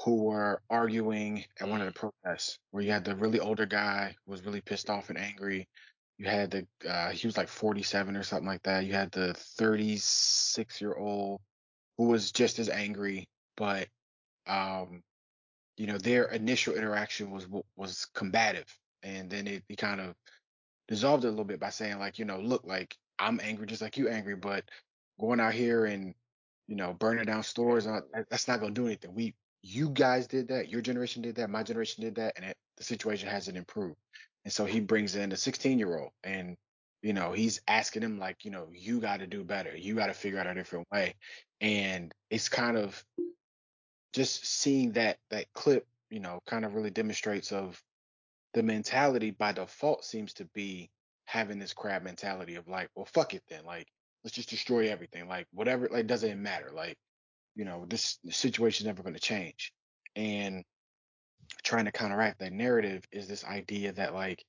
who 0.01 0.23
were 0.23 0.61
arguing 0.69 1.43
at 1.59 1.67
one 1.67 1.81
of 1.81 1.87
the 1.87 1.99
protests 1.99 2.57
where 2.71 2.83
you 2.83 2.91
had 2.91 3.03
the 3.03 3.15
really 3.15 3.39
older 3.39 3.65
guy 3.65 4.15
who 4.25 4.31
was 4.31 4.45
really 4.45 4.61
pissed 4.61 4.89
off 4.89 5.09
and 5.09 5.19
angry. 5.19 5.67
You 6.17 6.27
had 6.27 6.51
the 6.51 6.67
uh 6.89 7.09
he 7.11 7.27
was 7.27 7.37
like 7.37 7.49
47 7.49 8.15
or 8.15 8.23
something 8.23 8.47
like 8.47 8.63
that. 8.63 8.85
You 8.85 8.93
had 8.93 9.11
the 9.11 9.33
36 9.33 10.81
year 10.81 10.95
old 10.95 11.41
who 11.97 12.05
was 12.05 12.31
just 12.31 12.59
as 12.59 12.69
angry, 12.69 13.27
but 13.57 13.87
um 14.47 15.01
you 15.77 15.87
know 15.87 15.97
their 15.97 16.25
initial 16.25 16.75
interaction 16.75 17.31
was 17.31 17.47
was 17.75 18.05
combative 18.13 18.67
and 19.03 19.29
then 19.29 19.47
it, 19.47 19.63
it 19.69 19.77
kind 19.77 20.01
of 20.01 20.13
dissolved 20.89 21.23
it 21.23 21.27
a 21.27 21.29
little 21.29 21.45
bit 21.45 21.59
by 21.59 21.69
saying 21.69 21.99
like, 21.99 22.19
you 22.19 22.25
know, 22.25 22.39
look, 22.39 22.65
like 22.65 22.97
I'm 23.19 23.39
angry 23.41 23.67
just 23.67 23.81
like 23.81 23.95
you 23.95 24.09
angry, 24.09 24.35
but 24.35 24.65
going 25.19 25.39
out 25.39 25.53
here 25.53 25.85
and 25.85 26.13
you 26.67 26.75
know 26.75 26.93
burning 26.93 27.25
down 27.25 27.43
stores, 27.43 27.87
uh, 27.87 28.01
that's 28.29 28.47
not 28.47 28.59
gonna 28.59 28.73
do 28.73 28.87
anything. 28.87 29.13
We, 29.13 29.35
you 29.61 29.89
guys 29.89 30.27
did 30.27 30.47
that, 30.49 30.69
your 30.69 30.81
generation 30.81 31.21
did 31.21 31.35
that, 31.35 31.49
my 31.49 31.63
generation 31.63 32.03
did 32.03 32.15
that, 32.15 32.33
and 32.35 32.45
it, 32.45 32.57
the 32.77 32.83
situation 32.83 33.29
hasn't 33.29 33.57
improved. 33.57 33.97
And 34.45 34.53
so 34.53 34.65
he 34.65 34.79
brings 34.79 35.15
in 35.15 35.31
a 35.31 35.37
16 35.37 35.77
year 35.77 35.99
old, 35.99 36.11
and 36.23 36.57
you 37.01 37.13
know 37.13 37.33
he's 37.33 37.61
asking 37.67 38.01
him 38.01 38.17
like, 38.17 38.43
you 38.43 38.51
know, 38.51 38.67
you 38.73 38.99
got 38.99 39.19
to 39.19 39.27
do 39.27 39.43
better, 39.43 39.75
you 39.77 39.95
got 39.95 40.07
to 40.07 40.13
figure 40.13 40.39
out 40.39 40.47
a 40.47 40.53
different 40.55 40.87
way, 40.91 41.15
and 41.61 42.13
it's 42.31 42.49
kind 42.49 42.77
of 42.77 43.03
just 44.13 44.45
seeing 44.45 44.93
that 44.93 45.17
that 45.29 45.45
clip, 45.53 45.85
you 46.09 46.19
know, 46.19 46.39
kind 46.47 46.65
of 46.65 46.73
really 46.73 46.89
demonstrates 46.89 47.51
of 47.51 47.79
the 48.53 48.63
mentality 48.63 49.31
by 49.31 49.51
default 49.51 50.03
seems 50.03 50.33
to 50.33 50.45
be 50.53 50.89
having 51.25 51.59
this 51.59 51.73
crab 51.73 52.03
mentality 52.03 52.55
of 52.55 52.67
like, 52.67 52.89
well, 52.95 53.05
fuck 53.05 53.33
it 53.33 53.43
then. 53.49 53.63
Like, 53.65 53.87
let's 54.23 54.35
just 54.35 54.49
destroy 54.49 54.89
everything. 54.89 55.27
Like, 55.27 55.47
whatever, 55.51 55.87
like, 55.91 56.07
doesn't 56.07 56.41
matter. 56.41 56.71
Like, 56.73 56.97
you 57.55 57.65
know, 57.65 57.85
this 57.87 58.17
situation 58.29 58.85
is 58.85 58.87
never 58.87 59.03
going 59.03 59.15
to 59.15 59.21
change. 59.21 59.71
And 60.15 60.63
trying 61.63 61.85
to 61.85 61.91
counteract 61.91 62.39
that 62.39 62.53
narrative 62.53 63.03
is 63.11 63.27
this 63.27 63.43
idea 63.43 63.91
that 63.93 64.13
like 64.13 64.43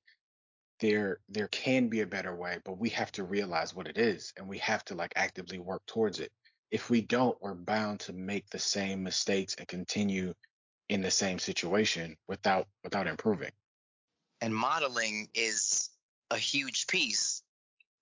there 0.79 1.19
there 1.29 1.47
can 1.47 1.89
be 1.89 2.01
a 2.01 2.07
better 2.07 2.35
way, 2.35 2.57
but 2.65 2.79
we 2.79 2.89
have 2.89 3.11
to 3.13 3.23
realize 3.23 3.75
what 3.75 3.87
it 3.87 3.97
is 3.97 4.33
and 4.37 4.47
we 4.47 4.57
have 4.59 4.83
to 4.85 4.95
like 4.95 5.13
actively 5.15 5.59
work 5.59 5.83
towards 5.85 6.19
it. 6.19 6.31
If 6.71 6.89
we 6.89 7.01
don't, 7.01 7.37
we're 7.41 7.53
bound 7.53 7.99
to 8.01 8.13
make 8.13 8.49
the 8.49 8.59
same 8.59 9.03
mistakes 9.03 9.55
and 9.57 9.67
continue 9.67 10.33
in 10.89 11.01
the 11.01 11.11
same 11.11 11.39
situation 11.39 12.15
without 12.27 12.67
without 12.83 13.07
improving. 13.07 13.51
And 14.41 14.53
modeling 14.53 15.29
is 15.33 15.89
a 16.31 16.37
huge 16.37 16.87
piece 16.87 17.43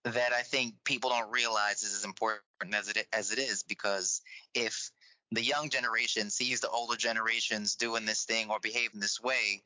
that 0.05 0.31
I 0.31 0.41
think 0.41 0.75
people 0.85 1.09
don't 1.09 1.31
realize 1.31 1.83
is 1.83 1.93
as 1.93 2.05
important 2.05 2.41
as 2.73 2.87
it 2.87 3.07
as 3.11 3.31
it 3.31 3.39
is 3.39 3.63
because 3.63 4.21
if 4.53 4.91
the 5.31 5.43
young 5.43 5.69
generation 5.69 6.29
sees 6.29 6.61
the 6.61 6.69
older 6.69 6.95
generations 6.95 7.75
doing 7.75 8.05
this 8.05 8.23
thing 8.23 8.49
or 8.49 8.59
behaving 8.59 8.99
this 8.99 9.21
way, 9.21 9.61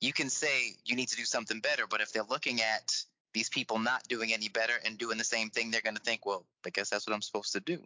you 0.00 0.12
can 0.12 0.30
say 0.30 0.76
you 0.84 0.94
need 0.94 1.08
to 1.08 1.16
do 1.16 1.24
something 1.24 1.60
better. 1.60 1.86
But 1.88 2.02
if 2.02 2.12
they're 2.12 2.22
looking 2.22 2.60
at 2.60 2.94
these 3.32 3.48
people 3.48 3.78
not 3.78 4.06
doing 4.08 4.32
any 4.32 4.48
better 4.48 4.74
and 4.84 4.98
doing 4.98 5.18
the 5.18 5.24
same 5.24 5.48
thing, 5.50 5.70
they're 5.70 5.80
going 5.80 5.96
to 5.96 6.02
think, 6.02 6.26
well, 6.26 6.44
I 6.66 6.70
guess 6.70 6.90
that's 6.90 7.06
what 7.06 7.14
I'm 7.14 7.22
supposed 7.22 7.52
to 7.54 7.60
do. 7.60 7.82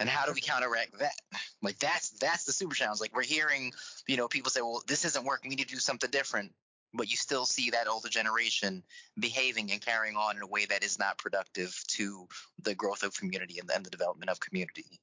And 0.00 0.08
how 0.08 0.26
do 0.26 0.32
we 0.32 0.40
counteract 0.40 0.98
that? 0.98 1.14
Like 1.62 1.78
that's 1.78 2.10
that's 2.10 2.44
the 2.44 2.52
super 2.52 2.74
challenge. 2.74 3.00
Like 3.00 3.14
we're 3.14 3.22
hearing, 3.22 3.72
you 4.06 4.16
know, 4.16 4.28
people 4.28 4.50
say, 4.50 4.60
well, 4.60 4.82
this 4.86 5.04
isn't 5.04 5.24
working. 5.24 5.50
We 5.50 5.56
need 5.56 5.68
to 5.68 5.74
do 5.74 5.80
something 5.80 6.10
different 6.10 6.52
but 6.94 7.10
you 7.10 7.16
still 7.16 7.44
see 7.44 7.70
that 7.70 7.88
older 7.88 8.08
generation 8.08 8.82
behaving 9.18 9.70
and 9.70 9.80
carrying 9.80 10.16
on 10.16 10.36
in 10.36 10.42
a 10.42 10.46
way 10.46 10.64
that 10.66 10.82
is 10.82 10.98
not 10.98 11.18
productive 11.18 11.78
to 11.88 12.26
the 12.62 12.74
growth 12.74 13.02
of 13.02 13.14
community 13.14 13.58
and, 13.58 13.70
and 13.74 13.84
the 13.84 13.90
development 13.90 14.30
of 14.30 14.40
community. 14.40 15.00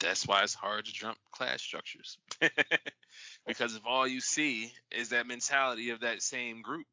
That's 0.00 0.26
why 0.26 0.42
it's 0.42 0.54
hard 0.54 0.84
to 0.86 0.92
jump 0.92 1.18
class 1.32 1.62
structures. 1.62 2.18
because 3.46 3.74
if 3.74 3.82
all 3.86 4.06
you 4.06 4.20
see 4.20 4.72
is 4.90 5.10
that 5.10 5.26
mentality 5.26 5.90
of 5.90 6.00
that 6.00 6.22
same 6.22 6.62
group, 6.62 6.86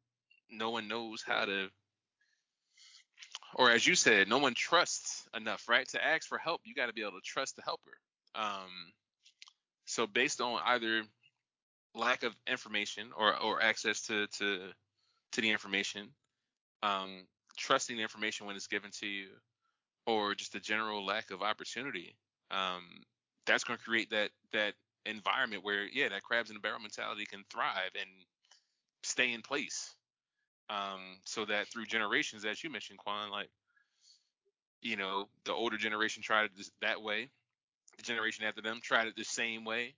no 0.50 0.70
one 0.70 0.88
knows 0.88 1.22
how 1.26 1.44
to 1.44 1.68
or 3.56 3.70
as 3.70 3.86
you 3.86 3.94
said, 3.94 4.28
no 4.28 4.38
one 4.38 4.54
trusts 4.54 5.28
enough, 5.36 5.68
right? 5.68 5.88
To 5.90 6.04
ask 6.04 6.26
for 6.26 6.38
help, 6.38 6.60
you 6.64 6.74
got 6.74 6.86
to 6.86 6.92
be 6.92 7.02
able 7.02 7.12
to 7.12 7.20
trust 7.24 7.56
the 7.56 7.62
helper. 7.62 7.98
Um 8.34 8.92
So 9.86 10.06
based 10.06 10.40
on 10.40 10.60
either 10.64 11.02
lack 11.94 12.22
of 12.22 12.34
information 12.46 13.10
or 13.16 13.36
or 13.40 13.62
access 13.62 14.02
to 14.02 14.26
to 14.38 14.70
to 15.32 15.40
the 15.40 15.50
information, 15.50 16.08
um, 16.82 17.26
trusting 17.56 17.96
the 17.96 18.02
information 18.02 18.46
when 18.46 18.56
it's 18.56 18.66
given 18.66 18.90
to 19.00 19.06
you, 19.06 19.28
or 20.06 20.34
just 20.34 20.54
a 20.54 20.60
general 20.60 21.04
lack 21.04 21.30
of 21.30 21.42
opportunity, 21.42 22.16
um, 22.50 22.82
that's 23.46 23.64
going 23.64 23.78
to 23.78 23.84
create 23.84 24.10
that 24.10 24.30
that 24.52 24.74
environment 25.06 25.64
where 25.64 25.86
yeah, 25.92 26.08
that 26.08 26.22
crabs 26.22 26.50
in 26.50 26.54
the 26.54 26.60
barrel 26.60 26.80
mentality 26.80 27.26
can 27.26 27.44
thrive 27.50 27.90
and 27.98 28.08
stay 29.02 29.32
in 29.32 29.42
place. 29.42 29.94
Um, 30.70 31.18
so 31.24 31.44
that 31.44 31.68
through 31.68 31.84
generations, 31.84 32.46
as 32.46 32.64
you 32.64 32.70
mentioned, 32.70 32.98
Quan, 32.98 33.30
like 33.30 33.50
you 34.80 34.96
know, 34.96 35.28
the 35.44 35.52
older 35.52 35.76
generation 35.76 36.22
tried 36.22 36.44
it 36.44 36.50
that 36.80 37.02
way, 37.02 37.28
the 37.96 38.02
generation 38.02 38.44
after 38.44 38.62
them 38.62 38.80
tried 38.82 39.08
it 39.08 39.16
the 39.16 39.24
same 39.24 39.64
way. 39.64 39.94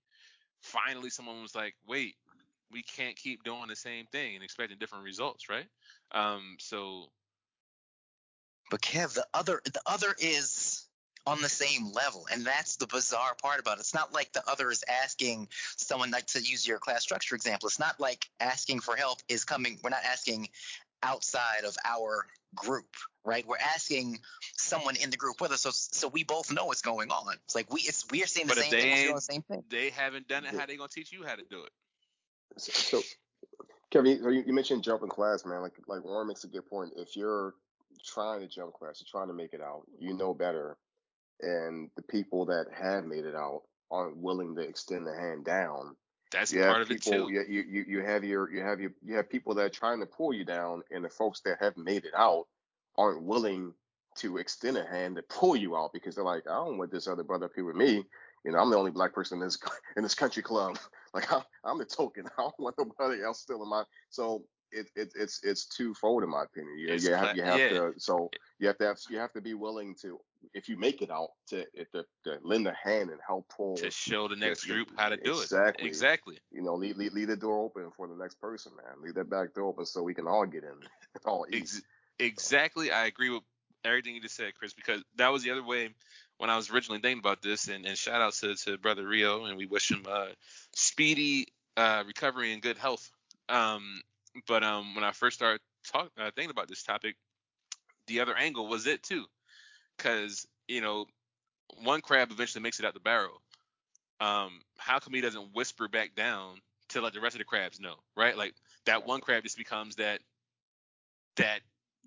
Finally, 0.66 1.10
someone 1.10 1.42
was 1.42 1.54
like, 1.54 1.74
wait, 1.86 2.16
we 2.72 2.82
can't 2.82 3.16
keep 3.16 3.44
doing 3.44 3.68
the 3.68 3.76
same 3.76 4.06
thing 4.06 4.34
and 4.34 4.44
expecting 4.44 4.78
different 4.78 5.04
results, 5.04 5.48
right? 5.48 5.66
Um, 6.12 6.56
so. 6.58 7.06
But 8.70 8.80
Kev, 8.80 9.14
the 9.14 9.26
other 9.32 9.60
the 9.64 9.80
other 9.86 10.14
is 10.18 10.86
on 11.24 11.40
the 11.40 11.48
same 11.48 11.92
level, 11.92 12.26
and 12.32 12.44
that's 12.44 12.76
the 12.76 12.86
bizarre 12.86 13.36
part 13.40 13.60
about 13.60 13.78
it. 13.78 13.80
It's 13.80 13.94
not 13.94 14.12
like 14.12 14.32
the 14.32 14.48
other 14.48 14.70
is 14.70 14.84
asking 15.02 15.48
someone 15.76 16.10
like 16.10 16.26
to 16.28 16.40
use 16.40 16.66
your 16.66 16.78
class 16.78 17.02
structure 17.02 17.34
example. 17.34 17.68
It's 17.68 17.80
not 17.80 18.00
like 18.00 18.28
asking 18.40 18.80
for 18.80 18.96
help 18.96 19.18
is 19.28 19.44
coming. 19.44 19.78
We're 19.82 19.90
not 19.90 20.04
asking 20.04 20.48
outside 21.02 21.64
of 21.66 21.76
our 21.84 22.26
group, 22.54 22.86
right? 23.24 23.46
We're 23.46 23.58
asking 23.58 24.18
someone 24.56 24.96
in 24.96 25.10
the 25.10 25.16
group 25.16 25.40
with 25.40 25.52
us, 25.52 25.62
so 25.62 25.70
so 25.72 26.08
we 26.08 26.24
both 26.24 26.52
know 26.52 26.66
what's 26.66 26.82
going 26.82 27.10
on. 27.10 27.34
It's 27.44 27.54
like 27.54 27.72
we 27.72 27.80
it's 27.80 28.04
we're 28.10 28.26
seeing 28.26 28.46
the 28.46 28.54
but 28.54 28.64
same 28.64 28.70
they 28.70 28.80
thing. 28.80 29.14
The 29.14 29.20
same 29.20 29.42
thing. 29.42 29.64
They 29.70 29.90
haven't 29.90 30.28
done 30.28 30.44
it. 30.44 30.54
How 30.54 30.66
they 30.66 30.76
gonna 30.76 30.88
teach 30.88 31.12
you 31.12 31.24
how 31.24 31.34
to 31.34 31.42
do 31.48 31.62
it? 31.64 31.70
So, 32.58 33.02
Kevin, 33.90 34.18
you, 34.22 34.44
you 34.46 34.52
mentioned 34.52 34.82
jumping 34.82 35.08
class, 35.08 35.44
man. 35.44 35.62
Like 35.62 35.74
like 35.86 36.04
Warren 36.04 36.28
makes 36.28 36.44
a 36.44 36.48
good 36.48 36.68
point. 36.68 36.92
If 36.96 37.16
you're 37.16 37.54
trying 38.04 38.40
to 38.40 38.48
jump 38.48 38.72
class, 38.74 39.00
you're 39.00 39.20
trying 39.20 39.28
to 39.28 39.34
make 39.34 39.52
it 39.52 39.60
out, 39.60 39.82
you 39.98 40.14
know 40.14 40.34
better, 40.34 40.76
and 41.40 41.90
the 41.96 42.02
people 42.02 42.46
that 42.46 42.66
have 42.72 43.04
made 43.04 43.24
it 43.24 43.34
out 43.34 43.62
aren't 43.90 44.16
willing 44.16 44.54
to 44.56 44.62
extend 44.62 45.06
the 45.06 45.14
hand 45.14 45.44
down. 45.44 45.96
That's 46.32 46.52
you 46.52 46.62
part 46.62 46.82
of 46.82 46.88
people, 46.88 47.12
it 47.12 47.16
too. 47.16 47.32
You, 47.32 47.44
you 47.48 47.64
you 47.68 47.84
you 47.88 48.02
have 48.02 48.24
your 48.24 48.50
you 48.50 48.60
have 48.62 48.80
your 48.80 48.90
you 49.04 49.14
have 49.16 49.30
people 49.30 49.54
that 49.54 49.62
are 49.62 49.68
trying 49.68 50.00
to 50.00 50.06
pull 50.06 50.32
you 50.32 50.44
down, 50.44 50.82
and 50.90 51.04
the 51.04 51.08
folks 51.08 51.40
that 51.42 51.58
have 51.60 51.76
made 51.76 52.04
it 52.04 52.14
out 52.16 52.46
aren't 52.96 53.22
willing 53.22 53.72
to 54.16 54.38
extend 54.38 54.76
a 54.76 54.84
hand 54.84 55.16
to 55.16 55.22
pull 55.22 55.56
you 55.56 55.76
out 55.76 55.92
because 55.92 56.14
they're 56.14 56.24
like, 56.24 56.44
I 56.48 56.54
don't 56.54 56.78
want 56.78 56.90
this 56.90 57.06
other 57.06 57.22
brother 57.22 57.46
up 57.46 57.52
here 57.54 57.64
with 57.64 57.76
me. 57.76 58.02
You 58.44 58.52
know, 58.52 58.58
I'm 58.58 58.70
the 58.70 58.78
only 58.78 58.90
black 58.90 59.12
person 59.12 59.38
in 59.38 59.46
this 59.46 59.58
in 59.96 60.02
this 60.02 60.14
country 60.14 60.42
club. 60.42 60.78
Like 61.14 61.32
I'm, 61.32 61.42
I'm 61.64 61.78
the 61.78 61.86
token. 61.86 62.26
I 62.38 62.42
don't 62.42 62.58
want 62.58 62.74
nobody 62.76 63.22
else 63.22 63.40
still 63.40 63.62
in 63.62 63.70
my. 63.70 63.84
So 64.10 64.44
it, 64.70 64.90
it 64.94 65.12
it's 65.14 65.42
it's 65.42 65.64
twofold 65.64 66.24
in 66.24 66.28
my 66.28 66.42
opinion. 66.42 66.78
You, 66.78 66.94
you 66.94 67.14
have 67.14 67.34
you 67.34 67.42
have 67.42 67.58
yeah. 67.58 67.68
to 67.70 67.94
so 67.96 68.30
you 68.58 68.66
have 68.66 68.76
to 68.78 68.84
have 68.84 68.98
you 69.08 69.16
have 69.16 69.32
to 69.32 69.40
be 69.40 69.54
willing 69.54 69.94
to 70.02 70.20
if 70.54 70.68
you 70.68 70.76
make 70.76 71.02
it 71.02 71.10
out 71.10 71.30
to 71.48 71.64
to, 71.92 72.04
to 72.24 72.38
lend 72.42 72.66
a 72.66 72.74
hand 72.74 73.10
and 73.10 73.20
help 73.26 73.48
pull 73.48 73.76
to 73.76 73.90
show 73.90 74.28
the 74.28 74.36
next 74.36 74.64
group 74.64 74.88
how 74.96 75.08
to 75.08 75.16
do 75.16 75.40
exactly. 75.40 75.40
it. 75.40 75.88
Exactly. 75.88 75.88
Exactly. 75.88 76.38
You 76.52 76.62
know 76.62 76.74
leave, 76.74 76.96
leave 76.96 77.12
leave 77.12 77.28
the 77.28 77.36
door 77.36 77.64
open 77.64 77.90
for 77.96 78.06
the 78.08 78.16
next 78.16 78.40
person 78.40 78.72
man 78.76 79.02
leave 79.02 79.14
that 79.14 79.30
back 79.30 79.54
door 79.54 79.68
open 79.68 79.86
so 79.86 80.02
we 80.02 80.14
can 80.14 80.26
all 80.26 80.46
get 80.46 80.64
in 80.64 80.74
all. 81.24 81.46
Ex- 81.52 81.82
exactly. 82.18 82.90
I 82.90 83.06
agree 83.06 83.30
with 83.30 83.42
everything 83.84 84.14
you 84.14 84.20
just 84.20 84.36
said, 84.36 84.54
Chris, 84.54 84.74
because 84.74 85.02
that 85.16 85.32
was 85.32 85.42
the 85.42 85.50
other 85.50 85.64
way 85.64 85.90
when 86.38 86.50
I 86.50 86.56
was 86.56 86.70
originally 86.70 87.00
thinking 87.00 87.20
about 87.20 87.42
this. 87.42 87.68
And, 87.68 87.86
and 87.86 87.96
shout 87.96 88.20
out 88.20 88.34
to, 88.34 88.54
to 88.54 88.78
brother 88.78 89.06
Rio, 89.06 89.44
and 89.44 89.56
we 89.56 89.66
wish 89.66 89.90
him 89.90 90.04
uh, 90.08 90.28
speedy 90.74 91.46
uh, 91.76 92.04
recovery 92.06 92.52
and 92.52 92.62
good 92.62 92.78
health. 92.78 93.10
Um, 93.48 94.00
but 94.46 94.62
um, 94.62 94.94
when 94.94 95.04
I 95.04 95.12
first 95.12 95.36
started 95.36 95.60
talking, 95.86 96.10
uh, 96.18 96.30
thinking 96.34 96.50
about 96.50 96.68
this 96.68 96.82
topic, 96.82 97.16
the 98.06 98.20
other 98.20 98.36
angle 98.36 98.68
was 98.68 98.86
it 98.86 99.02
too, 99.02 99.24
because 99.96 100.46
you 100.68 100.80
know, 100.80 101.06
one 101.82 102.00
crab 102.00 102.30
eventually 102.30 102.62
makes 102.62 102.80
it 102.80 102.86
out 102.86 102.94
the 102.94 103.00
barrel. 103.00 103.42
Um, 104.20 104.60
how 104.78 104.98
come 104.98 105.14
he 105.14 105.20
doesn't 105.20 105.54
whisper 105.54 105.88
back 105.88 106.14
down 106.14 106.56
to 106.90 107.00
let 107.00 107.12
the 107.12 107.20
rest 107.20 107.34
of 107.34 107.38
the 107.38 107.44
crabs 107.44 107.80
know, 107.80 107.96
right? 108.16 108.36
Like 108.36 108.54
that 108.86 109.06
one 109.06 109.20
crab 109.20 109.42
just 109.42 109.58
becomes 109.58 109.96
that 109.96 110.20
that 111.36 111.60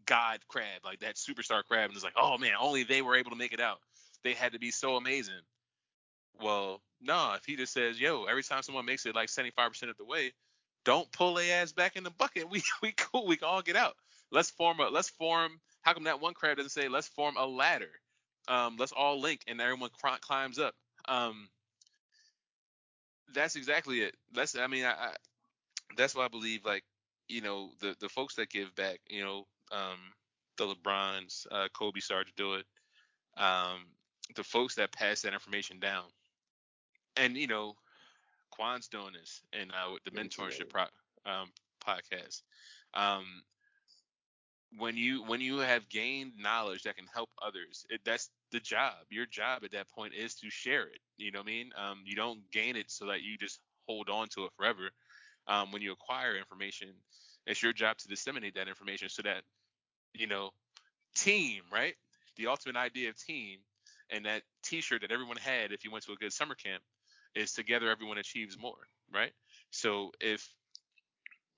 god 0.06 0.40
crab, 0.48 0.84
like 0.84 1.00
that 1.00 1.16
superstar 1.16 1.64
crab, 1.64 1.90
and 1.90 1.96
it's 1.96 2.04
like, 2.04 2.14
oh 2.18 2.38
man, 2.38 2.54
only 2.60 2.84
they 2.84 3.02
were 3.02 3.16
able 3.16 3.32
to 3.32 3.38
make 3.38 3.54
it 3.54 3.62
out. 3.62 3.80
They 4.24 4.34
had 4.34 4.54
to 4.54 4.60
be 4.60 4.72
so 4.72 4.96
amazing. 4.96 5.42
Well, 6.42 6.82
no, 7.02 7.34
if 7.36 7.46
he 7.46 7.56
just 7.56 7.74
says, 7.74 8.00
yo, 8.00 8.26
every 8.26 8.44
time 8.44 8.64
someone 8.64 8.86
makes 8.86 9.06
it 9.06 9.16
like 9.16 9.30
75% 9.30 9.90
of 9.90 9.98
the 9.98 10.06
way, 10.06 10.34
don't 10.86 11.12
pull 11.12 11.36
their 11.36 11.62
ass 11.62 11.72
back 11.72 11.96
in 11.96 12.04
the 12.04 12.12
bucket. 12.12 12.48
We 12.50 12.64
we 12.82 12.94
cool. 12.94 13.28
We 13.28 13.38
can 13.38 13.48
all 13.48 13.62
get 13.62 13.76
out. 13.76 13.96
Let's 14.32 14.50
form 14.50 14.80
a 14.80 14.90
let's 14.90 15.10
form. 15.10 15.60
How 15.82 15.94
come 15.94 16.04
that 16.04 16.22
one 16.22 16.34
crab 16.34 16.58
doesn't 16.58 16.72
say 16.72 16.88
let's 16.88 17.08
form 17.08 17.36
a 17.38 17.46
ladder? 17.46 17.92
Um, 18.48 18.78
let's 18.78 18.92
all 18.92 19.20
link 19.20 19.42
and 19.48 19.62
everyone 19.62 19.90
cr- 20.02 20.20
climbs 20.22 20.60
up. 20.60 20.74
Um, 21.08 21.50
that's 23.34 23.56
exactly 23.56 24.02
it. 24.02 24.16
That's 24.34 24.58
I 24.58 24.68
mean 24.68 24.86
I, 24.86 24.92
I 24.92 25.14
that's 25.96 26.16
why 26.16 26.26
I 26.26 26.28
believe 26.28 26.66
like 26.66 26.84
you 27.28 27.42
know 27.42 27.72
the 27.80 27.96
the 28.00 28.10
folks 28.10 28.36
that 28.36 28.50
give 28.50 28.74
back, 28.76 29.00
you 29.08 29.24
know, 29.24 29.48
um, 29.72 30.00
the 30.58 30.68
LeBrons, 30.68 31.46
uh, 31.52 31.68
Kobe 31.74 32.00
started 32.00 32.36
to 32.36 32.44
do 32.44 32.56
it. 32.56 32.66
Um, 33.38 33.86
the 34.36 34.44
folks 34.44 34.76
that 34.76 34.92
pass 34.92 35.22
that 35.22 35.34
information 35.34 35.80
down, 35.80 36.06
and 37.16 37.38
you 37.38 37.48
know, 37.48 37.76
Quan's 38.52 38.88
doing 38.88 39.14
this, 39.14 39.42
and 39.54 39.72
uh, 39.72 39.94
with 39.94 40.04
the 40.04 40.12
mentorship 40.12 40.70
pro, 40.70 40.84
um, 41.26 41.50
podcast. 41.86 42.42
Um, 42.94 43.26
when 44.78 44.96
you 44.98 45.24
when 45.24 45.42
you 45.42 45.60
have 45.60 45.90
gained 45.90 46.34
knowledge 46.38 46.84
that 46.84 46.96
can 46.96 47.08
help 47.14 47.30
others, 47.42 47.86
it, 47.90 48.02
that's 48.06 48.30
the 48.52 48.60
job. 48.60 48.94
Your 49.10 49.26
job 49.26 49.64
at 49.64 49.72
that 49.72 49.90
point 49.90 50.14
is 50.14 50.36
to 50.36 50.50
share 50.50 50.84
it. 50.84 51.00
You 51.18 51.32
know 51.32 51.40
what 51.40 51.48
I 51.48 51.52
mean? 51.52 51.70
Um, 51.76 52.02
you 52.06 52.16
don't 52.16 52.40
gain 52.52 52.76
it 52.76 52.92
so 52.92 53.08
that 53.08 53.22
you 53.22 53.38
just 53.38 53.60
hold 53.88 54.10
on 54.10 54.28
to 54.30 54.46
it 54.46 54.52
forever. 54.58 54.90
Um, 55.48 55.72
when 55.72 55.82
you 55.82 55.92
acquire 55.92 56.38
information, 56.38 56.90
it's 57.48 57.64
your 57.64 57.74
job 57.74 57.98
to 57.98 58.08
disseminate 58.08 58.56
that 58.56 58.68
information 58.68 59.10
so 59.10 59.24
that 59.24 59.42
you 60.14 60.28
know 60.28 60.52
team, 61.16 61.64
right? 61.72 61.96
The 62.38 62.48
ultimate 62.48 62.78
idea 62.78 63.10
of 63.10 63.18
team 63.18 63.60
and 64.12 64.26
that 64.26 64.44
T-shirt 64.64 65.02
that 65.02 65.12
everyone 65.12 65.38
had 65.38 65.72
if 65.72 65.84
you 65.84 65.92
went 65.92 66.06
to 66.06 66.14
a 66.14 66.16
good 66.16 66.34
summer 66.34 66.56
camp 66.56 66.84
is 67.36 67.54
together 67.54 67.90
everyone 67.90 68.18
achieves 68.18 68.58
more, 68.58 68.88
right? 69.14 69.32
So 69.72 70.12
if 70.20 70.48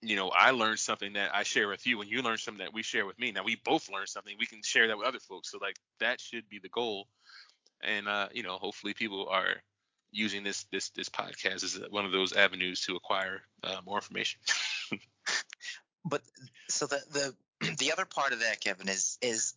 you 0.01 0.15
know 0.15 0.29
I 0.29 0.51
learned 0.51 0.79
something 0.79 1.13
that 1.13 1.33
I 1.33 1.43
share 1.43 1.67
with 1.67 1.85
you, 1.85 2.01
and 2.01 2.09
you 2.09 2.21
learn 2.21 2.37
something 2.37 2.63
that 2.63 2.73
we 2.73 2.83
share 2.83 3.05
with 3.05 3.19
me, 3.19 3.31
now 3.31 3.43
we 3.43 3.55
both 3.63 3.89
learn 3.91 4.07
something, 4.07 4.35
we 4.39 4.45
can 4.45 4.61
share 4.63 4.87
that 4.87 4.97
with 4.97 5.07
other 5.07 5.19
folks. 5.19 5.51
So 5.51 5.59
like 5.61 5.77
that 5.99 6.19
should 6.19 6.49
be 6.49 6.59
the 6.59 6.69
goal, 6.69 7.07
and 7.81 8.07
uh, 8.07 8.29
you 8.33 8.43
know 8.43 8.57
hopefully 8.57 8.93
people 8.93 9.27
are 9.29 9.55
using 10.11 10.43
this 10.43 10.65
this 10.71 10.89
this 10.89 11.09
podcast 11.09 11.63
as 11.63 11.79
one 11.89 12.05
of 12.05 12.11
those 12.11 12.33
avenues 12.33 12.81
to 12.81 12.95
acquire 12.95 13.41
uh, 13.63 13.77
more 13.85 13.97
information. 13.97 14.39
But 16.03 16.21
so 16.69 16.87
the 16.87 17.01
the 17.11 17.75
the 17.77 17.91
other 17.91 18.05
part 18.05 18.33
of 18.33 18.39
that, 18.39 18.59
Kevin, 18.59 18.89
is 18.89 19.17
is 19.21 19.53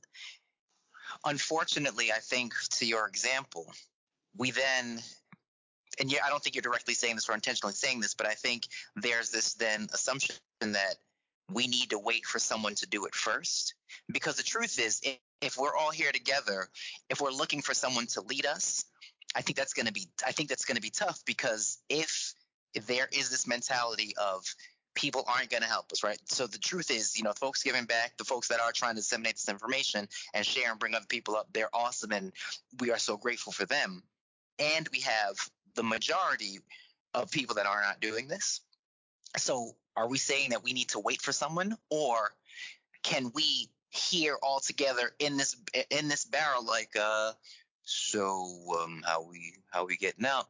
unfortunately, 1.25 2.13
I 2.13 2.19
think 2.19 2.55
to 2.73 2.87
your 2.87 3.07
example, 3.07 3.73
we 4.37 4.51
then 4.51 5.01
and 6.01 6.11
yeah, 6.11 6.21
I 6.25 6.31
don't 6.31 6.43
think 6.43 6.55
you're 6.55 6.63
directly 6.63 6.95
saying 6.95 7.17
this 7.17 7.29
or 7.29 7.35
intentionally 7.35 7.75
saying 7.75 8.01
this, 8.01 8.15
but 8.15 8.27
I 8.27 8.35
think 8.35 8.67
there's 8.97 9.31
this 9.31 9.55
then 9.55 9.89
assumption 9.93 10.37
that 10.61 10.97
we 11.53 11.67
need 11.67 11.91
to 11.91 11.99
wait 11.99 12.25
for 12.25 12.39
someone 12.39 12.75
to 12.77 12.87
do 12.87 13.05
it 13.05 13.15
first. 13.15 13.75
Because 14.11 14.37
the 14.37 14.43
truth 14.43 14.79
is, 14.79 15.01
if, 15.03 15.19
if 15.41 15.59
we're 15.59 15.77
all 15.77 15.91
here 15.91 16.13
together, 16.13 16.69
if 17.11 17.21
we're 17.21 17.31
looking 17.31 17.63
for 17.63 17.75
someone 17.75 18.07
to 18.09 18.23
lead 18.23 18.47
us, 18.47 18.85
I 19.37 19.43
think 19.43 19.57
that's 19.57 19.75
going 19.75 19.87
to 19.87 19.93
be 19.93 20.09
I 20.27 20.33
think 20.33 20.49
that's 20.49 20.65
going 20.65 20.77
to 20.77 20.83
be 20.83 20.91
tough 20.91 21.23
because 21.27 21.79
if 21.89 22.35
if 22.73 22.87
there 22.87 23.09
is 23.13 23.31
this 23.31 23.47
mentality 23.47 24.15
of 24.17 24.45
people 24.95 25.25
aren't 25.27 25.51
going 25.51 25.63
to 25.63 25.69
help 25.69 25.91
us, 25.93 26.05
right? 26.05 26.19
So 26.27 26.47
the 26.47 26.59
truth 26.59 26.91
is, 26.91 27.17
you 27.17 27.25
know, 27.25 27.33
folks 27.33 27.63
giving 27.63 27.85
back, 27.85 28.17
the 28.17 28.25
folks 28.25 28.49
that 28.49 28.61
are 28.61 28.73
trying 28.73 28.95
to 28.95 29.01
disseminate 29.01 29.35
this 29.35 29.49
information 29.49 30.09
and 30.33 30.47
share 30.47 30.71
and 30.71 30.79
bring 30.79 30.95
other 30.95 31.07
people 31.09 31.35
up, 31.35 31.49
they're 31.53 31.75
awesome, 31.75 32.13
and 32.13 32.33
we 32.79 32.93
are 32.93 32.99
so 32.99 33.17
grateful 33.17 33.53
for 33.53 33.67
them. 33.67 34.03
And 34.61 34.89
we 34.93 35.01
have 35.01 35.37
the 35.75 35.83
majority 35.83 36.61
of 37.15 37.31
people 37.31 37.57
that 37.57 37.67
are 37.67 37.83
not 37.83 38.01
doing 38.01 38.29
this. 38.29 38.61
So 39.37 39.73
are 39.97 40.09
we 40.09 40.19
saying 40.19 40.51
that 40.51 40.63
we 40.63 40.73
need 40.73 40.89
to 40.91 40.99
wait 40.99 41.23
for 41.23 41.33
someone, 41.33 41.77
or 41.91 42.33
can 43.03 43.31
we 43.35 43.69
here 43.91 44.37
all 44.43 44.59
together 44.59 45.13
in 45.21 45.37
this 45.37 45.57
in 45.91 46.09
this 46.09 46.25
barrel 46.25 46.67
like 46.67 46.91
uh 47.01 47.31
so 47.85 48.51
um 48.81 49.03
how 49.07 49.23
we 49.23 49.55
how 49.71 49.87
we 49.87 49.97
getting 49.97 50.27
out? 50.27 50.49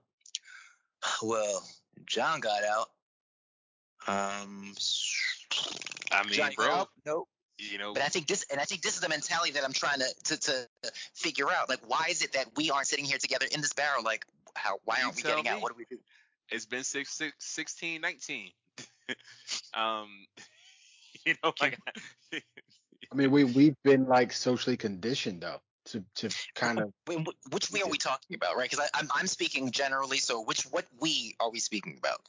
Well 1.22 1.62
john 2.06 2.40
got 2.40 2.64
out. 2.64 2.88
Um 4.06 4.74
I 6.10 6.22
mean, 6.24 6.32
Johnny 6.32 6.54
bro, 6.56 6.86
nope. 7.04 7.28
you 7.58 7.76
know, 7.76 7.92
but 7.92 8.02
i 8.02 8.08
think 8.08 8.26
this 8.26 8.46
and 8.50 8.60
i 8.60 8.64
think 8.64 8.80
this 8.82 8.94
is 8.94 9.00
the 9.00 9.08
mentality 9.08 9.52
that 9.52 9.64
i'm 9.64 9.72
trying 9.72 9.98
to 9.98 10.06
to, 10.24 10.36
to 10.38 10.68
figure 11.14 11.50
out. 11.50 11.68
Like 11.68 11.80
why 11.86 12.06
is 12.08 12.22
it 12.22 12.32
that 12.32 12.46
we 12.56 12.70
aren't 12.70 12.86
sitting 12.86 13.04
here 13.04 13.18
together 13.18 13.46
in 13.52 13.60
this 13.60 13.74
barrel? 13.74 14.02
Like 14.02 14.24
how 14.54 14.78
why 14.84 15.00
aren't 15.02 15.16
we 15.16 15.22
tell 15.22 15.36
getting 15.36 15.48
out? 15.48 15.62
What 15.62 15.72
do 15.72 15.78
we 15.78 15.86
do? 15.96 16.00
It's 16.50 16.66
been 16.66 16.84
six, 16.84 17.16
six, 17.16 17.34
16, 17.38 18.00
19. 18.00 18.50
um, 19.74 20.08
you 21.24 21.34
know, 21.42 21.52
like 21.60 21.78
I 22.34 23.14
mean, 23.14 23.30
we 23.30 23.44
we've 23.44 23.76
been 23.82 24.06
like 24.06 24.32
socially 24.32 24.76
conditioned 24.76 25.40
though 25.42 25.60
to 25.86 26.04
to 26.16 26.30
kind 26.54 26.80
of 26.80 26.92
Which 27.50 27.70
we 27.70 27.82
are 27.82 27.88
we 27.88 27.98
talking 27.98 28.34
about, 28.34 28.56
right? 28.56 28.70
Because 28.70 28.88
I'm 28.94 29.08
I'm 29.14 29.26
speaking 29.26 29.70
generally. 29.70 30.18
So 30.18 30.42
which 30.42 30.62
what 30.62 30.86
we 31.00 31.34
are 31.40 31.50
we 31.50 31.60
speaking 31.60 31.96
about? 31.98 32.20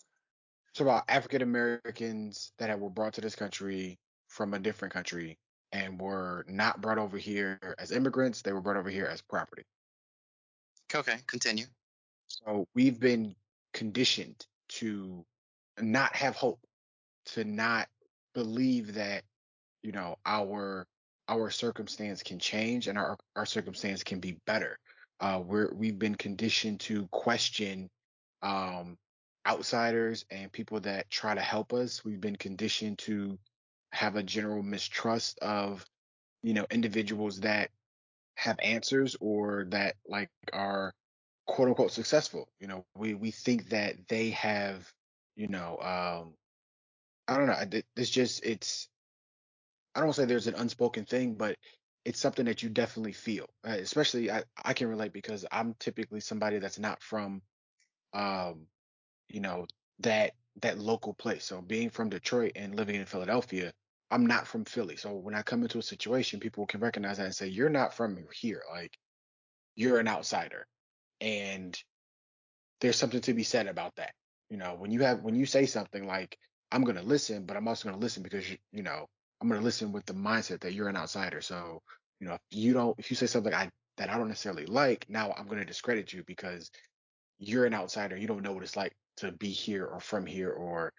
it's 0.75 0.81
about 0.81 1.05
African 1.07 1.41
Americans 1.41 2.51
that 2.57 2.69
have- 2.69 2.81
were 2.81 2.89
brought 2.89 3.13
to 3.13 3.21
this 3.21 3.33
country 3.33 3.97
from 4.27 4.53
a 4.53 4.59
different 4.59 4.93
country 4.93 5.39
and 5.71 5.97
were 6.01 6.43
not 6.49 6.81
brought 6.81 6.97
over 6.97 7.17
here 7.17 7.57
as 7.79 7.93
immigrants. 7.93 8.41
They 8.41 8.51
were 8.51 8.59
brought 8.59 8.75
over 8.75 8.89
here 8.89 9.05
as 9.05 9.21
property. 9.21 9.63
Okay, 10.93 11.17
continue. 11.27 11.65
So 12.27 12.67
we've 12.73 12.99
been 12.99 13.35
conditioned 13.73 14.45
to 14.69 15.25
not 15.79 16.15
have 16.15 16.35
hope, 16.35 16.59
to 17.27 17.43
not 17.43 17.87
believe 18.33 18.95
that, 18.95 19.23
you 19.83 19.91
know, 19.91 20.17
our 20.25 20.87
our 21.27 21.49
circumstance 21.49 22.21
can 22.21 22.39
change 22.39 22.87
and 22.87 22.97
our 22.97 23.17
our 23.35 23.45
circumstance 23.45 24.03
can 24.03 24.19
be 24.19 24.37
better. 24.45 24.77
Uh, 25.19 25.41
we're 25.43 25.73
we've 25.73 25.99
been 25.99 26.15
conditioned 26.15 26.79
to 26.81 27.07
question 27.07 27.89
um, 28.41 28.97
outsiders 29.47 30.25
and 30.29 30.51
people 30.51 30.79
that 30.81 31.09
try 31.09 31.33
to 31.33 31.41
help 31.41 31.73
us. 31.73 32.03
We've 32.03 32.21
been 32.21 32.35
conditioned 32.35 32.99
to 32.99 33.37
have 33.91 34.15
a 34.15 34.23
general 34.23 34.61
mistrust 34.61 35.39
of, 35.39 35.85
you 36.43 36.53
know, 36.53 36.65
individuals 36.69 37.39
that 37.41 37.69
have 38.35 38.57
answers 38.61 39.15
or 39.21 39.65
that 39.69 39.95
like 40.07 40.29
are 40.51 40.93
quote 41.47 41.69
unquote 41.69 41.91
successful. 41.91 42.49
You 42.59 42.67
know, 42.67 42.85
we 42.95 43.13
we 43.13 43.31
think 43.31 43.69
that 43.69 44.07
they 44.07 44.31
have, 44.31 44.91
you 45.35 45.47
know, 45.47 45.77
um, 45.79 46.33
I 47.27 47.37
don't 47.37 47.47
know. 47.47 47.81
It's 47.95 48.09
just 48.09 48.45
it's. 48.45 48.89
I 49.95 49.99
don't 49.99 50.07
want 50.07 50.15
to 50.17 50.21
say 50.23 50.25
there's 50.25 50.47
an 50.47 50.55
unspoken 50.55 51.05
thing, 51.05 51.35
but 51.35 51.57
it's 52.03 52.19
something 52.19 52.45
that 52.45 52.61
you 52.63 52.69
definitely 52.69 53.13
feel. 53.13 53.47
Uh, 53.67 53.71
especially 53.71 54.31
I 54.31 54.43
I 54.63 54.73
can 54.73 54.87
relate 54.89 55.13
because 55.13 55.45
I'm 55.51 55.75
typically 55.79 56.19
somebody 56.19 56.59
that's 56.59 56.79
not 56.79 57.01
from, 57.01 57.41
um, 58.13 58.67
you 59.29 59.41
know, 59.41 59.67
that 59.99 60.33
that 60.61 60.79
local 60.79 61.13
place. 61.13 61.45
So 61.45 61.61
being 61.61 61.89
from 61.89 62.09
Detroit 62.09 62.53
and 62.55 62.75
living 62.75 62.95
in 62.95 63.05
Philadelphia, 63.05 63.73
I'm 64.11 64.25
not 64.27 64.47
from 64.47 64.65
Philly. 64.65 64.97
So 64.97 65.13
when 65.15 65.35
I 65.35 65.41
come 65.41 65.63
into 65.63 65.79
a 65.79 65.83
situation, 65.83 66.39
people 66.39 66.65
can 66.67 66.81
recognize 66.81 67.17
that 67.17 67.25
and 67.25 67.35
say, 67.35 67.47
"You're 67.47 67.69
not 67.69 67.93
from 67.93 68.17
here. 68.33 68.63
Like 68.71 68.97
you're 69.75 69.99
an 69.99 70.07
outsider." 70.07 70.67
And 71.21 71.77
there's 72.81 72.97
something 72.97 73.21
to 73.21 73.33
be 73.33 73.43
said 73.43 73.67
about 73.67 73.95
that. 73.95 74.13
You 74.49 74.57
know, 74.57 74.75
when 74.77 74.91
you 74.91 75.01
have 75.01 75.21
when 75.21 75.35
you 75.35 75.45
say 75.45 75.65
something 75.65 76.05
like 76.05 76.37
I'm 76.71 76.83
going 76.83 76.97
to 76.97 77.03
listen, 77.03 77.45
but 77.45 77.57
I'm 77.57 77.67
also 77.67 77.87
going 77.87 77.99
to 77.99 78.03
listen 78.03 78.23
because 78.23 78.49
you, 78.71 78.83
know, 78.83 79.07
I'm 79.41 79.47
going 79.47 79.59
to 79.59 79.65
listen 79.65 79.91
with 79.91 80.05
the 80.05 80.13
mindset 80.13 80.61
that 80.61 80.73
you're 80.73 80.89
an 80.89 80.97
outsider. 80.97 81.41
So, 81.41 81.81
you 82.19 82.27
know, 82.27 82.33
if 82.33 82.41
you 82.51 82.73
don't 82.73 82.97
if 82.99 83.09
you 83.09 83.15
say 83.15 83.25
something 83.25 83.53
I 83.53 83.69
that 83.97 84.09
I 84.09 84.17
don't 84.17 84.27
necessarily 84.27 84.65
like, 84.65 85.05
now 85.09 85.33
I'm 85.37 85.45
going 85.45 85.59
to 85.59 85.65
discredit 85.65 86.11
you 86.13 86.23
because 86.27 86.69
you're 87.39 87.65
an 87.65 87.73
outsider. 87.73 88.17
You 88.17 88.27
don't 88.27 88.43
know 88.43 88.53
what 88.53 88.63
it's 88.63 88.75
like 88.75 88.93
to 89.17 89.31
be 89.31 89.49
here 89.49 89.85
or 89.85 89.99
from 89.99 90.25
here 90.25 90.51
or 90.51 90.93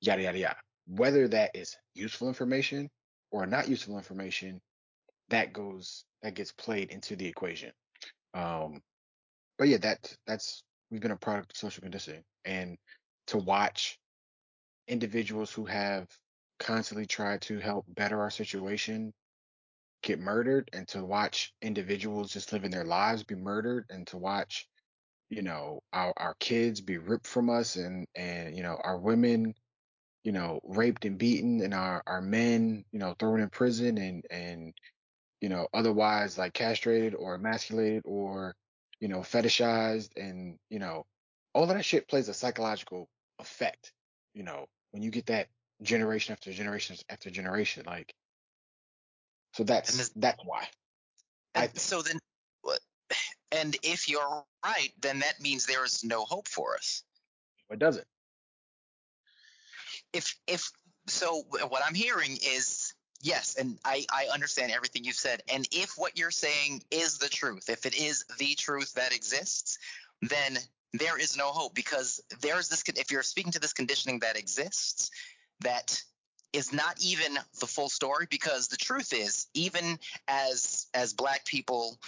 yada 0.00 0.22
yada 0.22 0.38
yada. 0.38 0.56
Whether 0.86 1.28
that 1.28 1.50
is 1.54 1.76
useful 1.94 2.28
information 2.28 2.88
or 3.30 3.46
not 3.46 3.68
useful 3.68 3.98
information, 3.98 4.60
that 5.28 5.52
goes 5.52 6.04
that 6.22 6.34
gets 6.34 6.52
played 6.52 6.90
into 6.90 7.16
the 7.16 7.26
equation. 7.26 7.72
Um, 8.34 8.80
but 9.58 9.68
yeah, 9.68 9.78
that 9.78 10.14
that's 10.26 10.62
we've 10.90 11.00
been 11.00 11.10
a 11.10 11.16
product 11.16 11.52
of 11.52 11.56
social 11.56 11.82
conditioning, 11.82 12.22
and 12.44 12.76
to 13.28 13.38
watch 13.38 13.98
individuals 14.88 15.52
who 15.52 15.66
have 15.66 16.08
constantly 16.60 17.06
tried 17.06 17.42
to 17.42 17.58
help 17.58 17.84
better 17.88 18.20
our 18.20 18.30
situation 18.30 19.12
get 20.02 20.20
murdered, 20.20 20.70
and 20.72 20.88
to 20.88 21.04
watch 21.04 21.52
individuals 21.62 22.32
just 22.32 22.52
living 22.52 22.70
their 22.70 22.84
lives 22.84 23.24
be 23.24 23.34
murdered, 23.34 23.84
and 23.90 24.06
to 24.08 24.16
watch 24.18 24.66
you 25.30 25.42
know 25.42 25.80
our 25.92 26.12
our 26.16 26.34
kids 26.40 26.80
be 26.80 26.98
ripped 26.98 27.26
from 27.26 27.50
us, 27.50 27.76
and 27.76 28.06
and 28.14 28.56
you 28.56 28.62
know 28.62 28.78
our 28.82 28.98
women 28.98 29.54
you 30.24 30.32
know 30.32 30.60
raped 30.64 31.04
and 31.04 31.18
beaten, 31.18 31.60
and 31.62 31.74
our 31.74 32.02
our 32.06 32.22
men 32.22 32.84
you 32.92 32.98
know 32.98 33.14
thrown 33.18 33.40
in 33.40 33.50
prison 33.50 33.98
and 33.98 34.24
and 34.30 34.74
you 35.40 35.48
know, 35.48 35.68
otherwise 35.72 36.38
like 36.38 36.52
castrated 36.54 37.14
or 37.14 37.36
emasculated 37.36 38.02
or, 38.04 38.54
you 39.00 39.08
know, 39.08 39.18
fetishized 39.20 40.10
and, 40.16 40.58
you 40.70 40.78
know, 40.78 41.06
all 41.54 41.62
of 41.64 41.68
that 41.70 41.84
shit 41.84 42.08
plays 42.08 42.28
a 42.28 42.34
psychological 42.34 43.08
effect, 43.38 43.92
you 44.34 44.42
know, 44.42 44.66
when 44.92 45.02
you 45.02 45.10
get 45.10 45.26
that 45.26 45.48
generation 45.82 46.32
after 46.32 46.52
generation 46.52 46.96
after 47.08 47.30
generation, 47.30 47.84
like 47.86 48.12
so 49.54 49.64
that's 49.64 49.96
this- 49.96 50.12
that's 50.16 50.40
why. 50.44 50.68
I 51.54 51.68
so 51.74 52.02
then, 52.02 52.18
what- 52.62 52.80
and 53.52 53.76
if 53.82 54.08
you're 54.08 54.44
right, 54.64 54.92
then 55.00 55.20
that 55.20 55.40
means 55.40 55.66
there 55.66 55.84
is 55.84 56.04
no 56.04 56.24
hope 56.24 56.48
for 56.48 56.74
us. 56.74 57.02
It 57.70 57.78
doesn't. 57.78 58.06
if 60.12 60.34
if 60.46 60.70
so 61.06 61.42
what 61.68 61.82
i'm 61.86 61.94
hearing 61.94 62.36
is 62.42 62.87
yes 63.20 63.56
and 63.56 63.78
i 63.84 64.04
i 64.12 64.26
understand 64.32 64.72
everything 64.72 65.04
you've 65.04 65.16
said 65.16 65.42
and 65.52 65.66
if 65.72 65.94
what 65.96 66.18
you're 66.18 66.30
saying 66.30 66.82
is 66.90 67.18
the 67.18 67.28
truth 67.28 67.68
if 67.68 67.86
it 67.86 68.00
is 68.00 68.24
the 68.38 68.54
truth 68.54 68.92
that 68.94 69.14
exists 69.14 69.78
then 70.22 70.58
there 70.94 71.18
is 71.18 71.36
no 71.36 71.48
hope 71.48 71.74
because 71.74 72.20
there's 72.40 72.68
this 72.68 72.82
if 72.96 73.10
you're 73.10 73.22
speaking 73.22 73.52
to 73.52 73.58
this 73.58 73.72
conditioning 73.72 74.18
that 74.20 74.38
exists 74.38 75.10
that 75.60 76.02
is 76.52 76.72
not 76.72 76.96
even 77.00 77.38
the 77.60 77.66
full 77.66 77.88
story 77.88 78.26
because 78.30 78.68
the 78.68 78.76
truth 78.76 79.12
is 79.12 79.46
even 79.54 79.98
as 80.28 80.86
as 80.94 81.12
black 81.12 81.44
people 81.44 81.98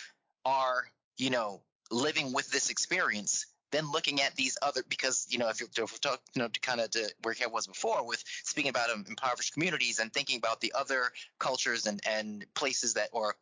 are 0.45 0.85
you 1.19 1.31
know 1.31 1.61
living 1.91 2.33
with 2.33 2.51
this 2.51 2.71
experience 2.71 3.47
then 3.71 3.91
looking 3.91 4.21
at 4.21 4.35
these 4.37 4.57
other 4.63 4.83
because 4.89 5.27
you 5.31 5.39
know 5.39 5.49
if 5.49 5.61
you're 5.61 5.69
if 5.77 5.93
we're 5.93 5.99
talk, 5.99 6.21
you 6.35 6.43
know 6.43 6.49
to 6.49 6.61
kind 6.61 6.81
of 6.81 6.91
to 6.91 7.13
where 7.23 7.35
Kev 7.35 7.53
was 7.53 7.67
before 7.67 8.07
with 8.07 8.23
speaking 8.45 8.71
about 8.71 8.91
um, 8.91 9.05
impoverished 9.09 9.53
communities 9.53 9.99
and 9.99 10.13
thinking 10.13 10.39
about 10.39 10.61
the 10.61 10.73
other 10.77 11.11
cultures 11.39 11.87
and 11.87 12.01
and 12.07 12.45
places 12.55 12.95
that 12.95 13.09
or 13.13 13.35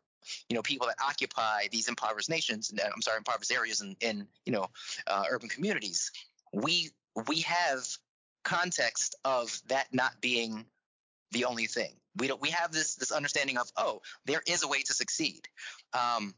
you 0.48 0.54
know 0.54 0.62
people 0.62 0.86
that 0.86 0.96
occupy 1.04 1.68
these 1.70 1.88
impoverished 1.88 2.30
nations 2.30 2.70
and, 2.70 2.80
uh, 2.80 2.84
I'm 2.94 3.02
sorry 3.02 3.18
impoverished 3.18 3.52
areas 3.52 3.80
in 3.80 3.96
in 4.00 4.26
you 4.44 4.52
know 4.52 4.68
uh, 5.06 5.24
urban 5.30 5.48
communities 5.48 6.10
we 6.52 6.90
we 7.28 7.40
have 7.40 7.86
context 8.44 9.16
of 9.24 9.60
that 9.68 9.88
not 9.92 10.20
being 10.20 10.64
the 11.32 11.44
only 11.44 11.66
thing. 11.66 11.92
We 12.16 12.28
don't 12.28 12.40
we 12.40 12.50
have 12.50 12.72
this 12.72 12.94
this 12.94 13.12
understanding 13.12 13.58
of 13.58 13.70
oh 13.76 14.00
there 14.24 14.42
is 14.46 14.62
a 14.62 14.68
way 14.68 14.82
to 14.82 14.94
succeed. 14.94 15.48
Um 15.92 16.34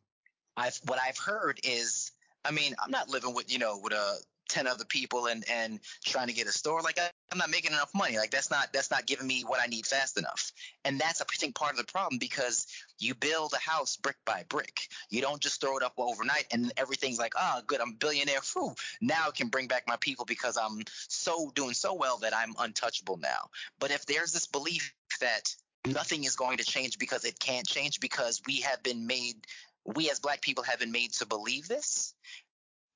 I've 0.57 0.79
what 0.87 0.99
I've 1.01 1.19
heard 1.19 1.61
is 1.63 2.11
I 2.45 2.53
mean, 2.53 2.75
I'm 2.83 2.91
not 2.91 3.09
living 3.09 3.35
with, 3.35 3.53
you 3.53 3.59
know, 3.59 3.79
with 3.83 3.93
uh, 3.93 4.15
10 4.51 4.67
other 4.67 4.85
people 4.85 5.27
and, 5.27 5.45
and 5.49 5.81
trying 6.05 6.27
to 6.27 6.33
get 6.33 6.47
a 6.47 6.53
store. 6.53 6.81
Like 6.83 6.99
I, 6.99 7.09
I'm 7.31 7.39
not 7.39 7.51
making 7.51 7.73
enough 7.73 7.91
money. 7.95 8.19
Like 8.19 8.31
that's 8.31 8.51
not, 8.51 8.73
that's 8.73 8.91
not 8.91 9.07
giving 9.07 9.27
me 9.27 9.43
what 9.43 9.61
I 9.63 9.67
need 9.67 9.87
fast 9.87 10.19
enough. 10.19 10.53
And 10.85 10.99
that's, 10.99 11.21
I 11.21 11.25
think, 11.37 11.55
part 11.55 11.73
of 11.73 11.79
the 11.79 11.85
problem 11.85 12.19
because 12.19 12.67
you 12.99 13.15
build 13.15 13.53
a 13.55 13.71
house 13.71 13.97
brick 13.97 14.17
by 14.25 14.45
brick. 14.49 14.89
You 15.11 15.21
don't 15.21 15.41
just 15.41 15.61
throw 15.61 15.77
it 15.77 15.83
up 15.83 15.95
overnight 15.99 16.47
and 16.51 16.73
everything's 16.77 17.19
like, 17.19 17.35
oh, 17.39 17.61
good, 17.67 17.81
I'm 17.81 17.91
a 17.91 17.95
billionaire. 17.95 18.41
Phew, 18.41 18.75
now 19.01 19.27
I 19.29 19.31
can 19.31 19.49
bring 19.49 19.69
back 19.69 19.85
my 19.87 19.97
people 20.01 20.25
because 20.25 20.57
I'm 20.57 20.83
so 21.09 21.53
doing 21.55 21.75
so 21.75 21.95
well 21.95 22.19
that 22.19 22.35
I'm 22.35 22.55
untouchable 22.59 23.19
now. 23.19 23.51
But 23.79 23.91
if 23.91 24.07
there's 24.07 24.33
this 24.33 24.47
belief 24.47 24.93
that 25.21 25.55
nothing 25.87 26.25
is 26.25 26.37
going 26.37 26.59
to 26.59 26.65
change 26.65 26.99
because 26.99 27.25
it 27.25 27.39
can't 27.39 27.67
change 27.67 28.01
because 28.01 28.43
we 28.47 28.61
have 28.61 28.83
been 28.83 29.07
made 29.07 29.47
we 29.87 30.11
as 30.11 30.21
black 30.21 30.43
people 30.43 30.63
have 30.63 30.79
been 30.79 30.93
made 30.93 31.13
to 31.13 31.27
believe 31.27 31.67
this 31.67 32.15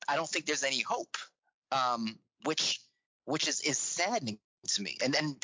i 0.08 0.16
don't 0.16 0.28
think 0.28 0.46
there's 0.46 0.64
any 0.64 0.80
hope 0.80 1.16
um, 1.72 2.18
which 2.44 2.80
which 3.24 3.48
is 3.48 3.60
is 3.62 3.78
saddening 3.78 4.38
to 4.66 4.82
me 4.82 4.96
and 5.02 5.12
then 5.12 5.36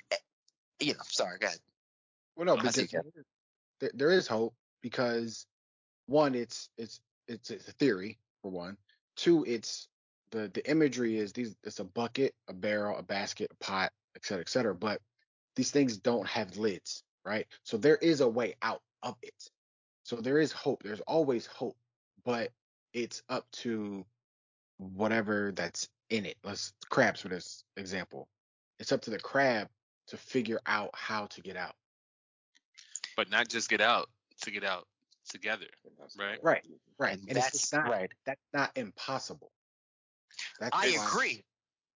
you 0.81 0.93
know 0.95 1.01
sorry 1.05 1.39
go 1.39 1.47
ahead 1.47 1.59
Well, 2.37 2.47
no, 2.47 2.57
because 2.57 2.77
there, 3.81 3.91
there 3.95 4.11
is 4.11 4.27
hope 4.27 4.55
because 4.83 5.47
one, 6.07 6.35
it's 6.35 6.69
it's 6.79 7.01
it's 7.29 7.51
it's 7.51 7.69
a 7.69 7.73
theory 7.73 8.19
for 8.43 8.51
one. 8.51 8.77
Two, 9.17 9.45
it's 9.47 9.89
the 10.31 10.51
the 10.53 10.69
imagery 10.71 11.19
is 11.19 11.33
these 11.33 11.57
it's 11.65 11.81
a 11.81 11.85
bucket, 11.85 12.35
a 12.49 12.53
barrel, 12.53 12.99
a 12.99 13.03
basket, 13.03 13.51
a 13.51 13.65
pot, 13.65 13.93
et 14.17 14.25
cetera, 14.25 14.43
et 14.43 14.49
cetera. 14.49 14.75
But 14.75 15.01
these 15.57 15.71
things 15.71 15.99
don't 15.99 16.27
have 16.29 16.57
lids, 16.57 17.03
right? 17.25 17.47
So 17.65 17.77
there 17.77 17.97
is 17.97 18.21
a 18.21 18.29
way 18.29 18.55
out 18.63 18.83
of 19.03 19.17
it. 19.23 19.51
So 20.05 20.17
there 20.17 20.39
is 20.39 20.53
hope. 20.53 20.83
There's 20.83 21.01
always 21.01 21.47
hope, 21.47 21.77
but 22.25 22.51
it's 22.93 23.23
up 23.29 23.51
to 23.53 24.05
whatever 24.81 25.53
that's 25.53 25.89
in 26.09 26.27
it. 26.27 26.37
Let's 26.43 26.73
crabs 26.89 27.21
for 27.21 27.29
this 27.29 27.65
example. 27.77 28.29
It's 28.79 28.93
up 28.93 29.03
to 29.03 29.11
the 29.11 29.19
crab 29.19 29.69
to 30.09 30.17
figure 30.17 30.61
out 30.67 30.91
how 30.95 31.27
to 31.27 31.41
get 31.41 31.57
out. 31.57 31.75
but 33.17 33.31
not 33.31 33.49
just 33.49 33.69
get 33.69 33.81
out 33.81 34.09
to 34.43 34.51
get 34.51 34.65
out 34.65 34.87
together. 35.29 35.67
Right. 36.19 36.39
Right, 36.43 36.65
right. 36.99 37.19
And 37.19 37.29
And 37.29 37.37
that's 37.37 37.73
not 37.73 37.89
right 37.89 38.11
that's 38.25 38.41
not 38.53 38.71
impossible. 38.77 39.53
That's 40.59 40.77
I 40.77 40.87
agree. 40.87 41.45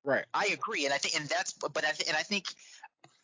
Right. 0.05 0.27
I 0.35 0.47
agree, 0.53 0.85
and 0.85 0.93
I 0.93 0.99
think, 0.99 1.19
and 1.19 1.27
that's, 1.31 1.55
but 1.55 1.79
I, 1.79 1.93
th- 1.93 2.07
and 2.07 2.17
I 2.17 2.23
think, 2.23 2.45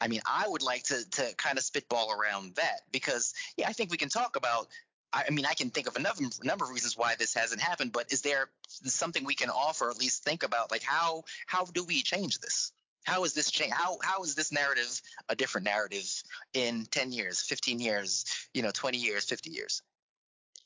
I 0.01 0.09
mean, 0.09 0.23
I 0.27 0.49
would 0.49 0.63
like 0.63 0.83
to 0.85 1.05
to 1.11 1.35
kind 1.37 1.59
of 1.59 1.65
spitball 1.65 2.11
around 2.11 2.55
that 2.55 2.81
because, 2.91 3.35
yeah, 3.59 3.69
I 3.69 3.75
think 3.75 3.91
we 3.91 3.99
can 3.99 4.09
talk 4.09 4.37
about. 4.37 4.69
I 5.13 5.25
I 5.27 5.31
mean, 5.31 5.47
I 5.47 5.55
can 5.55 5.71
think 5.71 5.87
of 5.89 5.97
a 5.97 6.01
number, 6.01 6.23
number 6.43 6.65
of 6.65 6.71
reasons 6.71 6.97
why 6.97 7.15
this 7.19 7.35
hasn't 7.35 7.61
happened, 7.61 7.93
but 7.93 8.13
is 8.13 8.23
there 8.23 8.49
something 8.85 9.25
we 9.25 9.35
can 9.35 9.51
offer, 9.51 9.91
at 9.91 9.99
least 9.99 10.25
think 10.25 10.43
about, 10.43 10.71
like 10.71 10.83
how 10.83 11.25
how 11.47 11.65
do 11.65 11.85
we 11.85 12.03
change 12.03 12.39
this? 12.39 12.73
How 13.05 13.25
is 13.25 13.33
this 13.33 13.51
change? 13.51 13.73
How 13.73 13.99
how 14.03 14.23
is 14.23 14.35
this 14.35 14.53
narrative 14.53 15.01
a 15.29 15.35
different 15.35 15.65
narrative 15.65 16.09
in 16.53 16.87
ten 16.91 17.13
years, 17.13 17.41
fifteen 17.41 17.81
years, 17.81 18.25
you 18.55 18.63
know, 18.63 18.71
twenty 18.73 18.99
years, 18.99 19.25
fifty 19.25 19.51
years? 19.51 19.83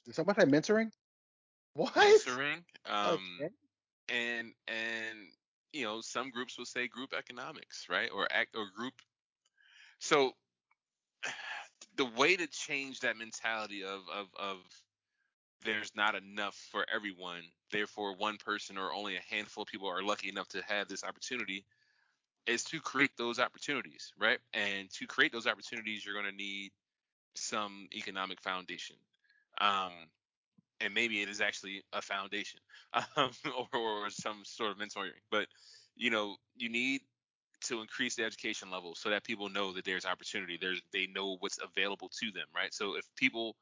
Did 0.05 0.14
someone 0.14 0.34
say 0.34 0.45
mentoring? 0.47 0.90
What? 1.74 1.95
Mentoring, 1.95 2.62
um, 2.86 3.38
Okay. 3.40 3.55
and 4.09 4.53
and 4.68 5.18
you 5.72 5.84
know 5.84 6.01
some 6.01 6.30
groups 6.30 6.59
will 6.59 6.66
say 6.66 6.86
group 6.88 7.14
economics, 7.16 7.86
right, 7.88 8.11
or 8.14 8.28
act 8.30 8.57
or 8.57 8.66
group. 8.76 8.95
So 10.01 10.32
the 11.97 12.07
way 12.16 12.36
to 12.36 12.47
change 12.47 13.01
that 13.01 13.16
mentality 13.16 13.82
of 13.84 14.01
of 14.14 14.26
of 14.38 14.59
there's 15.64 15.92
not 15.97 16.14
enough 16.14 16.55
for 16.70 16.84
everyone, 16.95 17.42
therefore 17.72 18.16
one 18.16 18.36
person 18.36 18.76
or 18.76 18.92
only 18.92 19.16
a 19.16 19.34
handful 19.34 19.62
of 19.62 19.68
people 19.68 19.88
are 19.88 20.03
lucky 20.03 20.28
enough 20.28 20.49
to 20.49 20.62
have 20.68 20.88
this 20.88 21.03
opportunity 21.03 21.64
is 22.47 22.62
to 22.64 22.80
create 22.80 23.16
those 23.16 23.38
opportunities, 23.38 24.12
right? 24.18 24.38
And 24.53 24.90
to 24.99 25.07
create 25.07 25.32
those 25.32 25.47
opportunities, 25.47 26.05
you're 26.05 26.14
going 26.14 26.30
to 26.30 26.36
need 26.36 26.72
some 27.34 27.88
economic 27.95 28.40
foundation. 28.42 28.97
Um, 29.61 29.92
and 30.80 30.92
maybe 30.92 31.22
it 31.22 31.28
is 31.28 31.40
actually 31.40 31.82
a 31.92 32.03
foundation 32.03 32.61
um, 33.16 33.30
or, 33.72 33.80
or 33.80 34.11
some 34.11 34.42
sort 34.45 34.72
of 34.72 34.78
mentoring. 34.78 35.11
But, 35.30 35.47
you 35.97 36.11
know, 36.11 36.36
you 36.57 36.68
need 36.68 37.01
to 37.64 37.80
increase 37.80 38.16
the 38.16 38.24
education 38.24 38.70
level 38.70 38.94
so 38.94 39.10
that 39.10 39.24
people 39.24 39.48
know 39.48 39.72
that 39.72 39.84
there's 39.84 40.04
opportunity. 40.04 40.58
There's 40.60 40.80
they 40.92 41.06
know 41.06 41.36
what's 41.40 41.58
available 41.62 42.10
to 42.20 42.30
them, 42.32 42.46
right? 42.54 42.72
So 42.72 42.96
if 42.96 43.04
people, 43.16 43.56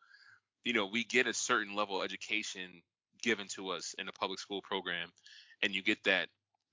you 0.64 0.72
know, 0.72 0.86
we 0.86 1.04
get 1.04 1.26
a 1.26 1.34
certain 1.34 1.74
level 1.74 1.98
of 1.98 2.04
education 2.04 2.82
given 3.22 3.46
to 3.48 3.70
us 3.70 3.94
in 3.98 4.06
the 4.06 4.12
public 4.12 4.38
school 4.38 4.62
program, 4.62 5.08
and 5.62 5.74
you 5.74 5.82
get 5.82 6.02
that 6.04 6.28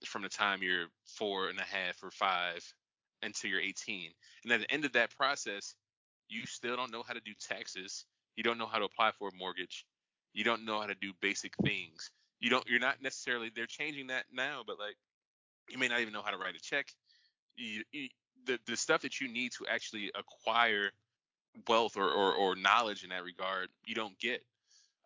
from 0.06 0.22
the 0.22 0.30
time 0.30 0.64
you're 0.64 0.88
four 1.06 1.50
and 1.50 1.60
a 1.60 1.64
half 1.64 2.02
or 2.04 2.12
five 2.12 2.62
until 3.22 3.50
you're 3.50 3.60
18. 3.60 4.12
And 4.44 4.54
at 4.54 4.62
the 4.62 4.72
end 4.72 4.86
of 4.86 4.94
that 4.94 5.16
process, 5.16 5.76
you 6.30 6.46
still 6.46 6.76
don't 6.76 6.92
know 6.92 7.04
how 7.06 7.14
to 7.14 7.20
do 7.22 7.32
taxes. 7.40 8.06
You 8.36 8.44
don't 8.44 8.58
know 8.58 8.68
how 8.68 8.80
to 8.80 8.86
apply 8.86 9.12
for 9.18 9.30
a 9.30 9.38
mortgage. 9.38 9.86
You 10.34 10.44
don't 10.44 10.66
know 10.66 10.80
how 10.80 10.88
to 10.88 10.96
do 10.96 11.12
basic 11.22 11.54
things. 11.64 12.12
You 12.40 12.50
don't. 12.50 12.66
You're 12.68 12.80
not 12.80 13.02
necessarily. 13.02 13.52
They're 13.54 13.66
changing 13.66 14.08
that 14.08 14.26
now, 14.32 14.64
but 14.66 14.80
like, 14.80 14.96
you 15.70 15.78
may 15.78 15.88
not 15.88 16.00
even 16.00 16.14
know 16.14 16.22
how 16.22 16.32
to 16.32 16.38
write 16.38 16.56
a 16.56 16.62
check. 16.62 16.88
The 18.46 18.60
the 18.66 18.78
stuff 18.78 19.02
that 19.02 19.22
you 19.22 19.28
need 19.28 19.52
to 19.60 19.68
actually 19.68 20.12
acquire 20.16 20.92
wealth 21.68 21.98
or, 21.98 22.10
or 22.10 22.34
or 22.34 22.56
knowledge 22.56 23.04
in 23.04 23.10
that 23.12 23.24
regard, 23.24 23.70
you 23.86 23.96
don't 23.96 24.18
get. 24.20 24.42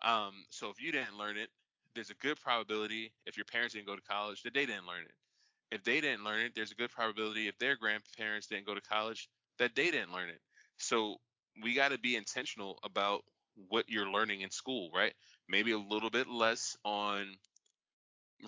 Um, 0.03 0.33
so 0.49 0.69
if 0.69 0.81
you 0.81 0.91
didn't 0.91 1.17
learn 1.17 1.37
it, 1.37 1.49
there's 1.95 2.09
a 2.09 2.15
good 2.15 2.39
probability 2.41 3.13
if 3.25 3.37
your 3.37 3.45
parents 3.45 3.73
didn't 3.73 3.87
go 3.87 3.95
to 3.95 4.01
college 4.01 4.43
that 4.43 4.53
they 4.53 4.65
didn't 4.65 4.87
learn 4.87 5.03
it. 5.05 5.13
If 5.71 5.83
they 5.83 6.01
didn't 6.01 6.23
learn 6.23 6.41
it, 6.41 6.53
there's 6.55 6.71
a 6.71 6.75
good 6.75 6.91
probability 6.91 7.47
if 7.47 7.57
their 7.59 7.75
grandparents 7.77 8.47
didn't 8.47 8.67
go 8.67 8.75
to 8.75 8.81
college 8.81 9.29
that 9.59 9.75
they 9.75 9.91
didn't 9.91 10.13
learn 10.13 10.29
it. 10.29 10.41
So 10.77 11.17
we 11.63 11.73
got 11.73 11.89
to 11.91 11.99
be 11.99 12.15
intentional 12.15 12.79
about 12.83 13.23
what 13.69 13.89
you're 13.89 14.09
learning 14.09 14.41
in 14.41 14.51
school, 14.51 14.91
right? 14.95 15.13
Maybe 15.49 15.71
a 15.73 15.79
little 15.79 16.11
bit 16.11 16.27
less 16.29 16.77
on 16.85 17.37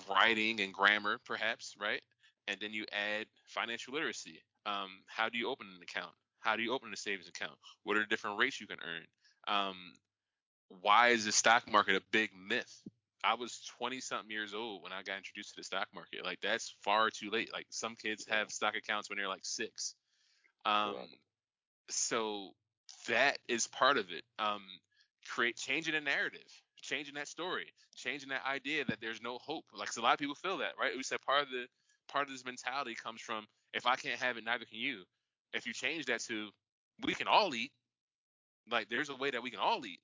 writing 0.10 0.62
and 0.62 0.74
grammar, 0.74 1.20
perhaps, 1.26 1.76
right? 1.80 2.02
And 2.48 2.58
then 2.62 2.74
you 2.74 2.86
add 2.92 3.26
financial 3.48 3.94
literacy. 3.94 4.42
Um, 4.66 4.90
how 5.08 5.30
do 5.30 5.38
you 5.38 5.50
open 5.50 5.68
an 5.68 5.82
account? 5.82 6.14
How 6.40 6.56
do 6.56 6.64
you 6.64 6.74
open 6.74 6.94
a 6.94 6.98
savings 6.98 7.28
account? 7.28 7.58
What 7.84 7.98
are 7.98 8.02
the 8.02 8.06
different 8.06 8.40
rates 8.40 8.62
you 8.62 8.68
can 8.68 8.78
earn? 8.84 9.06
Um, 9.48 9.76
why 10.82 11.10
is 11.10 11.26
the 11.26 11.32
stock 11.32 11.72
market 11.72 11.96
a 11.96 12.02
big 12.12 12.30
myth? 12.36 12.82
I 13.24 13.34
was 13.34 13.62
20 13.80 14.00
something 14.02 14.30
years 14.30 14.54
old 14.54 14.84
when 14.84 14.92
I 14.92 15.02
got 15.02 15.18
introduced 15.18 15.56
to 15.56 15.62
the 15.62 15.64
stock 15.64 15.88
market. 15.94 16.24
Like 16.24 16.40
that's 16.42 16.76
far 16.84 17.10
too 17.10 17.32
late. 17.32 17.52
Like 17.52 17.66
some 17.70 17.96
kids 17.96 18.26
have 18.30 18.52
stock 18.52 18.76
accounts 18.76 19.10
when 19.10 19.18
they're 19.18 19.28
like 19.28 19.46
six. 19.46 19.96
Um, 20.66 20.96
so 21.90 22.52
that 23.08 23.40
is 23.48 23.68
part 23.68 23.98
of 23.98 24.12
it. 24.12 24.24
Um, 24.38 24.62
create 25.28 25.56
changing 25.56 25.94
the 25.94 26.02
narrative, 26.02 26.46
changing 26.82 27.16
that 27.16 27.28
story, 27.28 27.74
changing 27.96 28.30
that 28.30 28.46
idea 28.46 28.86
that 28.86 29.02
there's 29.02 29.22
no 29.22 29.40
hope. 29.40 29.66
Like 29.74 29.90
a 29.98 30.02
lot 30.02 30.14
of 30.14 30.20
people 30.20 30.36
feel 30.36 30.60
that, 30.60 30.74
right? 30.80 30.96
We 30.96 31.04
said 31.04 31.22
part 31.22 31.44
of 31.44 31.50
the 31.50 31.66
part 32.08 32.28
of 32.28 32.34
this 32.34 32.46
mentality 32.46 32.96
comes 32.96 33.22
from 33.22 33.46
if 33.74 33.86
I 33.86 33.96
can't 33.96 34.20
have 34.20 34.38
it, 34.38 34.46
neither 34.46 34.66
can 34.66 34.80
you. 34.80 35.04
If 35.54 35.66
you 35.66 35.74
change 35.74 36.06
that 36.06 36.22
to 36.24 36.50
we 37.04 37.14
can 37.14 37.28
all 37.28 37.54
eat, 37.54 37.72
like 38.72 38.90
there's 38.90 39.10
a 39.10 39.16
way 39.16 39.32
that 39.32 39.44
we 39.44 39.52
can 39.52 39.60
all 39.60 39.86
eat. 39.86 40.00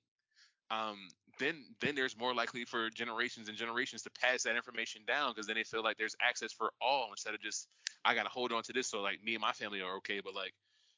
Um, 0.70 0.96
then 1.38 1.64
then 1.80 1.94
there's 1.94 2.16
more 2.16 2.34
likely 2.34 2.64
for 2.64 2.90
generations 2.90 3.48
and 3.48 3.56
generations 3.56 4.02
to 4.02 4.10
pass 4.20 4.42
that 4.44 4.56
information 4.56 5.02
down 5.06 5.32
because 5.32 5.46
then 5.46 5.56
they 5.56 5.64
feel 5.64 5.82
like 5.82 5.96
there's 5.96 6.16
access 6.20 6.52
for 6.52 6.72
all 6.80 7.08
instead 7.10 7.34
of 7.34 7.40
just 7.40 7.68
I 8.04 8.14
gotta 8.14 8.28
hold 8.28 8.52
on 8.52 8.62
to 8.64 8.72
this 8.72 8.88
so 8.88 9.00
like 9.00 9.22
me 9.22 9.34
and 9.34 9.40
my 9.40 9.52
family 9.52 9.80
are 9.80 9.96
okay, 9.96 10.20
but 10.22 10.34
like 10.34 10.52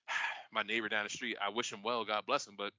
my 0.53 0.63
neighbor 0.63 0.89
down 0.89 1.05
the 1.05 1.11
street, 1.11 1.37
I 1.45 1.51
wish 1.51 1.73
him 1.73 1.81
well, 1.83 2.05
God 2.05 2.25
bless 2.27 2.47
him, 2.47 2.55
but 2.57 2.73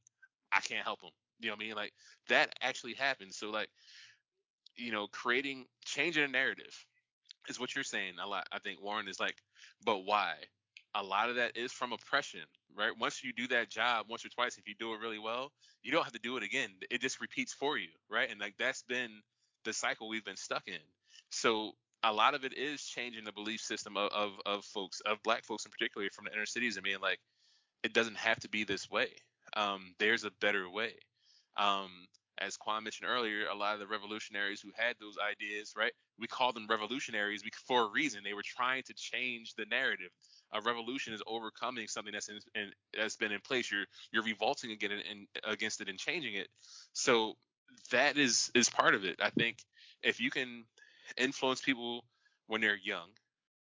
I 0.51 0.59
can't 0.61 0.83
help 0.83 1.01
him. 1.01 1.11
You 1.39 1.47
know 1.47 1.53
what 1.53 1.63
I 1.63 1.65
mean? 1.67 1.75
Like 1.75 1.93
that 2.29 2.53
actually 2.61 2.93
happens. 2.93 3.37
So 3.37 3.49
like, 3.49 3.69
you 4.77 4.91
know, 4.91 5.07
creating 5.07 5.65
changing 5.83 6.23
a 6.23 6.27
narrative 6.27 6.85
is 7.49 7.59
what 7.59 7.75
you're 7.75 7.83
saying 7.83 8.13
a 8.23 8.27
lot. 8.27 8.47
I 8.51 8.59
think 8.59 8.81
Warren 8.81 9.07
is 9.07 9.19
like, 9.19 9.35
but 9.85 9.99
why? 10.05 10.33
A 10.95 11.03
lot 11.03 11.29
of 11.29 11.35
that 11.35 11.57
is 11.57 11.71
from 11.71 11.91
oppression, 11.91 12.41
right? 12.75 12.91
Once 12.97 13.23
you 13.23 13.33
do 13.33 13.47
that 13.49 13.69
job 13.69 14.05
once 14.09 14.25
or 14.25 14.29
twice, 14.29 14.57
if 14.57 14.67
you 14.67 14.75
do 14.79 14.93
it 14.93 15.01
really 15.01 15.19
well, 15.19 15.51
you 15.83 15.91
don't 15.91 16.03
have 16.03 16.13
to 16.13 16.19
do 16.19 16.37
it 16.37 16.43
again. 16.43 16.69
It 16.89 17.01
just 17.01 17.19
repeats 17.19 17.53
for 17.53 17.77
you, 17.77 17.89
right? 18.09 18.29
And 18.31 18.39
like 18.39 18.55
that's 18.57 18.83
been 18.83 19.21
the 19.65 19.73
cycle 19.73 20.07
we've 20.07 20.23
been 20.23 20.37
stuck 20.37 20.67
in. 20.67 20.79
So 21.29 21.73
a 22.03 22.13
lot 22.13 22.33
of 22.33 22.45
it 22.45 22.57
is 22.57 22.85
changing 22.85 23.25
the 23.25 23.31
belief 23.33 23.59
system 23.59 23.97
of, 23.97 24.09
of, 24.13 24.31
of 24.45 24.63
folks, 24.63 25.01
of 25.01 25.21
black 25.23 25.43
folks 25.43 25.65
in 25.65 25.71
particular 25.71 26.07
from 26.13 26.25
the 26.25 26.33
inner 26.33 26.45
cities 26.45 26.77
and 26.77 26.83
being 26.83 27.01
like, 27.01 27.19
it 27.83 27.93
doesn't 27.93 28.17
have 28.17 28.39
to 28.39 28.49
be 28.49 28.63
this 28.63 28.89
way. 28.89 29.09
Um, 29.57 29.93
there's 29.99 30.23
a 30.23 30.31
better 30.39 30.69
way. 30.69 30.93
Um, 31.57 31.89
as 32.37 32.57
Quan 32.57 32.83
mentioned 32.83 33.09
earlier, 33.09 33.47
a 33.47 33.55
lot 33.55 33.73
of 33.73 33.79
the 33.79 33.87
revolutionaries 33.87 34.61
who 34.61 34.71
had 34.75 34.95
those 34.99 35.15
ideas, 35.17 35.73
right? 35.77 35.91
We 36.19 36.27
call 36.27 36.51
them 36.51 36.67
revolutionaries 36.69 37.43
for 37.65 37.83
a 37.83 37.89
reason. 37.89 38.21
They 38.23 38.33
were 38.33 38.43
trying 38.43 38.83
to 38.83 38.93
change 38.93 39.53
the 39.55 39.65
narrative. 39.65 40.09
A 40.53 40.61
revolution 40.61 41.13
is 41.13 41.21
overcoming 41.27 41.87
something 41.87 42.13
that's 42.13 42.29
in, 42.29 42.39
in, 42.55 42.71
that's 42.97 43.15
been 43.15 43.31
in 43.31 43.39
place. 43.39 43.71
You're 43.71 43.85
you're 44.11 44.23
revolting 44.23 44.71
again 44.71 44.91
and 44.91 45.27
against 45.43 45.81
it 45.81 45.89
and 45.89 45.97
changing 45.97 46.35
it. 46.35 46.47
So 46.93 47.35
that 47.91 48.17
is 48.17 48.51
is 48.53 48.69
part 48.69 48.95
of 48.95 49.05
it. 49.05 49.19
I 49.21 49.29
think 49.29 49.57
if 50.03 50.19
you 50.19 50.29
can 50.29 50.65
influence 51.17 51.61
people 51.61 52.03
when 52.47 52.61
they're 52.61 52.77
young, 52.77 53.09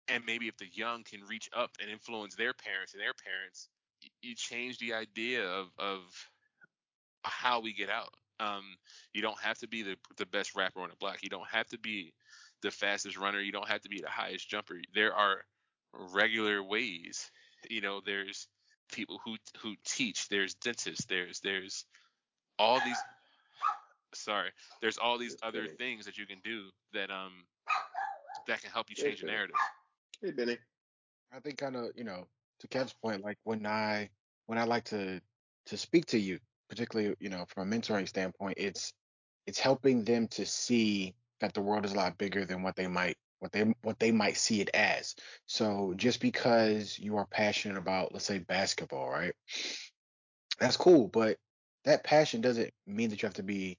and 0.08 0.24
maybe 0.26 0.48
if 0.48 0.56
the 0.56 0.68
young 0.72 1.04
can 1.04 1.20
reach 1.28 1.48
up 1.56 1.70
and 1.80 1.90
influence 1.90 2.34
their 2.34 2.52
parents 2.52 2.92
and 2.92 3.00
their 3.00 3.14
parents, 3.14 3.68
you 4.20 4.34
change 4.34 4.78
the 4.78 4.94
idea 4.94 5.46
of 5.46 5.68
of 5.78 6.00
how 7.22 7.60
we 7.60 7.72
get 7.72 7.88
out. 7.88 8.12
Um, 8.40 8.76
you 9.12 9.22
don't 9.22 9.40
have 9.40 9.58
to 9.58 9.68
be 9.68 9.82
the 9.82 9.96
the 10.16 10.26
best 10.26 10.54
rapper 10.56 10.80
on 10.80 10.90
the 10.90 10.96
block. 10.96 11.22
You 11.22 11.30
don't 11.30 11.48
have 11.50 11.68
to 11.68 11.78
be 11.78 12.12
the 12.62 12.70
fastest 12.70 13.16
runner. 13.16 13.40
You 13.40 13.52
don't 13.52 13.68
have 13.68 13.82
to 13.82 13.88
be 13.88 14.00
the 14.00 14.08
highest 14.08 14.48
jumper. 14.48 14.80
There 14.94 15.14
are 15.14 15.44
regular 16.12 16.62
ways. 16.62 17.30
You 17.70 17.80
know, 17.80 18.00
there's 18.04 18.48
people 18.92 19.20
who 19.24 19.36
who 19.62 19.74
teach. 19.84 20.28
There's 20.28 20.54
dentists. 20.54 21.06
There's 21.06 21.40
there's 21.40 21.84
all 22.58 22.80
these. 22.80 22.98
Sorry, 24.14 24.50
there's 24.80 24.98
all 24.98 25.18
these 25.18 25.32
Just 25.32 25.44
other 25.44 25.62
kidding. 25.62 25.76
things 25.76 26.04
that 26.06 26.18
you 26.18 26.26
can 26.26 26.40
do 26.44 26.70
that 26.92 27.10
um 27.10 27.32
that 28.46 28.60
can 28.62 28.70
help 28.70 28.90
you 28.90 28.96
Yeah, 28.96 29.04
change 29.04 29.20
the 29.20 29.26
narrative. 29.26 29.56
Hey, 30.20 30.30
Benny. 30.30 30.58
I 31.32 31.40
think 31.40 31.58
kind 31.58 31.76
of, 31.76 31.90
you 31.96 32.04
know, 32.04 32.26
to 32.60 32.68
Kev's 32.68 32.92
point, 32.92 33.22
like 33.24 33.38
when 33.44 33.66
I 33.66 34.10
when 34.46 34.58
I 34.58 34.64
like 34.64 34.84
to 34.86 35.20
to 35.66 35.76
speak 35.76 36.06
to 36.06 36.18
you, 36.18 36.38
particularly, 36.68 37.14
you 37.20 37.30
know, 37.30 37.44
from 37.48 37.72
a 37.72 37.76
mentoring 37.76 38.08
standpoint, 38.08 38.58
it's 38.58 38.92
it's 39.46 39.58
helping 39.58 40.04
them 40.04 40.28
to 40.28 40.46
see 40.46 41.14
that 41.40 41.52
the 41.52 41.60
world 41.60 41.84
is 41.84 41.92
a 41.92 41.96
lot 41.96 42.16
bigger 42.18 42.44
than 42.44 42.62
what 42.62 42.76
they 42.76 42.86
might 42.86 43.16
what 43.40 43.52
they 43.52 43.74
what 43.82 43.98
they 43.98 44.10
might 44.10 44.36
see 44.36 44.60
it 44.60 44.70
as. 44.74 45.14
So 45.46 45.94
just 45.96 46.20
because 46.20 46.98
you 46.98 47.16
are 47.16 47.26
passionate 47.26 47.76
about, 47.76 48.12
let's 48.12 48.24
say, 48.24 48.38
basketball, 48.38 49.08
right? 49.08 49.34
That's 50.58 50.76
cool, 50.76 51.08
but 51.08 51.36
that 51.84 52.04
passion 52.04 52.40
doesn't 52.40 52.72
mean 52.86 53.10
that 53.10 53.22
you 53.22 53.26
have 53.26 53.34
to 53.34 53.42
be 53.42 53.78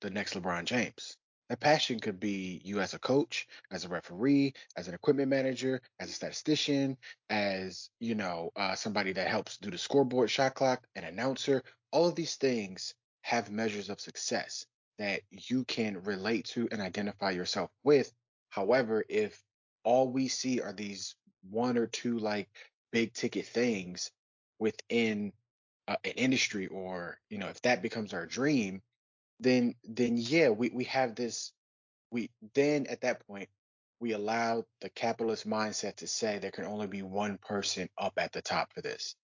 the 0.00 0.10
next 0.10 0.34
LeBron 0.34 0.64
James. 0.64 1.16
That 1.48 1.60
passion 1.60 2.00
could 2.00 2.20
be 2.20 2.60
you 2.64 2.80
as 2.80 2.94
a 2.94 2.98
coach, 2.98 3.46
as 3.70 3.84
a 3.84 3.88
referee, 3.88 4.54
as 4.76 4.88
an 4.88 4.94
equipment 4.94 5.28
manager, 5.28 5.80
as 6.00 6.10
a 6.10 6.12
statistician, 6.12 6.96
as 7.30 7.90
you 8.00 8.14
know, 8.14 8.50
uh, 8.56 8.74
somebody 8.74 9.12
that 9.12 9.28
helps 9.28 9.58
do 9.58 9.70
the 9.70 9.78
scoreboard, 9.78 10.30
shot 10.30 10.54
clock, 10.54 10.86
an 10.96 11.04
announcer. 11.04 11.62
All 11.90 12.08
of 12.08 12.14
these 12.14 12.36
things 12.36 12.94
have 13.22 13.50
measures 13.50 13.90
of 13.90 14.00
success 14.00 14.66
that 14.98 15.22
you 15.30 15.64
can 15.64 16.02
relate 16.04 16.46
to 16.46 16.68
and 16.72 16.80
identify 16.80 17.30
yourself 17.30 17.70
with 17.84 18.12
However, 18.52 19.02
if 19.08 19.42
all 19.82 20.12
we 20.12 20.28
see 20.28 20.60
are 20.60 20.74
these 20.74 21.16
one 21.48 21.78
or 21.78 21.86
two 21.86 22.18
like 22.18 22.50
big 22.92 23.14
ticket 23.14 23.46
things 23.46 24.10
within 24.58 25.32
uh, 25.88 25.96
an 26.04 26.12
industry 26.12 26.66
or 26.66 27.18
you 27.30 27.38
know 27.38 27.48
if 27.48 27.62
that 27.62 27.80
becomes 27.80 28.12
our 28.12 28.26
dream 28.26 28.82
then 29.40 29.74
then 29.84 30.16
yeah 30.16 30.48
we, 30.48 30.70
we 30.70 30.84
have 30.84 31.14
this 31.14 31.52
we 32.10 32.30
then 32.54 32.86
at 32.86 33.00
that 33.00 33.26
point 33.26 33.48
we 34.00 34.12
allow 34.12 34.64
the 34.80 34.90
capitalist 34.90 35.48
mindset 35.48 35.96
to 35.96 36.06
say 36.06 36.38
there 36.38 36.50
can 36.50 36.64
only 36.64 36.86
be 36.86 37.02
one 37.02 37.38
person 37.38 37.88
up 37.98 38.12
at 38.16 38.32
the 38.32 38.42
top 38.42 38.72
for 38.72 38.82
this 38.82 39.16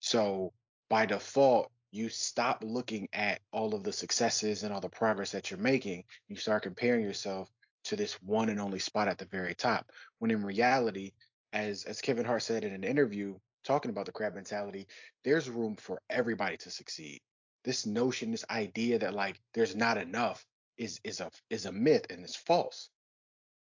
so 0.00 0.52
by 0.88 1.06
default 1.06 1.70
you 1.90 2.08
stop 2.08 2.62
looking 2.64 3.08
at 3.12 3.40
all 3.52 3.74
of 3.74 3.84
the 3.84 3.92
successes 3.92 4.62
and 4.62 4.72
all 4.72 4.80
the 4.80 4.88
progress 4.88 5.32
that 5.32 5.50
you're 5.50 5.60
making 5.60 6.04
you 6.28 6.36
start 6.36 6.62
comparing 6.62 7.04
yourself 7.04 7.50
to 7.84 7.96
this 7.96 8.14
one 8.22 8.48
and 8.48 8.60
only 8.60 8.78
spot 8.78 9.08
at 9.08 9.18
the 9.18 9.26
very 9.26 9.54
top 9.54 9.90
when 10.18 10.30
in 10.30 10.44
reality 10.44 11.12
as 11.52 11.84
as 11.84 12.00
kevin 12.00 12.24
hart 12.24 12.42
said 12.42 12.64
in 12.64 12.72
an 12.72 12.84
interview 12.84 13.34
talking 13.64 13.90
about 13.90 14.06
the 14.06 14.12
crab 14.12 14.34
mentality, 14.34 14.86
there's 15.24 15.48
room 15.48 15.76
for 15.76 16.00
everybody 16.10 16.56
to 16.58 16.70
succeed. 16.70 17.20
This 17.64 17.86
notion, 17.86 18.32
this 18.32 18.44
idea 18.50 18.98
that 19.00 19.14
like 19.14 19.40
there's 19.54 19.76
not 19.76 19.98
enough 19.98 20.44
is 20.76 21.00
is 21.04 21.20
a 21.20 21.30
is 21.50 21.66
a 21.66 21.72
myth 21.72 22.06
and 22.10 22.24
it's 22.24 22.36
false. 22.36 22.90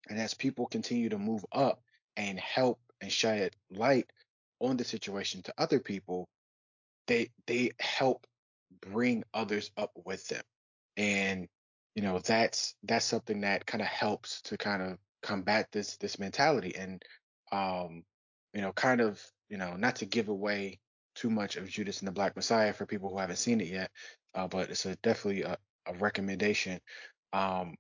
And 0.09 0.19
as 0.19 0.35
people 0.35 0.67
continue 0.67 1.09
to 1.09 1.19
move 1.19 1.45
up 1.53 1.83
and 2.17 2.39
help 2.39 2.81
and 3.01 3.11
shed 3.11 3.55
light 3.71 4.11
on 4.61 4.77
the 4.77 4.85
situation 4.85 5.43
to 5.43 5.55
other 5.59 5.81
people, 5.81 6.29
they 7.07 7.31
they 7.47 7.73
help 7.81 8.27
bring 8.81 9.25
others 9.35 9.71
up 9.77 9.93
with 10.05 10.27
them. 10.29 10.43
And 10.97 11.49
you 11.95 12.03
know, 12.03 12.19
that's 12.19 12.75
that's 12.83 13.07
something 13.07 13.41
that 13.41 13.67
kind 13.67 13.83
of 13.83 13.89
helps 13.89 14.43
to 14.43 14.57
kind 14.57 14.83
of 14.83 14.99
combat 15.23 15.69
this 15.73 15.97
this 15.97 16.19
mentality 16.19 16.75
and 16.77 17.03
um 17.53 18.05
you 18.53 18.61
know, 18.61 18.73
kind 18.73 19.01
of 19.01 19.23
you 19.49 19.57
know, 19.57 19.77
not 19.77 19.97
to 19.97 20.07
give 20.07 20.29
away 20.29 20.81
too 21.17 21.31
much 21.31 21.57
of 21.57 21.69
Judas 21.69 21.99
and 22.01 22.09
the 22.09 22.13
Black 22.13 22.37
Messiah 22.37 22.73
for 22.73 22.87
people 22.87 23.11
who 23.11 23.19
haven't 23.19 23.37
seen 23.37 23.61
it 23.61 23.69
yet, 23.69 23.91
uh, 24.35 24.47
but 24.47 24.71
it's 24.71 24.87
a, 24.87 24.95
definitely 24.97 25.43
a, 25.43 25.57
a 25.87 25.95
recommendation. 25.95 26.81
Um, 27.33 27.75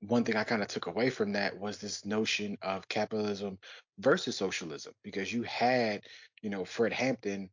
one 0.00 0.22
thing 0.22 0.36
I 0.36 0.44
kind 0.44 0.62
of 0.62 0.68
took 0.68 0.86
away 0.86 1.10
from 1.10 1.32
that 1.32 1.58
was 1.58 1.78
this 1.78 2.04
notion 2.04 2.58
of 2.62 2.88
capitalism 2.88 3.58
versus 3.98 4.36
socialism, 4.36 4.92
because 5.02 5.32
you 5.32 5.42
had, 5.44 6.02
you 6.42 6.50
know, 6.50 6.64
Fred 6.64 6.92
Hampton 6.92 7.50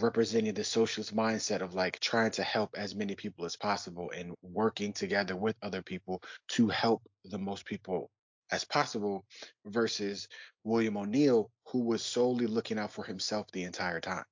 representing 0.00 0.54
the 0.54 0.64
socialist 0.64 1.14
mindset 1.14 1.60
of 1.60 1.74
like 1.74 2.00
trying 2.00 2.30
to 2.32 2.42
help 2.42 2.70
as 2.76 2.94
many 2.94 3.14
people 3.14 3.44
as 3.44 3.56
possible 3.56 4.10
and 4.16 4.34
working 4.42 4.92
together 4.92 5.36
with 5.36 5.54
other 5.62 5.82
people 5.82 6.22
to 6.48 6.68
help 6.68 7.02
the 7.26 7.38
most 7.38 7.64
people 7.66 8.10
as 8.50 8.64
possible 8.64 9.24
versus 9.66 10.28
William 10.64 10.96
O'Neal, 10.96 11.50
who 11.68 11.84
was 11.84 12.02
solely 12.02 12.46
looking 12.46 12.78
out 12.78 12.92
for 12.92 13.04
himself 13.04 13.46
the 13.52 13.64
entire 13.64 14.00
time. 14.00 14.24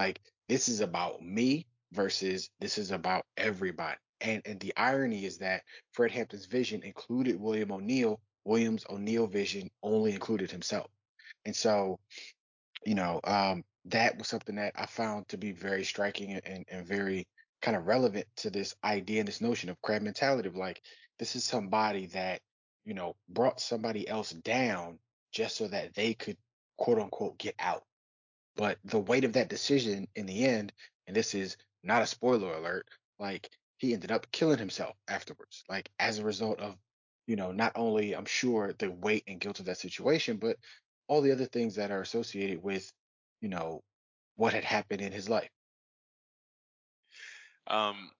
Like, 0.00 0.20
this 0.48 0.68
is 0.68 0.80
about 0.80 1.22
me 1.22 1.66
versus 1.92 2.48
this 2.58 2.78
is 2.78 2.90
about 2.90 3.24
everybody. 3.36 3.98
And 4.22 4.40
and 4.46 4.58
the 4.58 4.72
irony 4.76 5.24
is 5.24 5.38
that 5.38 5.62
Fred 5.92 6.10
Hampton's 6.10 6.46
vision 6.46 6.82
included 6.82 7.40
William 7.40 7.70
O'Neal. 7.70 8.20
Williams 8.44 8.84
O'Neal 8.88 9.26
vision 9.26 9.70
only 9.82 10.12
included 10.12 10.50
himself. 10.50 10.86
And 11.44 11.54
so, 11.54 11.98
you 12.86 12.94
know, 12.94 13.20
um, 13.24 13.62
that 13.84 14.16
was 14.16 14.28
something 14.28 14.56
that 14.56 14.72
I 14.74 14.86
found 14.86 15.28
to 15.28 15.36
be 15.36 15.52
very 15.52 15.84
striking 15.84 16.32
and, 16.32 16.64
and 16.70 16.86
very 16.86 17.26
kind 17.60 17.76
of 17.76 17.86
relevant 17.86 18.26
to 18.36 18.50
this 18.50 18.74
idea 18.82 19.20
and 19.20 19.28
this 19.28 19.42
notion 19.42 19.68
of 19.68 19.80
crab 19.82 20.02
mentality 20.02 20.48
of 20.48 20.56
like, 20.56 20.80
this 21.18 21.36
is 21.36 21.44
somebody 21.44 22.06
that 22.06 22.40
you 22.84 22.94
know, 22.94 23.14
brought 23.28 23.60
somebody 23.60 24.08
else 24.08 24.30
down 24.30 24.98
just 25.32 25.56
so 25.56 25.68
that 25.68 25.94
they 25.94 26.14
could 26.14 26.36
quote 26.76 26.98
unquote 26.98 27.38
get 27.38 27.54
out. 27.58 27.84
But 28.60 28.76
the 28.84 28.98
weight 28.98 29.24
of 29.24 29.32
that 29.32 29.48
decision 29.48 30.06
in 30.14 30.26
the 30.26 30.44
end, 30.44 30.74
and 31.06 31.16
this 31.16 31.34
is 31.34 31.56
not 31.82 32.02
a 32.02 32.06
spoiler 32.06 32.52
alert, 32.52 32.86
like 33.18 33.48
he 33.78 33.94
ended 33.94 34.12
up 34.12 34.30
killing 34.32 34.58
himself 34.58 34.94
afterwards, 35.08 35.64
like 35.70 35.90
as 35.98 36.18
a 36.18 36.24
result 36.24 36.60
of, 36.60 36.76
you 37.26 37.36
know, 37.36 37.52
not 37.52 37.72
only 37.74 38.14
I'm 38.14 38.26
sure 38.26 38.74
the 38.74 38.90
weight 38.90 39.24
and 39.26 39.40
guilt 39.40 39.60
of 39.60 39.64
that 39.64 39.78
situation, 39.78 40.36
but 40.36 40.58
all 41.08 41.22
the 41.22 41.32
other 41.32 41.46
things 41.46 41.76
that 41.76 41.90
are 41.90 42.02
associated 42.02 42.62
with, 42.62 42.92
you 43.40 43.48
know, 43.48 43.82
what 44.36 44.52
had 44.52 44.64
happened 44.64 45.00
in 45.00 45.10
his 45.10 45.30
life. 45.30 45.48
Um, 47.66 48.10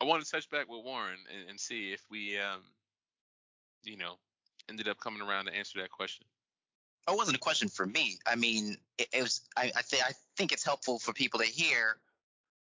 I 0.00 0.04
want 0.04 0.24
to 0.24 0.30
touch 0.30 0.48
back 0.48 0.68
with 0.68 0.84
Warren 0.84 1.18
and, 1.36 1.50
and 1.50 1.58
see 1.58 1.92
if 1.92 2.04
we 2.08 2.38
um, 2.38 2.62
you 3.82 3.96
know, 3.96 4.14
ended 4.68 4.86
up 4.86 5.00
coming 5.00 5.22
around 5.22 5.46
to 5.46 5.56
answer 5.56 5.80
that 5.80 5.90
question? 5.90 6.24
Oh, 7.08 7.14
it 7.14 7.16
wasn't 7.16 7.36
a 7.38 7.40
question 7.40 7.68
for 7.68 7.86
me. 7.86 8.18
I 8.26 8.36
mean, 8.36 8.76
it, 8.98 9.08
it 9.14 9.22
was. 9.22 9.40
I 9.56 9.72
I, 9.74 9.80
th- 9.88 10.02
I 10.02 10.12
think 10.36 10.52
it's 10.52 10.64
helpful 10.64 10.98
for 10.98 11.14
people 11.14 11.40
to 11.40 11.46
hear 11.46 11.96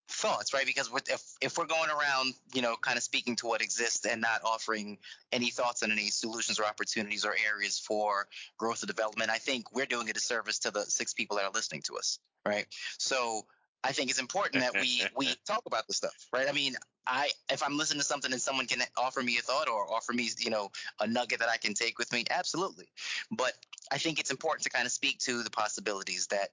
thoughts, 0.08 0.54
right? 0.54 0.64
Because 0.64 0.90
if 1.10 1.22
if 1.42 1.58
we're 1.58 1.66
going 1.66 1.90
around, 1.90 2.32
you 2.54 2.62
know, 2.62 2.74
kind 2.76 2.96
of 2.96 3.02
speaking 3.02 3.36
to 3.36 3.46
what 3.46 3.60
exists 3.60 4.06
and 4.06 4.22
not 4.22 4.40
offering 4.42 4.96
any 5.32 5.50
thoughts 5.50 5.82
on 5.82 5.92
any 5.92 6.08
solutions 6.08 6.58
or 6.58 6.64
opportunities 6.64 7.26
or 7.26 7.36
areas 7.46 7.78
for 7.78 8.26
growth 8.56 8.82
or 8.82 8.86
development, 8.86 9.30
I 9.30 9.36
think 9.36 9.74
we're 9.74 9.86
doing 9.86 10.08
a 10.08 10.14
disservice 10.14 10.58
to 10.60 10.70
the 10.70 10.84
six 10.84 11.12
people 11.12 11.36
that 11.36 11.44
are 11.44 11.52
listening 11.52 11.82
to 11.82 11.98
us, 11.98 12.18
right? 12.46 12.66
So 12.96 13.44
I 13.84 13.92
think 13.92 14.10
it's 14.10 14.20
important 14.20 14.62
that 14.62 14.80
we 14.80 15.02
we 15.16 15.34
talk 15.46 15.62
about 15.66 15.86
this 15.86 15.96
stuff, 15.96 16.28
right? 16.32 16.48
I 16.48 16.52
mean, 16.52 16.76
I 17.06 17.30
if 17.50 17.62
I'm 17.62 17.76
listening 17.76 18.00
to 18.00 18.06
something 18.06 18.32
and 18.32 18.40
someone 18.40 18.66
can 18.66 18.82
offer 18.96 19.22
me 19.22 19.38
a 19.38 19.42
thought 19.42 19.68
or 19.68 19.92
offer 19.92 20.12
me, 20.12 20.30
you 20.38 20.50
know, 20.50 20.70
a 21.00 21.06
nugget 21.06 21.40
that 21.40 21.48
I 21.48 21.56
can 21.56 21.74
take 21.74 21.98
with 21.98 22.12
me, 22.12 22.24
absolutely. 22.30 22.86
But 23.30 23.52
I 23.90 23.98
think 23.98 24.18
it's 24.18 24.30
important 24.30 24.64
to 24.64 24.70
kind 24.70 24.86
of 24.86 24.92
speak 24.92 25.18
to 25.20 25.42
the 25.42 25.50
possibilities 25.50 26.28
that 26.28 26.50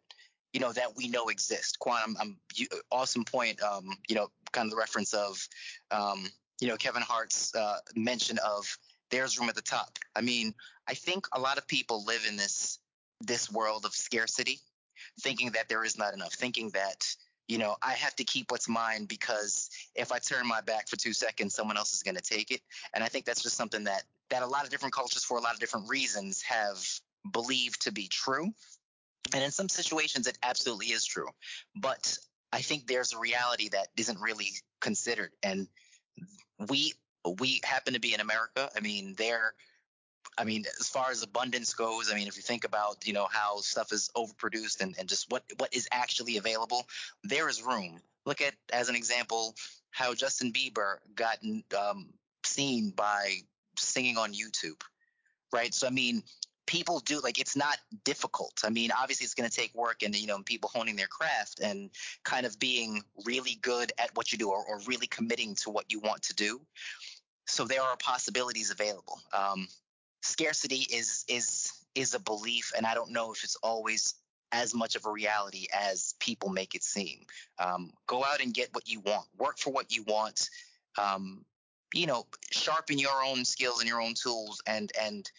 you 0.53 0.59
know 0.59 0.73
that 0.73 0.95
we 0.95 1.07
know 1.07 1.29
exist. 1.29 1.79
Quan, 1.79 2.01
I'm, 2.05 2.17
I'm 2.19 2.37
you, 2.55 2.67
awesome 2.91 3.23
point. 3.23 3.61
Um, 3.61 3.97
you 4.07 4.15
know, 4.15 4.29
kind 4.51 4.65
of 4.65 4.71
the 4.71 4.77
reference 4.77 5.13
of, 5.13 5.47
um, 5.91 6.27
you 6.59 6.67
know, 6.67 6.77
Kevin 6.77 7.03
Hart's 7.03 7.53
uh, 7.55 7.77
mention 7.95 8.39
of 8.39 8.65
there's 9.11 9.39
room 9.39 9.49
at 9.49 9.55
the 9.55 9.61
top. 9.61 9.97
I 10.15 10.21
mean, 10.21 10.53
I 10.87 10.93
think 10.93 11.27
a 11.33 11.39
lot 11.39 11.57
of 11.57 11.67
people 11.67 12.03
live 12.05 12.25
in 12.27 12.35
this 12.35 12.79
this 13.21 13.51
world 13.51 13.85
of 13.85 13.93
scarcity 13.93 14.59
thinking 15.19 15.51
that 15.51 15.69
there 15.69 15.83
is 15.83 15.97
not 15.97 16.13
enough, 16.13 16.33
thinking 16.33 16.69
that 16.71 17.05
you 17.47 17.57
know 17.57 17.75
I 17.81 17.93
have 17.93 18.15
to 18.17 18.23
keep 18.23 18.51
what's 18.51 18.69
mine 18.69 19.05
because 19.05 19.69
if 19.95 20.11
I 20.11 20.19
turn 20.19 20.47
my 20.47 20.61
back 20.61 20.87
for 20.87 20.95
two 20.97 21.13
seconds, 21.13 21.53
someone 21.53 21.77
else 21.77 21.93
is 21.93 22.03
going 22.03 22.15
to 22.15 22.21
take 22.21 22.51
it. 22.51 22.61
And 22.93 23.03
I 23.03 23.07
think 23.07 23.25
that's 23.25 23.43
just 23.43 23.57
something 23.57 23.85
that 23.85 24.03
that 24.29 24.43
a 24.43 24.47
lot 24.47 24.63
of 24.63 24.69
different 24.69 24.93
cultures, 24.93 25.23
for 25.23 25.37
a 25.37 25.41
lot 25.41 25.53
of 25.53 25.59
different 25.59 25.89
reasons, 25.89 26.41
have 26.43 26.77
believed 27.31 27.83
to 27.83 27.91
be 27.91 28.07
true. 28.07 28.51
And 29.33 29.43
in 29.43 29.51
some 29.51 29.69
situations, 29.69 30.27
it 30.27 30.37
absolutely 30.41 30.87
is 30.87 31.05
true. 31.05 31.27
But 31.75 32.17
I 32.51 32.61
think 32.61 32.87
there's 32.87 33.13
a 33.13 33.19
reality 33.19 33.69
that 33.69 33.87
isn't 33.97 34.19
really 34.19 34.49
considered. 34.79 35.31
And 35.43 35.67
we 36.69 36.93
we 37.37 37.61
happen 37.63 37.93
to 37.93 37.99
be 37.99 38.13
in 38.13 38.21
America. 38.21 38.69
I 38.75 38.79
mean, 38.79 39.15
there 39.17 39.53
I 40.39 40.45
mean, 40.45 40.63
as 40.79 40.87
far 40.87 41.11
as 41.11 41.21
abundance 41.21 41.73
goes, 41.73 42.09
I 42.09 42.15
mean, 42.15 42.29
if 42.29 42.37
you 42.37 42.41
think 42.41 42.63
about, 42.63 43.05
you 43.05 43.11
know, 43.11 43.27
how 43.29 43.57
stuff 43.57 43.91
is 43.91 44.09
overproduced 44.15 44.79
and, 44.79 44.95
and 44.97 45.09
just 45.09 45.29
what, 45.29 45.43
what 45.57 45.73
is 45.73 45.87
actually 45.91 46.37
available, 46.37 46.87
there 47.25 47.49
is 47.49 47.61
room. 47.61 47.99
Look 48.25 48.41
at, 48.41 48.53
as 48.71 48.87
an 48.87 48.95
example, 48.95 49.53
how 49.91 50.13
Justin 50.13 50.53
Bieber 50.53 50.95
got 51.13 51.39
um, 51.77 52.07
seen 52.45 52.91
by 52.91 53.33
singing 53.77 54.17
on 54.17 54.31
YouTube, 54.31 54.81
right? 55.51 55.73
So, 55.73 55.87
I 55.87 55.89
mean, 55.89 56.23
people 56.67 56.99
do 56.99 57.19
like 57.19 57.39
it's 57.39 57.57
not 57.57 57.77
difficult. 58.05 58.61
I 58.63 58.69
mean, 58.69 58.91
obviously 58.97 59.25
it's 59.25 59.33
going 59.33 59.49
to 59.49 59.55
take 59.55 59.73
work 59.73 60.03
and 60.03 60.15
you 60.15 60.27
know 60.27 60.39
people 60.43 60.69
honing 60.71 60.95
their 60.95 61.07
craft 61.07 61.59
and 61.59 61.89
kind 62.23 62.45
of 62.45 62.59
being 62.59 63.01
really 63.25 63.57
good 63.63 63.91
at 63.97 64.11
what 64.13 64.31
you 64.31 64.37
do 64.37 64.51
or, 64.51 64.63
or 64.63 64.79
really 64.85 65.07
committing 65.07 65.55
to 65.63 65.71
what 65.71 65.91
you 65.91 65.99
want 65.99 66.21
to 66.23 66.35
do. 66.35 66.61
So 67.47 67.65
there 67.65 67.81
are 67.81 67.97
possibilities 67.97 68.69
available. 68.69 69.19
Um, 69.33 69.67
scarcity 70.21 70.85
is 70.91 71.25
is 71.27 71.71
is 71.95 72.13
a 72.13 72.19
belief, 72.19 72.71
and 72.75 72.85
I 72.85 72.93
don't 72.93 73.11
know 73.11 73.31
if 73.33 73.43
it's 73.43 73.55
always 73.57 74.13
as 74.51 74.73
much 74.73 74.95
of 74.95 75.05
a 75.05 75.11
reality 75.11 75.67
as 75.73 76.15
people 76.19 76.49
make 76.49 76.73
it 76.73 76.83
seem. 76.83 77.25
Um, 77.59 77.91
go 78.07 78.23
out 78.23 78.41
and 78.41 78.53
get 78.53 78.69
what 78.73 78.89
you 78.89 78.99
want. 79.01 79.27
Work 79.37 79.59
for 79.59 79.71
what 79.71 79.95
you 79.95 80.03
want. 80.03 80.49
Um, 80.97 81.45
you 81.93 82.07
know, 82.07 82.25
sharpen 82.51 82.97
your 82.97 83.23
own 83.23 83.45
skills 83.45 83.79
and 83.79 83.87
your 83.87 84.01
own 84.01 84.13
tools, 84.13 84.61
and 84.67 84.91
and 84.99 85.29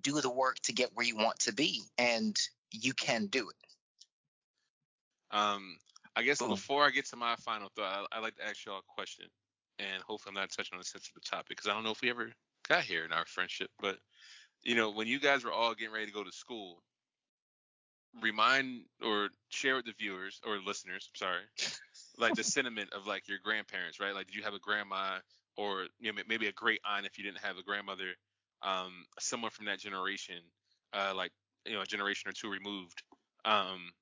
do 0.00 0.20
the 0.20 0.30
work 0.30 0.58
to 0.60 0.72
get 0.72 0.90
where 0.94 1.06
you 1.06 1.16
want 1.16 1.38
to 1.40 1.52
be, 1.52 1.82
and 1.98 2.36
you 2.70 2.92
can 2.94 3.26
do 3.26 3.48
it. 3.48 5.36
Um, 5.36 5.76
I 6.14 6.22
guess 6.22 6.38
Boom. 6.38 6.50
before 6.50 6.84
I 6.84 6.90
get 6.90 7.06
to 7.06 7.16
my 7.16 7.36
final 7.36 7.68
thought, 7.76 8.08
I, 8.10 8.18
would 8.18 8.24
like 8.24 8.36
to 8.36 8.46
ask 8.46 8.64
y'all 8.64 8.78
a 8.78 8.82
question, 8.88 9.26
and 9.78 10.02
hopefully 10.02 10.30
I'm 10.30 10.40
not 10.40 10.50
touching 10.50 10.76
on 10.76 10.80
a 10.80 10.84
sensitive 10.84 11.24
topic 11.24 11.48
because 11.50 11.68
I 11.68 11.74
don't 11.74 11.84
know 11.84 11.90
if 11.90 12.00
we 12.00 12.10
ever 12.10 12.32
got 12.68 12.84
here 12.84 13.04
in 13.04 13.12
our 13.12 13.26
friendship. 13.26 13.70
But 13.80 13.98
you 14.64 14.74
know, 14.74 14.90
when 14.90 15.06
you 15.06 15.20
guys 15.20 15.44
were 15.44 15.52
all 15.52 15.74
getting 15.74 15.94
ready 15.94 16.06
to 16.06 16.12
go 16.12 16.24
to 16.24 16.32
school, 16.32 16.82
remind 18.22 18.82
or 19.04 19.28
share 19.48 19.76
with 19.76 19.86
the 19.86 19.94
viewers 19.98 20.40
or 20.46 20.58
listeners, 20.58 21.10
sorry, 21.14 21.42
like 22.18 22.34
the 22.34 22.44
sentiment 22.56 22.92
of 22.92 23.06
like 23.06 23.28
your 23.28 23.38
grandparents, 23.42 24.00
right? 24.00 24.14
Like, 24.14 24.26
did 24.26 24.36
you 24.36 24.42
have 24.42 24.54
a 24.54 24.58
grandma 24.60 25.18
or 25.56 25.86
you 26.00 26.12
know 26.12 26.22
maybe 26.28 26.48
a 26.48 26.52
great 26.52 26.80
aunt 26.84 27.06
if 27.06 27.18
you 27.18 27.24
didn't 27.24 27.44
have 27.44 27.56
a 27.58 27.62
grandmother? 27.62 28.14
um, 28.62 29.04
someone 29.18 29.50
from 29.50 29.66
that 29.66 29.78
generation, 29.78 30.36
uh, 30.92 31.12
like 31.14 31.32
you 31.64 31.74
know 31.74 31.82
a 31.82 31.86
generation 31.86 32.28
or 32.28 32.32
two 32.32 32.50
removed, 32.50 33.02
um, 33.44 33.92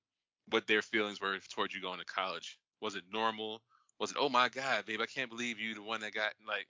what 0.48 0.66
their 0.66 0.82
feelings 0.82 1.20
were 1.20 1.38
towards 1.54 1.74
you 1.74 1.80
going 1.80 1.98
to 1.98 2.04
college. 2.04 2.58
Was 2.80 2.94
it 2.96 3.04
normal? 3.12 3.62
Was 4.00 4.10
it 4.10 4.16
oh 4.18 4.28
my 4.28 4.48
god, 4.48 4.86
babe, 4.86 5.00
I 5.00 5.06
can't 5.06 5.30
believe 5.30 5.58
you 5.58 5.74
the 5.74 5.82
one 5.82 6.00
that 6.00 6.14
got 6.14 6.32
like. 6.46 6.66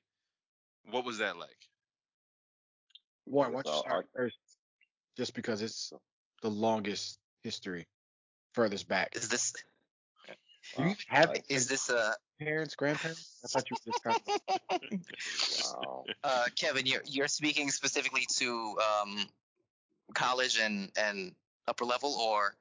What 0.90 1.04
was 1.04 1.18
that 1.18 1.38
like? 1.38 1.56
Warren, 3.26 3.52
why 3.52 3.62
don't 3.62 3.74
you 3.74 3.80
start 3.80 4.06
first? 4.14 4.36
Just 5.16 5.34
because 5.34 5.62
it's 5.62 5.92
the 6.42 6.50
longest 6.50 7.18
history, 7.42 7.86
furthest 8.54 8.88
back. 8.88 9.16
Is 9.16 9.28
this? 9.28 9.52
Do 10.76 10.84
you 10.84 10.94
have 11.08 11.36
Is 11.48 11.68
this 11.68 11.88
a 11.88 12.14
parents, 12.40 12.74
grandparents? 12.74 13.38
I 13.44 13.48
thought 13.48 13.70
you 13.70 13.76
were 13.86 13.92
just 13.92 14.02
talking. 14.04 15.00
Wow. 15.64 16.04
uh, 16.22 16.44
Kevin? 16.58 16.86
You're 16.86 17.02
you're 17.06 17.28
speaking 17.28 17.70
specifically 17.70 18.26
to 18.36 18.78
um, 18.80 19.18
college 20.14 20.58
and 20.58 20.90
and 20.96 21.32
upper 21.68 21.84
level, 21.84 22.12
or 22.14 22.54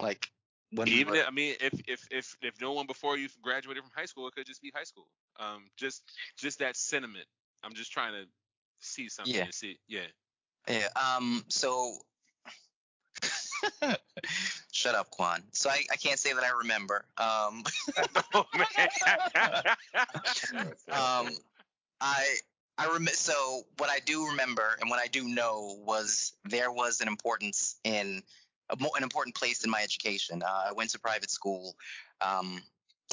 like 0.00 0.30
when 0.72 0.88
we 0.88 0.94
Even 0.96 1.14
were- 1.14 1.24
I 1.24 1.30
mean, 1.30 1.56
if 1.60 1.72
if 1.88 2.06
if 2.10 2.36
if 2.42 2.60
no 2.60 2.72
one 2.72 2.86
before 2.86 3.16
you 3.16 3.28
graduated 3.42 3.82
from 3.82 3.92
high 3.94 4.04
school, 4.06 4.28
it 4.28 4.34
could 4.34 4.46
just 4.46 4.62
be 4.62 4.70
high 4.74 4.84
school. 4.84 5.06
Um, 5.40 5.64
just 5.76 6.02
just 6.36 6.58
that 6.60 6.76
sentiment. 6.76 7.26
I'm 7.62 7.74
just 7.74 7.92
trying 7.92 8.12
to 8.12 8.28
see 8.84 9.08
something. 9.08 9.34
Yeah. 9.34 9.46
To 9.46 9.52
see, 9.52 9.78
yeah. 9.88 10.00
Yeah. 10.68 10.88
Um. 10.96 11.44
So. 11.48 11.96
Shut 14.72 14.94
up, 14.94 15.10
Quan. 15.10 15.42
So 15.52 15.70
I, 15.70 15.84
I 15.90 15.96
can't 15.96 16.18
say 16.18 16.32
that 16.32 16.44
I 16.44 16.50
remember. 16.58 17.04
Um. 17.16 17.64
oh 18.34 18.44
um. 21.24 21.30
I 22.00 22.36
I 22.76 22.86
remember. 22.86 23.12
So 23.12 23.62
what 23.78 23.90
I 23.90 24.00
do 24.04 24.26
remember 24.26 24.76
and 24.80 24.90
what 24.90 25.00
I 25.00 25.06
do 25.06 25.28
know 25.28 25.76
was 25.84 26.32
there 26.44 26.72
was 26.72 27.00
an 27.00 27.08
importance 27.08 27.76
in 27.84 28.22
a 28.70 28.76
mo- 28.80 28.92
an 28.96 29.02
important 29.02 29.34
place 29.34 29.64
in 29.64 29.70
my 29.70 29.82
education. 29.82 30.42
Uh, 30.42 30.64
I 30.68 30.72
went 30.72 30.90
to 30.90 30.98
private 30.98 31.30
school. 31.30 31.76
Um, 32.20 32.62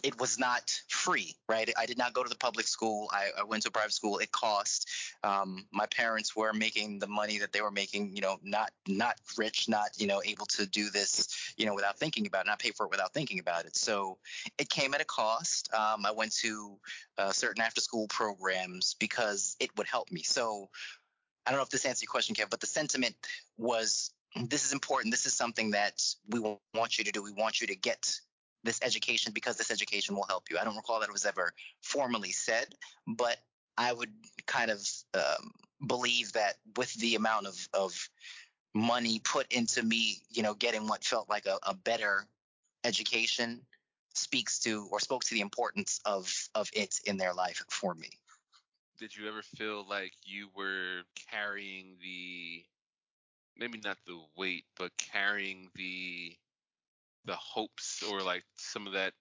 it 0.04 0.20
was 0.20 0.40
not 0.40 0.72
free, 0.88 1.36
right? 1.48 1.70
I 1.78 1.86
did 1.86 1.98
not 1.98 2.14
go 2.14 2.24
to 2.24 2.30
the 2.30 2.36
public 2.36 2.68
school. 2.68 3.10
I, 3.12 3.30
I 3.40 3.44
went 3.44 3.64
to 3.64 3.70
a 3.70 3.72
private 3.72 3.94
school. 3.94 4.18
It 4.18 4.32
cost. 4.32 4.90
Um, 5.24 5.66
my 5.72 5.86
parents 5.86 6.36
were 6.36 6.54
making 6.54 7.00
the 7.00 7.08
money 7.08 7.40
that 7.40 7.52
they 7.52 7.62
were 7.62 7.72
making, 7.72 8.16
you 8.16 8.22
know, 8.22 8.38
not 8.44 8.72
not 8.88 9.16
rich, 9.38 9.70
not 9.70 9.90
you 9.98 10.08
know 10.08 10.22
able 10.26 10.46
to 10.48 10.66
do 10.66 10.90
this, 10.90 11.54
you 11.58 11.66
know, 11.66 11.76
without 11.76 11.98
thinking 12.00 12.26
about 12.26 12.46
it, 12.46 12.48
not 12.48 12.60
pay 12.60 12.72
for 12.72 12.86
it 12.86 12.90
without 12.92 13.14
thinking 13.14 13.40
about 13.40 13.66
it. 13.66 13.76
So 13.76 14.18
it 14.58 14.70
came 14.70 14.94
at 14.94 15.02
a 15.02 15.06
cost. 15.06 15.72
Um, 15.74 16.06
I 16.06 16.12
went 16.12 16.34
to 16.38 16.78
uh, 17.18 17.32
certain 17.32 17.62
after 17.62 17.82
school 17.82 18.08
programs 18.08 18.96
because 19.00 19.56
it 19.60 19.70
would 19.78 19.88
help 19.88 20.12
me. 20.12 20.24
So 20.24 20.70
I 21.46 21.52
don't 21.52 21.60
know 21.60 21.64
if 21.64 21.70
this 21.70 21.86
answers 21.86 22.04
your 22.04 22.12
question, 22.12 22.36
Kev, 22.36 22.50
but 22.50 22.60
the 22.60 22.68
sentiment 22.68 23.16
was 23.58 24.12
this 24.36 24.66
is 24.66 24.74
important. 24.74 25.12
This 25.12 25.26
is 25.26 25.34
something 25.34 25.72
that 25.72 26.02
we 26.30 26.40
want 26.74 26.98
you 26.98 27.04
to 27.04 27.12
do. 27.12 27.22
We 27.22 27.34
want 27.34 27.62
you 27.62 27.68
to 27.68 27.76
get 27.76 28.20
this 28.64 28.80
education 28.84 29.32
because 29.34 29.58
this 29.58 29.72
education 29.72 30.16
will 30.16 30.26
help 30.28 30.50
you. 30.50 30.58
I 30.60 30.64
don't 30.64 30.76
recall 30.76 31.00
that 31.00 31.10
it 31.10 31.14
was 31.14 31.26
ever 31.26 31.54
formally 31.82 32.32
said, 32.32 32.76
but 33.08 33.38
I 33.78 33.94
would 33.94 34.12
kind 34.46 34.72
of 34.72 34.88
um, 35.14 35.52
believe 35.86 36.34
that 36.34 36.56
with 36.78 36.94
the 36.96 37.16
amount 37.16 37.48
of, 37.48 37.68
of 37.74 38.10
money 38.74 39.20
put 39.20 39.52
into 39.52 39.84
me, 39.84 40.18
you 40.30 40.44
know, 40.44 40.54
getting 40.54 40.88
what 40.88 41.04
felt 41.04 41.30
like 41.30 41.46
a, 41.46 41.58
a 41.64 41.74
better 41.74 42.26
education 42.84 43.62
speaks 44.14 44.60
to 44.60 44.88
or 44.92 45.00
spoke 45.00 45.24
to 45.24 45.34
the 45.34 45.42
importance 45.42 46.02
of 46.06 46.50
of 46.56 46.70
it 46.74 47.00
in 47.06 47.18
their 47.18 47.34
life 47.34 47.64
for 47.70 47.94
me. 47.94 48.10
Did 49.00 49.16
you 49.16 49.28
ever 49.28 49.42
feel 49.42 49.86
like 49.88 50.14
you 50.24 50.50
were 50.56 51.02
carrying 51.32 51.96
the 52.02 52.64
maybe 53.58 53.80
not 53.84 53.98
the 54.06 54.20
weight, 54.38 54.66
but 54.78 54.92
carrying 54.98 55.70
the 55.76 56.36
the 57.26 57.36
hopes 57.36 58.04
or 58.04 58.22
like 58.22 58.44
some 58.56 58.88
of 58.88 58.94
that 58.94 59.14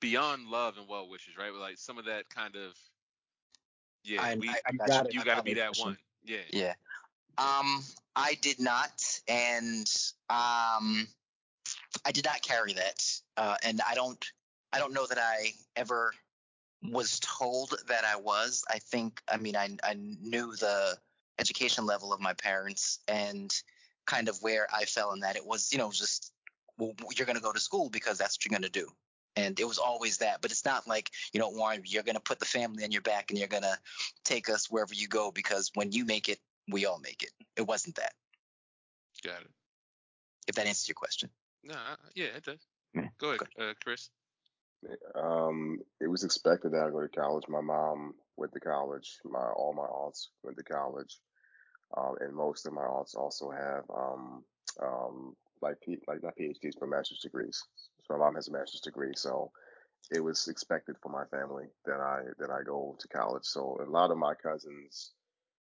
beyond 0.00 0.48
love 0.48 0.76
and 0.78 0.88
well 0.88 1.08
wishes, 1.08 1.36
right? 1.36 1.52
Like 1.52 1.78
some 1.78 1.98
of 1.98 2.04
that 2.04 2.28
kind 2.28 2.56
of 2.56 2.74
yeah, 4.04 4.22
I- 4.22 4.36
we 4.36 4.48
I- 4.48 4.60
I 4.68 4.86
got 4.86 5.12
you. 5.12 5.20
you 5.20 5.24
got 5.24 5.36
to 5.36 5.42
be 5.42 5.54
that 5.54 5.76
one. 5.78 5.96
Yeah. 6.24 6.38
Yeah. 6.50 6.74
Um, 7.36 7.84
I 8.16 8.34
did 8.40 8.58
not, 8.58 9.20
and 9.28 9.88
um, 10.28 11.06
I 12.04 12.10
did 12.12 12.24
not 12.24 12.42
carry 12.42 12.72
that, 12.72 13.04
uh, 13.36 13.56
and 13.62 13.80
I 13.88 13.94
don't, 13.94 14.24
I 14.72 14.78
don't 14.78 14.92
know 14.92 15.06
that 15.06 15.18
I 15.18 15.52
ever 15.76 16.12
was 16.90 17.20
told 17.20 17.74
that 17.86 18.04
I 18.04 18.16
was. 18.16 18.64
I 18.70 18.78
think, 18.78 19.22
I 19.28 19.36
mean, 19.36 19.56
I, 19.56 19.76
I 19.84 19.94
knew 19.94 20.56
the 20.56 20.98
education 21.38 21.86
level 21.86 22.12
of 22.12 22.20
my 22.20 22.32
parents 22.32 22.98
and 23.06 23.54
kind 24.06 24.28
of 24.28 24.42
where 24.42 24.66
I 24.74 24.84
fell 24.84 25.12
in 25.12 25.20
that. 25.20 25.36
It 25.36 25.46
was, 25.46 25.72
you 25.72 25.78
know, 25.78 25.92
just 25.92 26.32
well, 26.78 26.94
you're 27.16 27.26
going 27.26 27.36
to 27.36 27.42
go 27.42 27.52
to 27.52 27.60
school 27.60 27.90
because 27.90 28.18
that's 28.18 28.36
what 28.36 28.44
you're 28.44 28.58
going 28.58 28.70
to 28.70 28.80
do. 28.80 28.88
And 29.36 29.58
it 29.60 29.66
was 29.68 29.78
always 29.78 30.18
that, 30.18 30.40
but 30.40 30.50
it's 30.50 30.64
not 30.64 30.88
like, 30.88 31.10
you 31.32 31.38
know, 31.40 31.50
Warren, 31.50 31.82
you're 31.84 32.02
going 32.02 32.16
to 32.16 32.20
put 32.20 32.38
the 32.40 32.44
family 32.44 32.82
on 32.84 32.90
your 32.90 33.02
back 33.02 33.30
and 33.30 33.38
you're 33.38 33.46
going 33.48 33.62
to 33.62 33.78
take 34.24 34.48
us 34.48 34.70
wherever 34.70 34.94
you 34.94 35.06
go 35.06 35.30
because 35.30 35.70
when 35.74 35.92
you 35.92 36.04
make 36.04 36.28
it, 36.28 36.38
we 36.70 36.86
all 36.86 36.98
make 36.98 37.22
it. 37.22 37.30
It 37.56 37.62
wasn't 37.66 37.96
that, 37.96 38.12
Got 39.24 39.42
it. 39.42 39.50
if 40.48 40.54
that 40.56 40.66
answers 40.66 40.88
your 40.88 40.94
question. 40.96 41.30
No, 41.62 41.74
I- 41.74 41.96
yeah, 42.14 42.26
it 42.36 42.44
does. 42.44 42.66
Yeah, 42.94 43.08
Go 43.18 43.28
ahead, 43.30 43.40
uh, 43.58 43.74
Chris. 43.82 44.10
Um, 45.14 45.78
it 46.00 46.06
was 46.06 46.24
expected 46.24 46.72
that 46.72 46.84
I 46.86 46.90
go 46.90 47.00
to 47.00 47.08
college. 47.08 47.44
My 47.48 47.60
mom 47.60 48.14
went 48.36 48.52
to 48.52 48.60
college. 48.60 49.18
My 49.24 49.50
all 49.56 49.72
my 49.74 49.82
aunts 49.82 50.30
went 50.42 50.56
to 50.56 50.62
college, 50.62 51.18
um, 51.96 52.14
and 52.20 52.34
most 52.34 52.66
of 52.66 52.72
my 52.72 52.82
aunts 52.82 53.14
also 53.14 53.50
have 53.50 53.84
um, 53.94 54.44
like 55.62 55.78
like 56.06 56.22
not 56.22 56.36
PhDs 56.36 56.74
but 56.78 56.88
master's 56.88 57.20
degrees. 57.20 57.62
So 58.06 58.16
my 58.16 58.24
mom 58.24 58.34
has 58.36 58.48
a 58.48 58.52
master's 58.52 58.80
degree, 58.80 59.12
so 59.14 59.50
it 60.10 60.20
was 60.22 60.48
expected 60.48 60.96
for 61.02 61.10
my 61.10 61.24
family 61.26 61.66
that 61.84 62.00
I 62.00 62.22
that 62.38 62.50
I 62.50 62.62
go 62.62 62.96
to 62.98 63.08
college. 63.08 63.44
So 63.44 63.78
a 63.80 63.90
lot 63.90 64.10
of 64.10 64.16
my 64.16 64.34
cousins, 64.34 65.12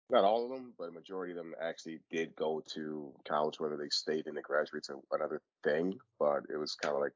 not 0.09 0.23
all 0.23 0.45
of 0.45 0.51
them, 0.51 0.73
but 0.77 0.89
a 0.89 0.91
majority 0.91 1.31
of 1.31 1.37
them 1.37 1.53
actually 1.61 1.99
did 2.11 2.35
go 2.35 2.61
to 2.73 3.13
college. 3.27 3.59
Whether 3.59 3.77
they 3.77 3.89
stayed 3.89 4.27
in 4.27 4.35
the 4.35 4.41
graduates 4.41 4.89
or 4.89 5.01
another 5.11 5.41
thing, 5.63 5.97
but 6.19 6.43
it 6.51 6.57
was 6.57 6.75
kind 6.75 6.95
of 6.95 7.01
like 7.01 7.13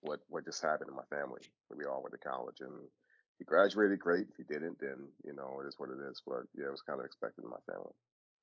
what 0.00 0.20
what 0.28 0.44
just 0.44 0.62
happened 0.62 0.90
in 0.90 0.96
my 0.96 1.16
family. 1.16 1.40
We 1.74 1.84
all 1.86 2.02
went 2.02 2.12
to 2.12 2.28
college, 2.28 2.60
and 2.60 2.72
if 2.72 3.38
he 3.38 3.44
graduated, 3.44 3.98
great. 3.98 4.26
If 4.30 4.36
he 4.36 4.44
didn't, 4.44 4.78
then 4.78 5.08
you 5.24 5.34
know 5.34 5.60
it 5.64 5.68
is 5.68 5.74
what 5.78 5.90
it 5.90 5.98
is. 6.10 6.22
But 6.26 6.42
yeah, 6.54 6.66
it 6.66 6.70
was 6.70 6.82
kind 6.82 7.00
of 7.00 7.06
expected 7.06 7.44
in 7.44 7.50
my 7.50 7.62
family. 7.66 7.94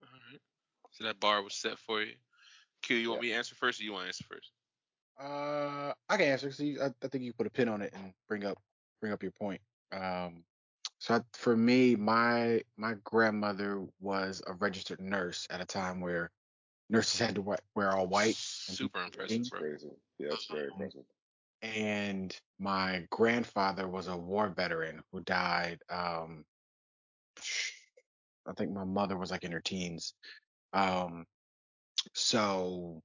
All 0.03 0.19
right. 0.32 0.41
So 0.91 1.03
that 1.05 1.19
bar 1.19 1.43
was 1.43 1.53
set 1.53 1.77
for 1.77 2.01
you. 2.01 2.15
Q, 2.82 2.95
you 2.97 3.09
want 3.09 3.19
Yeah. 3.21 3.27
me 3.27 3.34
to 3.34 3.38
answer 3.38 3.55
first, 3.55 3.80
or 3.80 3.84
you 3.84 3.93
want 3.93 4.03
to 4.03 4.07
answer 4.07 4.23
first? 4.30 4.51
Uh, 5.19 5.93
I 6.07 6.17
can 6.17 6.27
answer. 6.27 6.47
because 6.49 6.82
I, 6.82 7.05
I 7.05 7.07
think 7.09 7.23
you 7.23 7.34
put 7.34 7.47
a 7.47 7.49
pin 7.49 7.69
on 7.69 7.82
it 7.82 7.93
and 7.93 8.13
bring 8.27 8.45
up 8.45 8.57
bring 9.01 9.11
up 9.13 9.21
your 9.21 9.32
point. 9.34 9.61
Um, 9.91 10.43
so 10.99 11.15
I, 11.15 11.21
for 11.34 11.55
me, 11.55 11.95
my 11.95 12.61
my 12.77 12.95
grandmother 13.03 13.86
was 13.99 14.41
a 14.47 14.53
registered 14.53 15.01
nurse 15.01 15.47
at 15.49 15.61
a 15.61 15.65
time 15.65 15.99
where 16.01 16.32
nurses 16.89 17.19
had 17.19 17.36
to 17.36 17.41
wear, 17.41 17.59
wear 17.75 17.91
all 17.91 18.07
white, 18.07 18.38
and 18.67 18.77
Super 18.77 19.03
impressive, 19.03 19.30
green. 19.30 19.45
bro. 19.49 19.59
Crazy. 19.59 19.89
Yeah, 20.19 20.30
it's 20.32 20.47
very 20.47 20.67
impressive. 20.67 21.03
and 21.61 22.39
my 22.59 23.05
grandfather 23.09 23.88
was 23.88 24.07
a 24.07 24.15
war 24.17 24.49
veteran 24.49 25.01
who 25.11 25.21
died. 25.21 25.80
Um, 25.89 26.45
I 28.47 28.53
think 28.53 28.71
my 28.71 28.86
mother 28.86 29.17
was 29.17 29.32
like 29.32 29.43
in 29.43 29.51
her 29.51 29.59
teens. 29.61 30.13
Um, 30.73 31.25
so 32.14 33.02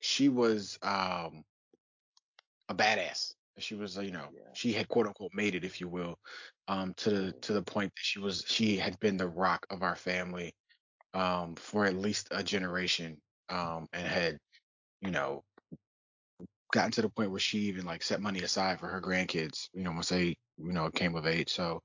she 0.00 0.28
was 0.28 0.78
um 0.82 1.44
a 2.68 2.74
badass. 2.74 3.34
She 3.58 3.74
was, 3.74 3.98
uh, 3.98 4.02
you 4.02 4.12
know, 4.12 4.28
Yeah. 4.32 4.42
she 4.52 4.72
had 4.72 4.88
quote 4.88 5.06
unquote 5.06 5.32
made 5.34 5.54
it, 5.54 5.64
if 5.64 5.80
you 5.80 5.88
will, 5.88 6.18
um, 6.68 6.94
to 6.98 7.10
the 7.10 7.32
to 7.42 7.52
the 7.52 7.62
point 7.62 7.90
that 7.94 8.02
she 8.04 8.18
was 8.18 8.44
she 8.46 8.76
had 8.76 8.98
been 9.00 9.16
the 9.16 9.28
rock 9.28 9.66
of 9.70 9.82
our 9.82 9.96
family 9.96 10.54
um 11.14 11.54
for 11.56 11.84
at 11.86 11.94
least 11.96 12.28
a 12.30 12.42
generation 12.42 13.16
um 13.48 13.88
and 13.92 14.06
had, 14.06 14.38
you 15.00 15.10
know, 15.10 15.42
gotten 16.72 16.90
to 16.92 17.02
the 17.02 17.08
point 17.08 17.30
where 17.30 17.40
she 17.40 17.58
even 17.60 17.84
like 17.84 18.02
set 18.02 18.20
money 18.20 18.40
aside 18.40 18.78
for 18.80 18.88
her 18.88 19.00
grandkids, 19.00 19.68
you 19.72 19.82
know, 19.82 19.92
once 19.92 20.08
they, 20.08 20.36
you 20.58 20.72
know, 20.72 20.90
came 20.90 21.14
of 21.14 21.26
age. 21.26 21.50
So 21.52 21.80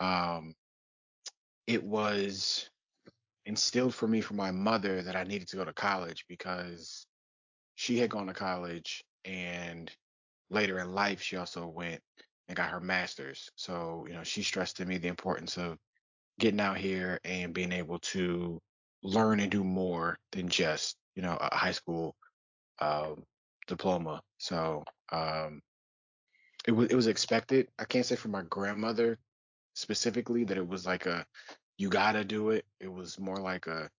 um 0.00 0.54
it 1.66 1.82
was 1.82 2.70
instilled 3.46 3.94
for 3.94 4.06
me 4.06 4.20
from 4.20 4.36
my 4.36 4.50
mother 4.50 5.02
that 5.02 5.16
I 5.16 5.24
needed 5.24 5.48
to 5.48 5.56
go 5.56 5.64
to 5.64 5.72
college 5.72 6.24
because 6.28 7.06
she 7.76 7.98
had 7.98 8.10
gone 8.10 8.26
to 8.26 8.34
college 8.34 9.04
and 9.24 9.90
later 10.50 10.78
in 10.80 10.92
life 10.92 11.22
she 11.22 11.36
also 11.36 11.66
went 11.66 12.00
and 12.48 12.56
got 12.56 12.70
her 12.70 12.80
master's. 12.80 13.48
So, 13.56 14.04
you 14.08 14.14
know, 14.14 14.24
she 14.24 14.42
stressed 14.42 14.76
to 14.76 14.84
me 14.86 14.98
the 14.98 15.08
importance 15.08 15.56
of 15.56 15.78
getting 16.38 16.60
out 16.60 16.76
here 16.76 17.20
and 17.24 17.54
being 17.54 17.72
able 17.72 17.98
to 18.00 18.60
learn 19.02 19.40
and 19.40 19.50
do 19.50 19.64
more 19.64 20.18
than 20.32 20.48
just, 20.48 20.96
you 21.14 21.22
know, 21.22 21.36
a 21.40 21.54
high 21.54 21.72
school 21.72 22.14
um, 22.80 23.22
diploma. 23.66 24.20
So, 24.38 24.84
um, 25.12 25.60
it 26.66 26.72
was 26.72 26.88
it 26.90 26.96
was 26.96 27.06
expected. 27.06 27.68
I 27.78 27.84
can't 27.84 28.04
say 28.04 28.16
for 28.16 28.28
my 28.28 28.42
grandmother 28.42 29.18
specifically 29.74 30.44
that 30.44 30.58
it 30.58 30.66
was 30.66 30.84
like 30.84 31.06
a 31.06 31.24
you 31.78 31.88
gotta 31.88 32.24
do 32.24 32.50
it. 32.50 32.64
It 32.80 32.92
was 32.92 33.18
more 33.18 33.36
like 33.36 33.66
a 33.66 33.90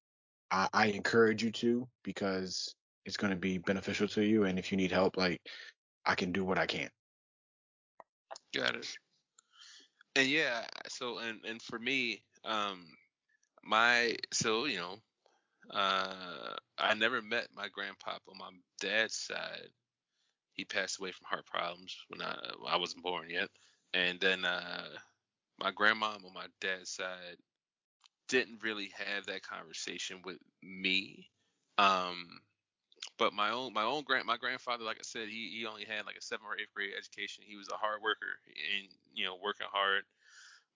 I, 0.52 0.68
I 0.74 0.86
encourage 0.88 1.44
you 1.44 1.52
to 1.52 1.88
because 2.04 2.74
it's 3.06 3.18
gonna 3.18 3.36
be 3.36 3.58
beneficial 3.58 4.08
to 4.10 4.24
you, 4.24 4.46
and 4.46 4.58
if 4.58 4.72
you 4.72 4.78
need 4.78 4.92
help, 4.92 5.18
like 5.18 5.42
I 6.06 6.16
can 6.16 6.32
do 6.32 6.44
what 6.44 6.58
I 6.58 6.66
can. 6.66 6.90
Got 8.54 8.76
it. 8.76 8.88
And 10.16 10.28
yeah, 10.28 10.66
so 10.88 11.20
and 11.20 11.40
and 11.46 11.62
for 11.62 11.78
me, 11.78 12.22
um, 12.44 12.86
my 13.64 14.16
so 14.32 14.66
you 14.66 14.78
know, 14.78 14.96
uh, 15.72 16.56
I 16.78 16.94
never 16.96 17.22
met 17.22 17.48
my 17.56 17.68
grandpop 17.68 18.20
on 18.30 18.38
my 18.40 18.50
dad's 18.80 19.16
side. 19.16 19.70
He 20.54 20.66
passed 20.66 21.00
away 21.00 21.12
from 21.12 21.28
heart 21.30 21.46
problems 21.46 21.96
when 22.10 22.22
I 22.22 22.36
I 22.68 22.78
wasn't 22.78 23.04
born 23.04 23.30
yet, 23.30 23.50
and 23.94 24.20
then 24.20 24.44
uh, 24.44 24.88
my 25.60 25.72
grandmom 25.72 26.26
on 26.26 26.34
my 26.34 26.48
dad's 26.62 26.90
side 26.90 27.38
didn't 28.28 28.64
really 28.64 28.92
have 28.96 29.26
that 29.26 29.44
conversation 29.44 30.22
with 30.24 30.38
me. 30.62 31.30
Um, 31.78 32.28
but 33.18 33.34
my 33.34 33.50
own 33.52 33.74
my 33.74 33.84
own 33.84 34.04
grand 34.04 34.26
my 34.26 34.38
grandfather, 34.38 34.84
like 34.84 34.98
I 34.98 35.04
said, 35.04 35.30
he 35.30 35.58
he 35.58 35.66
only 35.66 35.86
had 35.86 36.06
like 36.06 36.18
a 36.18 36.22
seventh 36.22 36.48
or 36.48 36.60
eighth 36.60 36.74
grade 36.76 36.92
education. 36.98 37.44
He 37.48 37.56
was 37.58 37.70
a 37.70 37.78
hard 37.78 38.02
worker 38.02 38.40
and 38.48 38.90
you 39.14 39.26
know 39.26 39.38
working 39.44 39.68
hard, 39.72 40.04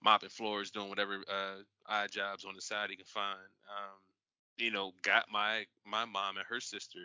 mopping 0.04 0.30
floors, 0.30 0.72
doing 0.72 0.90
whatever 0.90 1.16
uh, 1.30 1.62
odd 1.88 2.12
jobs 2.12 2.46
on 2.46 2.56
the 2.56 2.62
side 2.62 2.90
he 2.90 2.96
can 2.96 3.06
find. 3.06 3.38
Um, 3.70 3.98
you 4.58 4.72
know, 4.72 4.94
got 5.04 5.26
my 5.32 5.66
my 5.86 6.06
mom 6.06 6.38
and 6.38 6.46
her 6.48 6.60
sister 6.60 7.00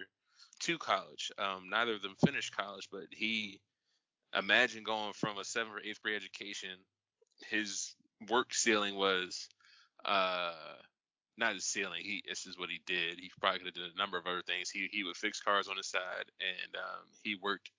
to 0.60 0.78
college. 0.78 1.30
Um, 1.38 1.68
neither 1.70 1.94
of 1.94 2.02
them 2.02 2.16
finished 2.24 2.56
college, 2.56 2.88
but 2.90 3.04
he 3.10 3.60
imagine 4.36 4.84
going 4.84 5.12
from 5.12 5.38
a 5.38 5.44
seventh 5.44 5.76
or 5.76 5.80
eighth 5.80 6.02
grade 6.02 6.16
education. 6.16 6.78
His 7.50 7.94
work 8.30 8.54
ceiling 8.54 8.96
was 8.96 9.48
uh 10.04 10.52
not 11.38 11.54
his 11.54 11.64
ceiling. 11.64 12.00
He 12.02 12.22
this 12.28 12.46
is 12.46 12.58
what 12.58 12.70
he 12.70 12.80
did. 12.86 13.18
He 13.18 13.30
probably 13.40 13.58
could 13.58 13.66
have 13.66 13.74
done 13.74 13.90
a 13.94 13.98
number 13.98 14.18
of 14.18 14.26
other 14.26 14.42
things. 14.42 14.70
He 14.70 14.88
he 14.90 15.04
would 15.04 15.16
fix 15.16 15.40
cars 15.40 15.68
on 15.68 15.76
the 15.76 15.82
side, 15.82 16.30
and 16.40 16.76
um, 16.76 17.06
he 17.22 17.36
worked 17.42 17.70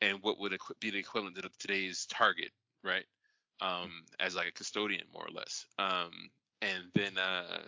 and 0.00 0.18
what 0.22 0.38
would 0.38 0.56
be 0.80 0.90
the 0.90 0.98
equivalent 0.98 1.36
to 1.36 1.48
today's 1.58 2.06
Target, 2.06 2.50
right? 2.84 3.04
Um, 3.60 4.04
as 4.20 4.34
like 4.34 4.48
a 4.48 4.52
custodian, 4.52 5.04
more 5.12 5.26
or 5.26 5.32
less. 5.32 5.66
Um, 5.78 6.30
and 6.60 6.84
then 6.94 7.16
uh, 7.18 7.62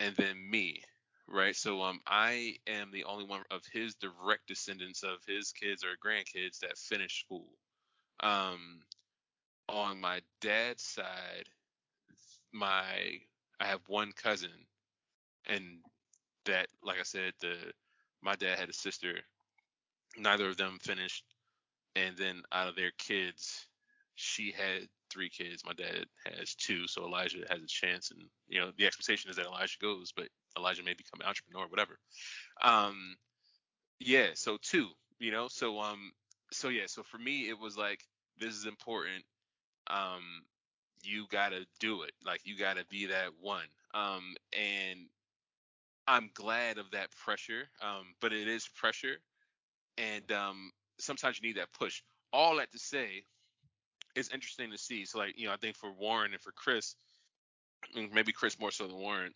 and 0.00 0.14
then 0.16 0.36
me, 0.48 0.82
right? 1.26 1.56
So 1.56 1.82
um, 1.82 2.00
I 2.06 2.56
am 2.66 2.90
the 2.92 3.04
only 3.04 3.24
one 3.24 3.42
of 3.50 3.62
his 3.72 3.94
direct 3.96 4.46
descendants 4.46 5.02
of 5.02 5.18
his 5.26 5.52
kids 5.52 5.84
or 5.84 5.96
grandkids 6.04 6.60
that 6.60 6.78
finished 6.78 7.20
school. 7.20 7.48
Um, 8.20 8.80
on 9.68 10.00
my 10.00 10.20
dad's 10.40 10.82
side, 10.82 11.48
my 12.52 13.20
I 13.60 13.66
have 13.66 13.80
one 13.86 14.12
cousin, 14.12 14.50
and 15.46 15.64
that, 16.44 16.68
like 16.82 16.98
I 16.98 17.04
said, 17.04 17.32
the 17.40 17.54
my 18.22 18.34
dad 18.34 18.58
had 18.58 18.68
a 18.68 18.74
sister. 18.74 19.14
Neither 20.16 20.48
of 20.48 20.56
them 20.56 20.78
finished, 20.80 21.24
and 21.94 22.16
then 22.16 22.42
out 22.52 22.68
of 22.68 22.76
their 22.76 22.92
kids, 22.98 23.66
she 24.14 24.52
had 24.52 24.88
three 25.10 25.30
kids. 25.30 25.64
My 25.64 25.74
dad 25.74 26.06
has 26.38 26.54
two, 26.54 26.86
so 26.86 27.04
Elijah 27.04 27.44
has 27.48 27.62
a 27.62 27.66
chance. 27.66 28.10
And 28.10 28.22
you 28.48 28.60
know, 28.60 28.72
the 28.76 28.86
expectation 28.86 29.30
is 29.30 29.36
that 29.36 29.46
Elijah 29.46 29.78
goes, 29.80 30.12
but 30.16 30.28
Elijah 30.56 30.82
may 30.82 30.94
become 30.94 31.20
an 31.20 31.26
entrepreneur, 31.26 31.66
whatever. 31.68 31.98
Um, 32.62 33.16
yeah, 34.00 34.28
so 34.34 34.58
two, 34.62 34.88
you 35.18 35.30
know, 35.30 35.48
so 35.48 35.78
um, 35.80 36.12
so 36.52 36.68
yeah, 36.68 36.86
so 36.86 37.02
for 37.02 37.18
me, 37.18 37.48
it 37.48 37.58
was 37.58 37.76
like 37.76 38.00
this 38.38 38.54
is 38.54 38.66
important. 38.66 39.24
Um, 39.88 40.22
you 41.02 41.26
gotta 41.30 41.66
do 41.80 42.02
it. 42.02 42.12
Like 42.24 42.40
you 42.44 42.56
gotta 42.56 42.84
be 42.90 43.06
that 43.06 43.30
one. 43.40 43.66
Um, 43.94 44.34
and 44.52 45.00
I'm 46.06 46.30
glad 46.34 46.78
of 46.78 46.90
that 46.92 47.10
pressure. 47.12 47.68
Um, 47.82 48.14
but 48.20 48.32
it 48.32 48.48
is 48.48 48.68
pressure, 48.68 49.16
and 49.96 50.30
um, 50.32 50.72
sometimes 50.98 51.40
you 51.40 51.48
need 51.48 51.56
that 51.56 51.72
push. 51.72 52.02
All 52.32 52.56
that 52.56 52.72
to 52.72 52.78
say, 52.78 53.22
it's 54.14 54.30
interesting 54.32 54.70
to 54.70 54.78
see. 54.78 55.04
So 55.04 55.18
like 55.18 55.38
you 55.38 55.46
know, 55.46 55.52
I 55.52 55.56
think 55.56 55.76
for 55.76 55.92
Warren 55.92 56.32
and 56.32 56.40
for 56.40 56.52
Chris, 56.52 56.96
maybe 58.12 58.32
Chris 58.32 58.58
more 58.58 58.70
so 58.70 58.86
than 58.86 58.96
Warren. 58.96 59.32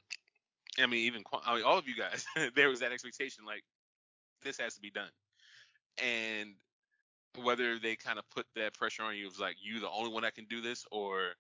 I 0.78 0.86
mean, 0.86 1.00
even 1.00 1.22
I 1.44 1.56
mean, 1.56 1.64
all 1.64 1.78
of 1.78 1.86
you 1.88 1.94
guys, 1.94 2.24
there 2.54 2.68
was 2.68 2.80
that 2.80 2.92
expectation 2.92 3.44
like 3.44 3.62
this 4.42 4.58
has 4.58 4.74
to 4.74 4.80
be 4.80 4.90
done, 4.90 5.10
and 5.98 6.54
whether 7.42 7.78
they 7.78 7.96
kind 7.96 8.18
of 8.18 8.28
put 8.30 8.46
that 8.56 8.74
pressure 8.74 9.02
on 9.02 9.16
you 9.16 9.26
of 9.26 9.38
like 9.38 9.56
you 9.62 9.80
the 9.80 9.90
only 9.90 10.12
one 10.12 10.22
that 10.22 10.34
can 10.34 10.44
do 10.46 10.60
this 10.60 10.84
or 10.90 11.32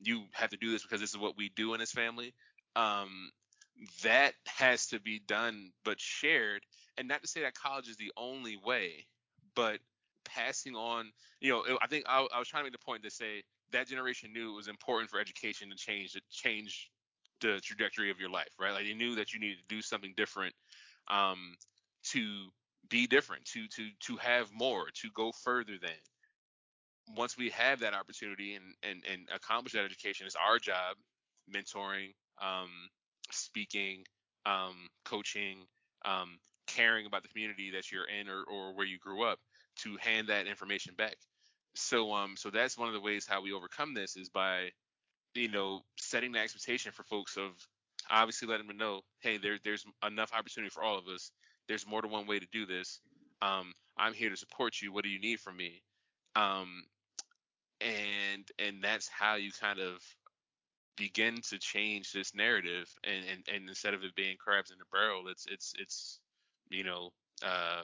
you 0.00 0.24
have 0.32 0.50
to 0.50 0.56
do 0.56 0.70
this 0.70 0.82
because 0.82 1.00
this 1.00 1.10
is 1.10 1.18
what 1.18 1.36
we 1.36 1.50
do 1.54 1.74
in 1.74 1.80
this 1.80 1.92
family. 1.92 2.34
Um, 2.76 3.30
that 4.02 4.34
has 4.46 4.88
to 4.88 5.00
be 5.00 5.20
done, 5.26 5.70
but 5.84 6.00
shared. 6.00 6.62
And 6.98 7.08
not 7.08 7.22
to 7.22 7.28
say 7.28 7.42
that 7.42 7.54
college 7.54 7.88
is 7.88 7.96
the 7.96 8.12
only 8.16 8.56
way, 8.56 9.06
but 9.54 9.78
passing 10.24 10.74
on. 10.74 11.10
You 11.40 11.52
know, 11.52 11.78
I 11.80 11.86
think 11.86 12.04
I, 12.08 12.26
I 12.34 12.38
was 12.38 12.48
trying 12.48 12.62
to 12.62 12.64
make 12.64 12.72
the 12.72 12.84
point 12.84 13.02
to 13.04 13.10
say 13.10 13.42
that 13.72 13.88
generation 13.88 14.32
knew 14.32 14.52
it 14.52 14.56
was 14.56 14.68
important 14.68 15.10
for 15.10 15.18
education 15.18 15.70
to 15.70 15.76
change 15.76 16.12
to 16.12 16.20
change 16.30 16.90
the 17.40 17.60
trajectory 17.62 18.10
of 18.10 18.20
your 18.20 18.30
life, 18.30 18.50
right? 18.58 18.72
Like 18.72 18.84
they 18.84 18.94
knew 18.94 19.16
that 19.16 19.32
you 19.32 19.40
needed 19.40 19.58
to 19.58 19.74
do 19.74 19.82
something 19.82 20.14
different 20.16 20.54
um, 21.08 21.56
to 22.10 22.48
be 22.88 23.06
different, 23.06 23.44
to 23.46 23.66
to 23.68 23.88
to 24.06 24.16
have 24.16 24.52
more, 24.52 24.86
to 25.02 25.08
go 25.14 25.32
further 25.32 25.74
than 25.80 25.90
once 27.16 27.36
we 27.36 27.50
have 27.50 27.80
that 27.80 27.94
opportunity 27.94 28.54
and 28.54 28.74
and 28.82 29.02
and 29.10 29.28
accomplish 29.34 29.72
that 29.74 29.84
education, 29.84 30.26
it's 30.26 30.36
our 30.36 30.58
job, 30.58 30.96
mentoring, 31.54 32.12
um, 32.40 32.70
speaking, 33.30 34.04
um, 34.46 34.88
coaching, 35.04 35.58
um, 36.04 36.38
caring 36.66 37.06
about 37.06 37.22
the 37.22 37.28
community 37.28 37.70
that 37.72 37.90
you're 37.90 38.08
in 38.08 38.28
or, 38.28 38.44
or 38.44 38.74
where 38.74 38.86
you 38.86 38.98
grew 38.98 39.24
up, 39.24 39.38
to 39.76 39.96
hand 39.98 40.28
that 40.28 40.46
information 40.46 40.94
back. 40.96 41.16
So 41.74 42.12
um 42.12 42.34
so 42.36 42.50
that's 42.50 42.76
one 42.78 42.88
of 42.88 42.94
the 42.94 43.00
ways 43.00 43.26
how 43.26 43.42
we 43.42 43.52
overcome 43.52 43.94
this 43.94 44.16
is 44.16 44.28
by 44.28 44.70
you 45.34 45.48
know 45.48 45.80
setting 45.98 46.32
the 46.32 46.38
expectation 46.40 46.92
for 46.92 47.04
folks 47.04 47.36
of 47.36 47.52
obviously 48.10 48.48
letting 48.48 48.66
them 48.66 48.76
know 48.76 49.00
hey 49.20 49.38
there 49.38 49.58
there's 49.64 49.84
enough 50.06 50.32
opportunity 50.34 50.70
for 50.70 50.82
all 50.82 50.98
of 50.98 51.06
us. 51.08 51.30
There's 51.68 51.86
more 51.86 52.02
than 52.02 52.10
one 52.10 52.26
way 52.26 52.38
to 52.38 52.46
do 52.52 52.66
this. 52.66 53.00
Um 53.42 53.72
i'm 53.98 54.14
here 54.14 54.30
to 54.30 54.36
support 54.36 54.80
you. 54.82 54.92
What 54.92 55.04
do 55.04 55.10
you 55.10 55.20
need 55.20 55.40
from 55.40 55.56
me? 55.56 55.82
Um 56.36 56.84
and 57.82 58.48
and 58.58 58.82
that's 58.82 59.08
how 59.08 59.34
you 59.34 59.50
kind 59.52 59.80
of 59.80 60.02
begin 60.96 61.40
to 61.40 61.58
change 61.58 62.12
this 62.12 62.34
narrative 62.34 62.88
and, 63.04 63.24
and 63.32 63.56
and 63.56 63.68
instead 63.68 63.94
of 63.94 64.04
it 64.04 64.14
being 64.14 64.36
crabs 64.38 64.70
in 64.70 64.76
a 64.76 64.96
barrel 64.96 65.28
it's 65.28 65.46
it's 65.50 65.72
it's 65.78 66.20
you 66.70 66.84
know 66.84 67.10
uh 67.44 67.82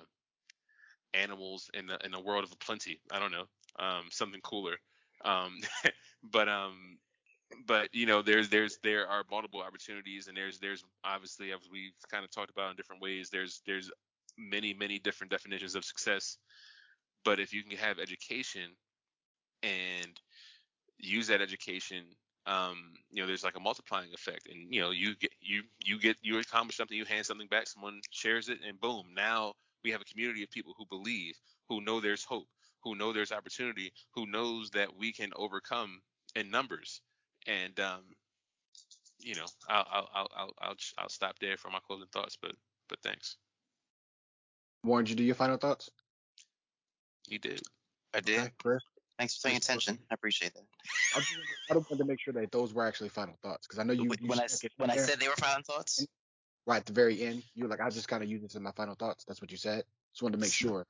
animals 1.15 1.71
in 1.75 1.87
the 1.87 1.99
in 2.05 2.15
a 2.15 2.21
world 2.21 2.45
of 2.45 2.59
plenty. 2.61 3.01
I 3.11 3.19
don't 3.19 3.33
know 3.33 3.47
um 3.79 4.05
something 4.11 4.41
cooler. 4.43 4.77
Um 5.25 5.59
but 6.23 6.49
um 6.49 6.99
but 7.67 7.89
you 7.93 8.07
know 8.07 8.23
there's 8.23 8.49
there's 8.49 8.79
there 8.83 9.07
are 9.09 9.25
multiple 9.31 9.63
opportunities 9.63 10.29
and 10.29 10.37
there's 10.37 10.59
there's 10.59 10.85
obviously 11.05 11.53
as 11.53 11.61
we've 11.71 11.93
kind 12.11 12.25
of 12.25 12.31
talked 12.31 12.51
about 12.51 12.71
in 12.71 12.77
different 12.77 13.03
ways 13.03 13.31
there's 13.31 13.63
there's 13.67 13.91
many 14.37 14.75
many 14.75 14.99
different 14.99 15.31
definitions 15.31 15.75
of 15.75 15.85
success. 15.85 16.39
But 17.25 17.41
if 17.41 17.53
you 17.53 17.63
can 17.65 17.77
have 17.79 17.99
education 17.99 18.71
and 19.63 20.21
use 20.99 21.27
that 21.29 21.41
education 21.41 22.05
um, 22.47 22.95
you 23.11 23.21
know 23.21 23.27
there's 23.27 23.45
like 23.45 23.57
a 23.57 23.61
multiplying 23.61 24.13
effect 24.15 24.49
and 24.49 24.73
you 24.73 24.81
know 24.81 24.91
you 24.91 25.15
get 25.17 25.31
you 25.41 25.63
you 25.85 25.99
get 26.01 26.17
you 26.23 26.39
accomplish 26.39 26.77
something 26.77 26.97
you 26.97 27.05
hand 27.05 27.27
something 27.27 27.49
back 27.49 27.67
someone 27.67 28.01
shares 28.11 28.49
it 28.49 28.59
and 28.67 28.81
boom 28.81 29.05
now 29.15 29.53
we 29.85 29.91
have 29.91 30.01
a 30.01 30.05
community 30.05 30.43
of 30.43 30.51
people 30.51 30.75
who 30.77 30.87
believe 30.87 31.35
who 31.69 31.81
know 31.83 32.01
there's 32.01 32.25
hope 32.25 32.47
who 32.83 32.95
know 32.95 33.13
there's 33.13 33.33
opportunity 33.33 33.93
who 34.15 34.27
knows 34.27 34.71
that 34.71 34.89
we 34.97 35.13
can 35.13 35.31
overcome 35.37 36.01
in 36.37 36.51
numbers 36.51 37.03
and 37.47 37.79
um, 37.81 38.03
you 39.19 39.35
know 39.35 39.47
I'll, 39.69 39.87
I'll 39.93 40.09
I'll 40.15 40.29
I'll 40.37 40.53
I'll 40.61 40.77
I'll 40.99 41.09
stop 41.09 41.39
there 41.41 41.57
for 41.59 41.71
my 41.71 41.81
closing 41.87 42.09
thoughts 42.13 42.39
but 42.41 42.53
but 42.89 42.99
thanks 43.03 43.37
Warren, 44.85 45.05
did 45.05 45.11
you 45.11 45.17
do 45.17 45.25
your 45.25 45.35
final 45.35 45.59
thoughts? 45.59 45.91
you 47.27 47.39
did 47.39 47.61
I 48.15 48.21
did. 48.21 48.39
Okay, 48.39 48.53
Chris? 48.63 48.83
Thanks 49.19 49.37
for 49.37 49.49
paying 49.49 49.57
attention. 49.57 49.99
I 50.11 50.15
appreciate 50.15 50.55
that. 50.55 50.63
I 51.17 51.19
just, 51.19 51.33
I 51.71 51.75
just 51.75 51.91
wanted 51.91 52.05
to 52.05 52.09
make 52.09 52.21
sure 52.21 52.33
that 52.35 52.53
those 52.53 52.73
were 52.73 52.87
actually 52.87 53.09
final 53.09 53.37
thoughts 53.43 53.67
because 53.67 53.79
I 53.79 53.83
know 53.83 53.93
you, 53.93 54.05
you 54.21 54.29
when 54.29 54.39
I 54.39 54.47
when 54.77 54.91
I 54.91 54.95
there. 54.97 55.07
said 55.07 55.19
they 55.21 55.29
were 55.29 55.35
final 55.37 55.63
thoughts, 55.63 56.07
right 56.67 56.77
at 56.77 56.87
the 56.87 56.93
very 56.93 57.21
end, 57.23 57.43
you 57.55 57.65
were 57.65 57.71
like, 57.71 57.81
I 57.81 57.91
just 57.91 58.09
kind 58.09 58.23
of 58.23 58.29
use 58.29 58.43
this 58.43 58.55
in 58.55 58.63
my 58.63 58.73
final 58.73 58.95
thoughts. 58.95 59.25
That's 59.25 59.41
what 59.41 59.51
you 59.51 59.57
said. 59.57 59.83
Just 60.13 60.23
wanted 60.23 60.37
to 60.37 60.41
make 60.41 60.53
sure. 60.53 60.87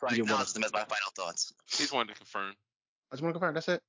so 0.00 0.06
I 0.08 0.14
You 0.14 0.22
acknowledge 0.22 0.52
them 0.52 0.64
as 0.64 0.72
my 0.72 0.80
final 0.84 1.12
thoughts. 1.16 1.52
he 1.66 1.78
just 1.78 1.92
wanted 1.92 2.12
to 2.12 2.18
confirm 2.18 2.54
I 3.10 3.14
just 3.14 3.22
want 3.22 3.34
to 3.34 3.38
confirm. 3.40 3.54
That's 3.54 3.68
it. 3.68 3.82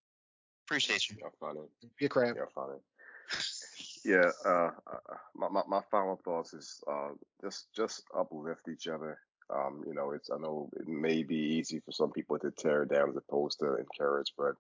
Appreciate 0.68 1.10
you. 1.10 1.18
Y'all 1.22 1.32
funny. 1.40 1.62
Be 2.00 2.08
a 2.08 2.10
crab. 2.10 2.36
Y'all 2.36 2.48
funny. 2.54 2.80
Yeah, 4.04 4.32
uh, 4.46 4.72
uh, 4.86 5.16
my, 5.34 5.48
my 5.50 5.62
my 5.68 5.82
final 5.90 6.20
thoughts 6.26 6.54
is 6.54 6.84
uh, 6.92 7.10
just 7.42 7.74
just 7.74 8.04
uplift 8.18 8.68
each 8.68 8.88
other. 8.88 9.18
Um, 9.54 9.84
you 9.88 9.94
know, 9.94 10.12
it's 10.12 10.30
I 10.32 10.38
know 10.40 10.70
it 10.80 10.88
may 10.88 11.24
be 11.24 11.36
easy 11.38 11.82
for 11.86 11.92
some 11.92 12.12
people 12.12 12.40
to 12.40 12.52
tear 12.52 12.86
down 12.86 13.10
as 13.10 13.18
opposed 13.18 13.60
to 13.60 13.76
encourage, 13.78 14.34
but 14.38 14.54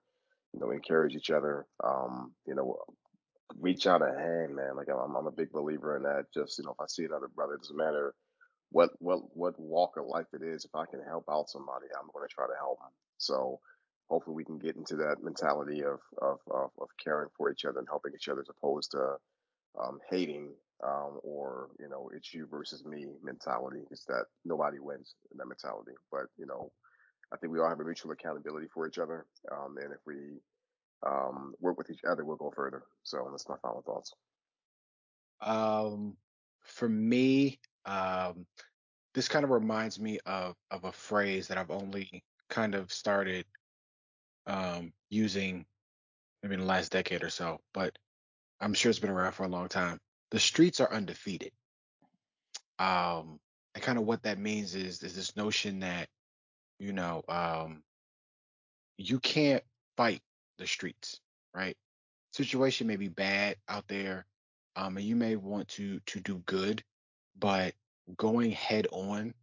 you 0.53 0.59
know, 0.61 0.71
encourage 0.71 1.15
each 1.15 1.31
other. 1.31 1.65
Um, 1.83 2.33
you 2.47 2.55
know, 2.55 2.77
reach 3.59 3.87
out 3.87 4.01
a 4.01 4.17
hand, 4.19 4.55
man. 4.55 4.75
Like 4.77 4.89
I'm, 4.89 5.15
I'm 5.15 5.27
a 5.27 5.31
big 5.31 5.51
believer 5.51 5.97
in 5.97 6.03
that. 6.03 6.25
Just 6.33 6.59
you 6.59 6.65
know, 6.65 6.71
if 6.71 6.81
I 6.81 6.87
see 6.87 7.05
another 7.05 7.29
brother, 7.29 7.55
it 7.55 7.61
doesn't 7.61 7.77
matter 7.77 8.13
what 8.71 8.91
what 8.99 9.21
what 9.35 9.59
walk 9.59 9.97
of 9.97 10.07
life 10.07 10.27
it 10.33 10.43
is. 10.43 10.65
If 10.65 10.75
I 10.75 10.85
can 10.87 11.01
help 11.03 11.25
out 11.31 11.49
somebody, 11.49 11.87
I'm 11.95 12.09
going 12.13 12.27
to 12.27 12.33
try 12.33 12.47
to 12.47 12.59
help 12.59 12.79
them. 12.79 12.91
So 13.19 13.59
hopefully 14.09 14.35
we 14.35 14.45
can 14.45 14.59
get 14.59 14.77
into 14.77 14.97
that 14.97 15.23
mentality 15.23 15.83
of 15.83 15.99
of 16.21 16.39
of, 16.51 16.71
of 16.81 16.89
caring 17.03 17.29
for 17.37 17.51
each 17.51 17.65
other 17.65 17.79
and 17.79 17.89
helping 17.89 18.13
each 18.15 18.29
other, 18.29 18.41
as 18.41 18.49
opposed 18.49 18.91
to 18.93 19.15
um, 19.81 19.99
hating 20.09 20.51
um, 20.85 21.19
or 21.23 21.69
you 21.79 21.89
know 21.89 22.09
it's 22.15 22.33
you 22.33 22.47
versus 22.49 22.83
me 22.85 23.05
mentality. 23.23 23.81
Is 23.91 24.03
that 24.07 24.25
nobody 24.45 24.79
wins 24.79 25.15
in 25.31 25.37
that 25.37 25.47
mentality. 25.47 25.93
But 26.11 26.25
you 26.37 26.45
know, 26.45 26.71
I 27.33 27.37
think 27.37 27.53
we 27.53 27.59
all 27.59 27.69
have 27.69 27.79
a 27.79 27.83
mutual 27.83 28.11
accountability 28.11 28.67
for 28.73 28.87
each 28.87 28.99
other, 28.99 29.25
um, 29.51 29.75
and 29.81 29.93
if 29.93 29.99
we 30.05 30.15
um, 31.05 31.53
work 31.59 31.77
with 31.77 31.89
each 31.89 32.03
other, 32.09 32.25
we'll 32.25 32.37
go 32.37 32.51
further. 32.55 32.83
So 33.03 33.27
that's 33.31 33.47
my 33.49 33.55
final 33.61 33.81
thoughts. 33.81 34.13
Um, 35.41 36.15
for 36.63 36.87
me, 36.87 37.59
um, 37.85 38.45
this 39.13 39.27
kind 39.27 39.43
of 39.43 39.51
reminds 39.51 39.99
me 39.99 40.19
of 40.25 40.55
of 40.71 40.83
a 40.85 40.91
phrase 40.91 41.47
that 41.47 41.57
I've 41.57 41.71
only 41.71 42.23
kind 42.49 42.75
of 42.75 42.91
started 42.91 43.45
um, 44.47 44.93
using 45.09 45.65
maybe 46.41 46.55
in 46.55 46.61
the 46.61 46.65
last 46.65 46.91
decade 46.91 47.23
or 47.23 47.29
so, 47.29 47.59
but 47.73 47.97
I'm 48.59 48.73
sure 48.73 48.89
it's 48.89 48.99
been 48.99 49.09
around 49.09 49.33
for 49.33 49.43
a 49.43 49.49
long 49.49 49.69
time. 49.69 49.99
The 50.33 50.39
streets 50.39 50.79
are 50.81 50.91
undefeated. 50.91 51.51
Um, 52.79 53.39
and 53.75 53.83
kind 53.83 53.99
of 53.99 54.05
what 54.05 54.23
that 54.23 54.39
means 54.39 54.73
is 54.73 55.01
is 55.03 55.15
this 55.15 55.35
notion 55.35 55.79
that 55.81 56.07
you 56.79 56.91
know 56.91 57.23
um, 57.29 57.83
you 58.97 59.19
can't 59.19 59.63
fight 59.95 60.21
the 60.57 60.65
streets, 60.65 61.19
right? 61.53 61.77
Situation 62.31 62.87
may 62.87 62.95
be 62.95 63.09
bad 63.09 63.57
out 63.69 63.87
there, 63.87 64.25
um, 64.75 64.97
and 64.97 65.05
you 65.05 65.15
may 65.15 65.35
want 65.35 65.67
to 65.69 65.99
to 66.07 66.19
do 66.19 66.41
good, 66.47 66.83
but 67.37 67.75
going 68.17 68.51
head 68.51 68.87
on 68.91 69.35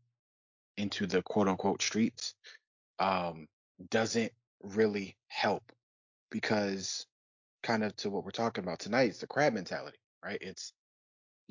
into 0.76 1.06
the 1.06 1.22
quote 1.22 1.46
unquote 1.46 1.82
streets 1.82 2.34
um, 2.98 3.46
doesn't 3.90 4.32
really 4.62 5.16
help 5.28 5.62
because 6.32 7.06
kind 7.62 7.84
of 7.84 7.94
to 7.94 8.10
what 8.10 8.24
we're 8.24 8.30
talking 8.32 8.64
about 8.64 8.80
tonight 8.80 9.10
is 9.10 9.18
the 9.18 9.26
crab 9.28 9.52
mentality, 9.52 9.98
right? 10.24 10.38
It's 10.40 10.72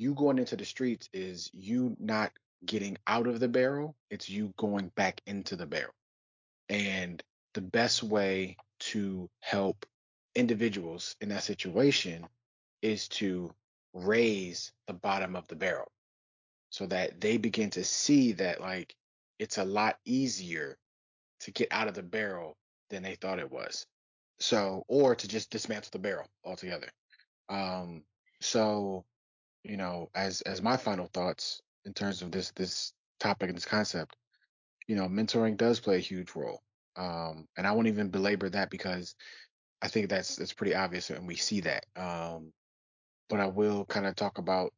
you 0.00 0.14
going 0.14 0.38
into 0.38 0.56
the 0.56 0.64
streets 0.64 1.10
is 1.12 1.50
you 1.52 1.94
not 2.00 2.32
getting 2.64 2.96
out 3.06 3.26
of 3.26 3.38
the 3.38 3.48
barrel, 3.48 3.94
it's 4.10 4.30
you 4.30 4.54
going 4.56 4.90
back 4.96 5.20
into 5.26 5.56
the 5.56 5.66
barrel. 5.66 5.92
And 6.70 7.22
the 7.52 7.60
best 7.60 8.02
way 8.02 8.56
to 8.78 9.28
help 9.40 9.84
individuals 10.34 11.16
in 11.20 11.28
that 11.28 11.42
situation 11.42 12.26
is 12.80 13.08
to 13.08 13.52
raise 13.92 14.72
the 14.86 14.94
bottom 14.94 15.36
of 15.36 15.46
the 15.48 15.56
barrel 15.56 15.92
so 16.70 16.86
that 16.86 17.20
they 17.20 17.36
begin 17.36 17.68
to 17.68 17.84
see 17.84 18.32
that 18.32 18.58
like 18.58 18.94
it's 19.38 19.58
a 19.58 19.64
lot 19.64 19.98
easier 20.06 20.78
to 21.40 21.50
get 21.50 21.68
out 21.70 21.88
of 21.88 21.94
the 21.94 22.02
barrel 22.02 22.56
than 22.88 23.02
they 23.02 23.16
thought 23.16 23.38
it 23.38 23.50
was. 23.50 23.84
So, 24.38 24.84
or 24.88 25.14
to 25.14 25.28
just 25.28 25.50
dismantle 25.50 25.90
the 25.92 25.98
barrel 25.98 26.26
altogether. 26.42 26.88
Um, 27.50 28.04
so, 28.40 29.04
you 29.64 29.76
know, 29.76 30.10
as 30.14 30.40
as 30.42 30.62
my 30.62 30.76
final 30.76 31.06
thoughts 31.12 31.60
in 31.84 31.92
terms 31.94 32.22
of 32.22 32.32
this 32.32 32.52
this 32.52 32.92
topic 33.20 33.48
and 33.48 33.56
this 33.56 33.64
concept, 33.66 34.16
you 34.86 34.96
know, 34.96 35.08
mentoring 35.08 35.56
does 35.56 35.80
play 35.80 35.96
a 35.96 36.00
huge 36.00 36.34
role. 36.34 36.62
Um, 36.96 37.46
and 37.56 37.66
I 37.66 37.72
won't 37.72 37.88
even 37.88 38.10
belabor 38.10 38.50
that 38.50 38.70
because 38.70 39.14
I 39.82 39.88
think 39.88 40.08
that's 40.10 40.36
that's 40.36 40.52
pretty 40.52 40.74
obvious 40.74 41.10
and 41.10 41.26
we 41.26 41.36
see 41.36 41.60
that. 41.62 41.86
Um, 41.96 42.52
but 43.28 43.40
I 43.40 43.46
will 43.46 43.84
kind 43.86 44.06
of 44.06 44.16
talk 44.16 44.38
about 44.38 44.72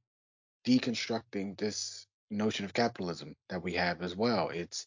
deconstructing 0.67 1.59
this 1.59 2.07
notion 2.31 2.65
of 2.65 2.73
capitalism 2.73 3.35
that 3.49 3.63
we 3.63 3.75
have 3.75 4.03
as 4.03 4.17
well. 4.17 4.49
It's 4.51 4.87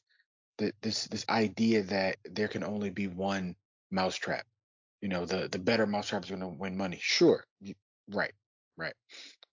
this 0.82 1.08
this 1.08 1.26
idea 1.30 1.84
that 1.84 2.18
there 2.26 2.48
can 2.48 2.64
only 2.64 2.90
be 2.90 3.08
one 3.08 3.56
mousetrap. 3.92 4.46
You 5.02 5.10
know, 5.10 5.26
the 5.26 5.50
the 5.50 5.60
better 5.60 5.86
mousetrap 5.86 6.24
is 6.24 6.30
going 6.30 6.42
to 6.42 6.48
win 6.48 6.78
money. 6.78 7.00
Sure, 7.02 7.44
right, 8.10 8.34
right. 8.78 8.94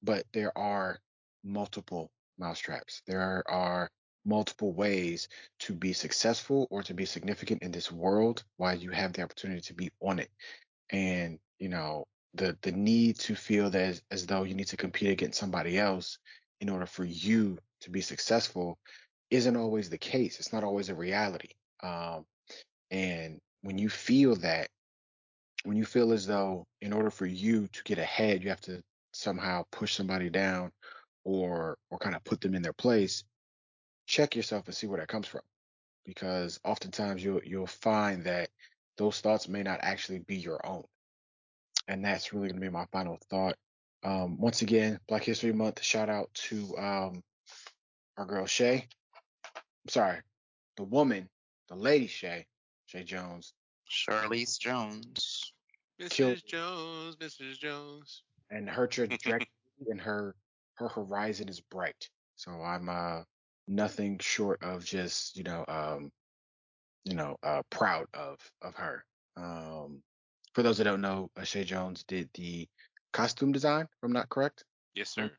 But 0.03 0.25
there 0.33 0.57
are 0.57 0.99
multiple 1.45 2.11
mousetraps. 2.39 3.03
There 3.07 3.43
are 3.49 3.91
multiple 4.25 4.73
ways 4.73 5.29
to 5.61 5.75
be 5.75 5.93
successful 5.93 6.69
or 6.71 6.83
to 6.85 6.95
be 6.95 7.05
significant 7.05 7.63
in 7.63 7.73
this 7.73 7.91
world 7.91 8.45
while 8.57 8.77
you 8.77 8.91
have 8.91 9.13
the 9.13 9.23
opportunity 9.23 9.61
to 9.63 9.75
be 9.75 9.91
on 10.01 10.19
it. 10.19 10.31
And 10.91 11.39
you 11.59 11.69
know, 11.69 12.07
the 12.35 12.57
the 12.63 12.73
need 12.73 13.19
to 13.21 13.35
feel 13.35 13.71
that 13.71 13.83
as, 13.83 14.03
as 14.11 14.27
though 14.27 14.45
you 14.45 14.55
need 14.55 14.69
to 14.69 14.77
compete 14.77 15.11
against 15.11 15.39
somebody 15.39 15.79
else 15.79 16.19
in 16.61 16.69
order 16.69 16.87
for 16.87 17.05
you 17.05 17.59
to 17.81 17.91
be 17.91 18.01
successful 18.01 18.79
isn't 19.31 19.57
always 19.57 19.91
the 19.91 19.99
case. 19.99 20.39
It's 20.39 20.53
not 20.53 20.65
always 20.65 20.89
a 20.89 20.95
reality. 20.95 21.51
Um, 21.83 22.25
and 22.91 23.41
when 23.63 23.79
you 23.79 23.89
feel 23.89 24.37
that, 24.37 24.69
when 25.65 25.77
you 25.77 25.85
feel 25.85 26.13
as 26.13 26.27
though 26.27 26.67
in 26.81 26.93
order 26.93 27.11
for 27.11 27.27
you 27.27 27.69
to 27.69 27.83
get 27.85 27.99
ahead, 27.99 28.43
you 28.43 28.51
have 28.51 28.61
to 28.63 28.83
somehow 29.13 29.65
push 29.71 29.95
somebody 29.95 30.31
down 30.31 30.73
or 31.25 31.79
or 31.91 31.99
kind 31.99 32.17
of 32.17 32.25
put 32.25 32.41
them 32.41 32.55
in 32.55 32.63
their 32.63 32.73
place, 32.73 33.25
check 34.07 34.35
yourself 34.35 34.67
and 34.67 34.75
see 34.75 34.87
where 34.87 34.99
that 35.01 35.09
comes 35.09 35.27
from. 35.27 35.43
Because 36.05 36.59
oftentimes 36.65 37.23
you'll 37.23 37.43
you'll 37.45 37.67
find 37.67 38.25
that 38.25 38.49
those 38.99 39.21
thoughts 39.21 39.49
may 39.49 39.63
not 39.63 39.81
actually 39.83 40.19
be 40.19 40.37
your 40.37 40.65
own. 40.67 40.85
And 41.89 42.05
that's 42.05 42.33
really 42.33 42.49
gonna 42.49 42.61
be 42.61 42.69
my 42.69 42.87
final 42.93 43.19
thought. 43.31 43.57
Um, 44.05 44.39
once 44.39 44.63
again, 44.63 44.99
Black 45.09 45.23
History 45.23 45.53
Month, 45.53 45.83
shout 45.83 46.09
out 46.09 46.29
to 46.35 46.77
um, 46.77 47.23
our 48.17 48.27
girl 48.27 48.47
Shay. 48.47 48.89
I'm 49.55 49.89
sorry, 49.89 50.19
the 50.77 50.85
woman, 50.85 51.29
the 51.69 51.77
lady 51.77 52.09
Shay, 52.09 52.47
Shay 52.87 53.05
Jones, 53.05 53.53
Charlese 53.87 54.59
Jones. 54.59 55.53
Mrs. 56.01 56.11
Killed- 56.11 56.43
Jones, 56.47 57.17
Mrs. 57.17 57.59
Jones. 57.59 58.23
And 58.53 58.69
her 58.69 58.87
trajectory 58.87 59.47
and 59.91 60.01
her 60.01 60.35
her 60.75 60.89
horizon 60.89 61.49
is 61.49 61.61
bright. 61.61 62.09
So 62.37 62.53
I'm 62.53 62.89
uh 62.89 63.23
nothing 63.67 64.19
short 64.21 64.63
of 64.63 64.85
just 64.85 65.37
you 65.37 65.45
know 65.45 65.65
um 65.67 66.11
you 67.05 67.15
know 67.15 67.37
uh 67.43 67.63
proud 67.71 68.07
of 68.15 68.39
of 68.61 68.75
her. 68.77 69.05
Um, 69.37 70.03
for 70.55 70.63
those 70.63 70.79
that 70.79 70.85
don't 70.85 71.01
know, 71.01 71.31
Shay 71.45 71.65
Jones 71.65 72.05
did 72.05 72.29
the 72.35 72.69
costume 73.13 73.53
design. 73.53 73.85
If 73.85 74.03
I'm 74.03 74.13
not 74.13 74.29
correct. 74.29 74.65
Yes, 74.95 75.11
sir. 75.11 75.31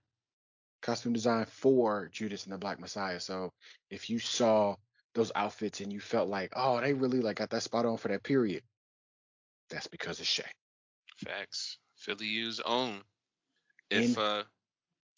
costume 0.82 1.14
design 1.14 1.46
for 1.46 2.10
Judas 2.12 2.46
and 2.46 2.54
the 2.54 2.58
Black 2.58 2.80
Messiah. 2.80 3.20
So 3.20 3.54
if 3.92 4.10
you 4.10 4.18
saw 4.18 4.76
those 5.14 5.32
outfits 5.36 5.80
and 5.82 5.94
you 5.94 6.00
felt 6.00 6.28
like, 6.28 6.52
oh, 6.56 6.82
they 6.82 6.94
really 6.94 7.22
like 7.22 7.38
got 7.38 7.52
that 7.52 7.62
spot 7.62 7.86
on 7.86 7.98
for 7.98 8.08
that 8.08 8.24
period, 8.24 8.64
that's 9.70 9.88
because 9.88 10.20
of 10.20 10.26
Shay. 10.26 10.44
Facts. 11.24 11.78
Philly 12.04 12.28
U's 12.28 12.60
own. 12.60 13.02
If 13.90 14.18
In- 14.18 14.24
uh 14.24 14.44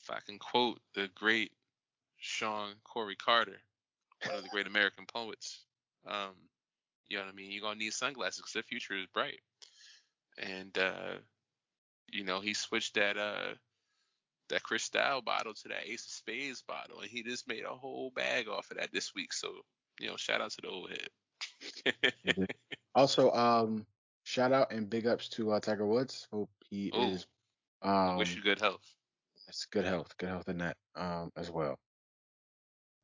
if 0.02 0.12
I 0.12 0.20
can 0.26 0.38
quote 0.38 0.80
the 0.94 1.10
great 1.16 1.52
Shawn 2.18 2.74
Corey 2.84 3.16
Carter, 3.16 3.58
one 4.24 4.36
of 4.36 4.44
the 4.44 4.50
great 4.50 4.68
American 4.68 5.06
poets, 5.08 5.66
um, 6.06 6.36
you 7.10 7.18
know 7.18 7.24
what 7.24 7.32
I 7.32 7.36
mean? 7.36 7.52
You're 7.52 7.62
gonna 7.62 7.80
need 7.80 7.94
sunglasses 7.94 8.38
because 8.38 8.54
the 8.54 8.64
future 8.64 8.96
is 8.96 9.08
bright. 9.08 9.40
And 10.38 10.78
uh, 10.78 11.16
you 12.12 12.24
know, 12.24 12.40
he 12.40 12.54
switched 12.54 12.96
that 12.96 13.18
uh 13.18 13.56
that 14.50 14.64
Cristal 14.64 15.22
bottle 15.22 15.54
to 15.56 15.68
that 15.70 15.88
Ace 15.88 16.06
of 16.06 16.12
Spades 16.12 16.62
bottle, 16.62 17.00
and 17.00 17.10
he 17.10 17.24
just 17.24 17.48
made 17.48 17.64
a 17.64 17.76
whole 17.76 18.12
bag 18.16 18.48
off 18.48 18.70
of 18.70 18.78
that 18.78 18.92
this 18.94 19.16
week. 19.16 19.34
So, 19.34 19.50
you 20.00 20.08
know, 20.08 20.18
shout 20.18 20.42
out 20.42 20.52
to 20.52 20.62
the 20.62 20.68
old 20.70 20.92
head. 20.92 22.14
Also, 22.96 23.32
um, 23.32 23.86
shout 24.26 24.52
out 24.52 24.74
and 24.74 24.90
big 24.90 25.08
ups 25.08 25.30
to 25.30 25.52
uh, 25.52 25.60
Tiger 25.62 25.86
Woods. 25.86 26.28
Hope 26.32 26.50
he 26.70 26.92
Ooh. 26.94 27.04
is 27.04 27.28
um 27.82 28.18
Wish 28.18 28.36
you 28.36 28.42
good 28.42 28.60
health. 28.60 28.84
it's 29.48 29.66
good 29.66 29.86
health, 29.86 30.14
good 30.18 30.30
health 30.30 30.50
in 30.50 30.58
that 30.58 30.76
um 30.96 31.32
as 31.38 31.50
well. 31.50 31.80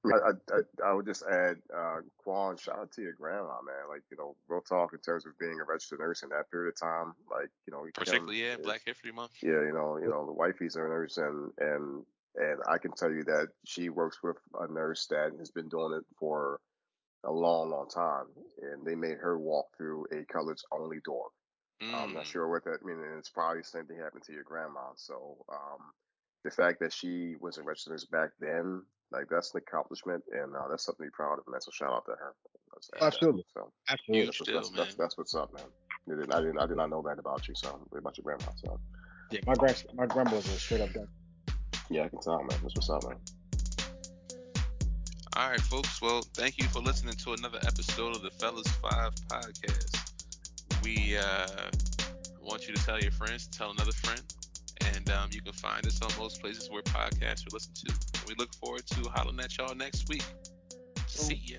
I, 0.03 0.10
I, 0.10 0.56
I, 0.57 0.89
I 0.89 0.93
would 0.93 1.06
just 1.06 1.23
add, 1.30 1.57
uh, 1.72 1.98
Quan, 2.18 2.57
shout 2.57 2.80
out 2.80 2.91
to 2.93 3.03
your 3.03 3.14
grandma, 3.14 3.61
man. 3.61 3.88
Like, 3.88 4.02
you 4.10 4.18
know, 4.18 4.35
real 4.48 4.61
talk 4.61 4.93
in 4.93 4.99
terms 4.99 5.27
of 5.27 5.38
being 5.38 5.60
a 5.61 5.64
registered 5.64 5.99
nurse 5.99 6.23
in 6.23 6.30
that 6.30 6.49
period 6.49 6.69
of 6.69 6.80
time. 6.80 7.14
Like, 7.30 7.49
you 7.68 7.72
know, 7.72 7.84
Kim 7.84 7.91
Particularly, 7.93 8.41
yeah, 8.41 8.53
is- 8.53 8.65
Black 8.65 8.81
History 8.84 9.11
Month. 9.11 9.34
Yeah, 9.43 9.61
you 9.61 9.73
know, 9.73 9.99
you 10.02 10.10
know, 10.10 10.26
the 10.26 10.31
wifey's 10.31 10.76
a 10.76 10.80
nurse, 10.80 11.18
and 11.18 11.52
and 11.60 12.03
and 12.35 12.60
I 12.68 12.80
can 12.80 12.93
tell 12.93 13.11
you 13.11 13.23
that 13.26 13.49
she 13.65 13.89
works 13.89 14.23
with 14.23 14.38
a 14.60 14.68
nurse 14.72 15.06
that 15.07 15.34
has 15.38 15.52
been 15.52 15.69
doing 15.69 15.93
it 15.93 16.06
for 16.18 16.60
a 17.23 17.31
long, 17.31 17.69
long 17.69 17.88
time, 17.89 18.26
and 18.61 18.85
they 18.85 18.95
made 18.95 19.18
her 19.18 19.38
walk 19.39 19.68
through 19.77 20.06
a 20.11 20.26
colors 20.26 20.64
only 20.72 20.99
door. 21.06 21.30
I'm 21.93 22.14
not 22.14 22.23
Mm. 22.23 22.27
sure 22.27 22.49
what 22.49 22.64
that 22.65 22.85
means, 22.85 23.02
and 23.02 23.18
it's 23.18 23.30
probably 23.30 23.61
the 23.61 23.68
same 23.68 23.85
thing 23.85 23.98
happened 23.98 24.23
to 24.23 24.34
your 24.34 24.43
grandma. 24.43 24.93
So, 24.95 25.43
um, 25.49 25.93
the 26.43 26.52
fact 26.52 26.80
that 26.80 26.93
she 26.93 27.35
was 27.39 27.57
a 27.57 27.64
registered 27.64 27.91
nurse 27.91 28.06
back 28.06 28.31
then, 28.39 28.85
like 29.11 29.27
that's 29.30 29.53
an 29.53 29.61
accomplishment, 29.68 30.23
and 30.31 30.56
uh, 30.56 30.68
that's 30.69 30.85
something 30.85 31.06
to 31.06 31.11
be 31.11 31.14
proud 31.14 31.39
of, 31.39 31.48
man. 31.48 31.61
So 31.61 31.72
shout 31.72 31.91
out 31.91 32.06
to 32.06 32.11
her. 32.11 32.34
Let's 32.73 32.89
add 32.95 33.02
that. 33.02 33.06
Absolutely. 33.07 33.45
So 33.53 33.72
Absolutely. 33.89 34.26
That's, 34.26 34.38
deal, 34.39 34.56
that's, 34.56 34.69
that's, 34.69 34.95
that's 34.95 35.18
what's 35.18 35.35
up, 35.35 35.53
man. 35.53 35.64
I 36.10 36.15
did, 36.15 36.31
I 36.31 36.41
did, 36.41 36.57
I 36.57 36.65
did 36.65 36.77
not 36.77 36.89
know 36.89 37.02
that 37.03 37.19
about 37.19 37.48
you, 37.48 37.56
so 37.56 37.80
about 37.95 38.18
your 38.18 38.23
grandma. 38.23 38.52
So 38.56 38.80
Yeah, 39.31 39.41
my 39.45 39.56
grand 39.56 39.84
my 39.93 40.06
grandma's 40.07 40.48
a 40.48 40.60
straight 40.60 40.81
up 40.81 40.93
gun. 40.93 41.07
Yeah, 41.89 42.03
I 42.03 42.10
can 42.10 42.19
tell, 42.22 42.38
man. 42.38 42.57
That's 42.61 42.76
what's 42.76 42.89
up, 42.89 43.03
man. 43.03 43.18
All 45.38 45.49
right, 45.49 45.62
folks. 45.62 46.02
Well, 46.02 46.24
thank 46.34 46.58
you 46.58 46.66
for 46.66 46.80
listening 46.80 47.16
to 47.16 47.32
another 47.32 47.60
episode 47.66 48.18
of 48.18 48.22
the 48.22 48.32
Fellas 48.32 48.68
Five 48.68 49.14
podcast. 49.30 50.12
We 50.84 51.18
uh, 51.18 51.48
want 52.41 52.68
you 52.68 52.74
to 52.74 52.86
tell 52.86 52.99
your 52.99 53.12
friends, 53.12 53.48
tell 53.48 53.72
another 53.72 53.94
friend, 53.94 54.22
and 54.94 55.10
um, 55.12 55.30
you 55.32 55.41
can 55.41 55.53
find 55.53 55.88
us 55.88 56.02
on 56.02 56.10
most 56.20 56.41
places 56.41 56.70
where 56.70 56.82
podcasts 56.82 57.48
are 57.48 57.53
listened 57.53 57.78
to. 57.78 57.94
We 58.28 58.36
look 58.38 58.53
forward 58.56 58.86
to 58.88 59.10
hollering 59.10 59.40
at 59.40 59.58
y'all 59.58 59.74
next 59.74 60.10
week. 60.10 60.26
See 61.08 61.41
ya. 61.45 61.58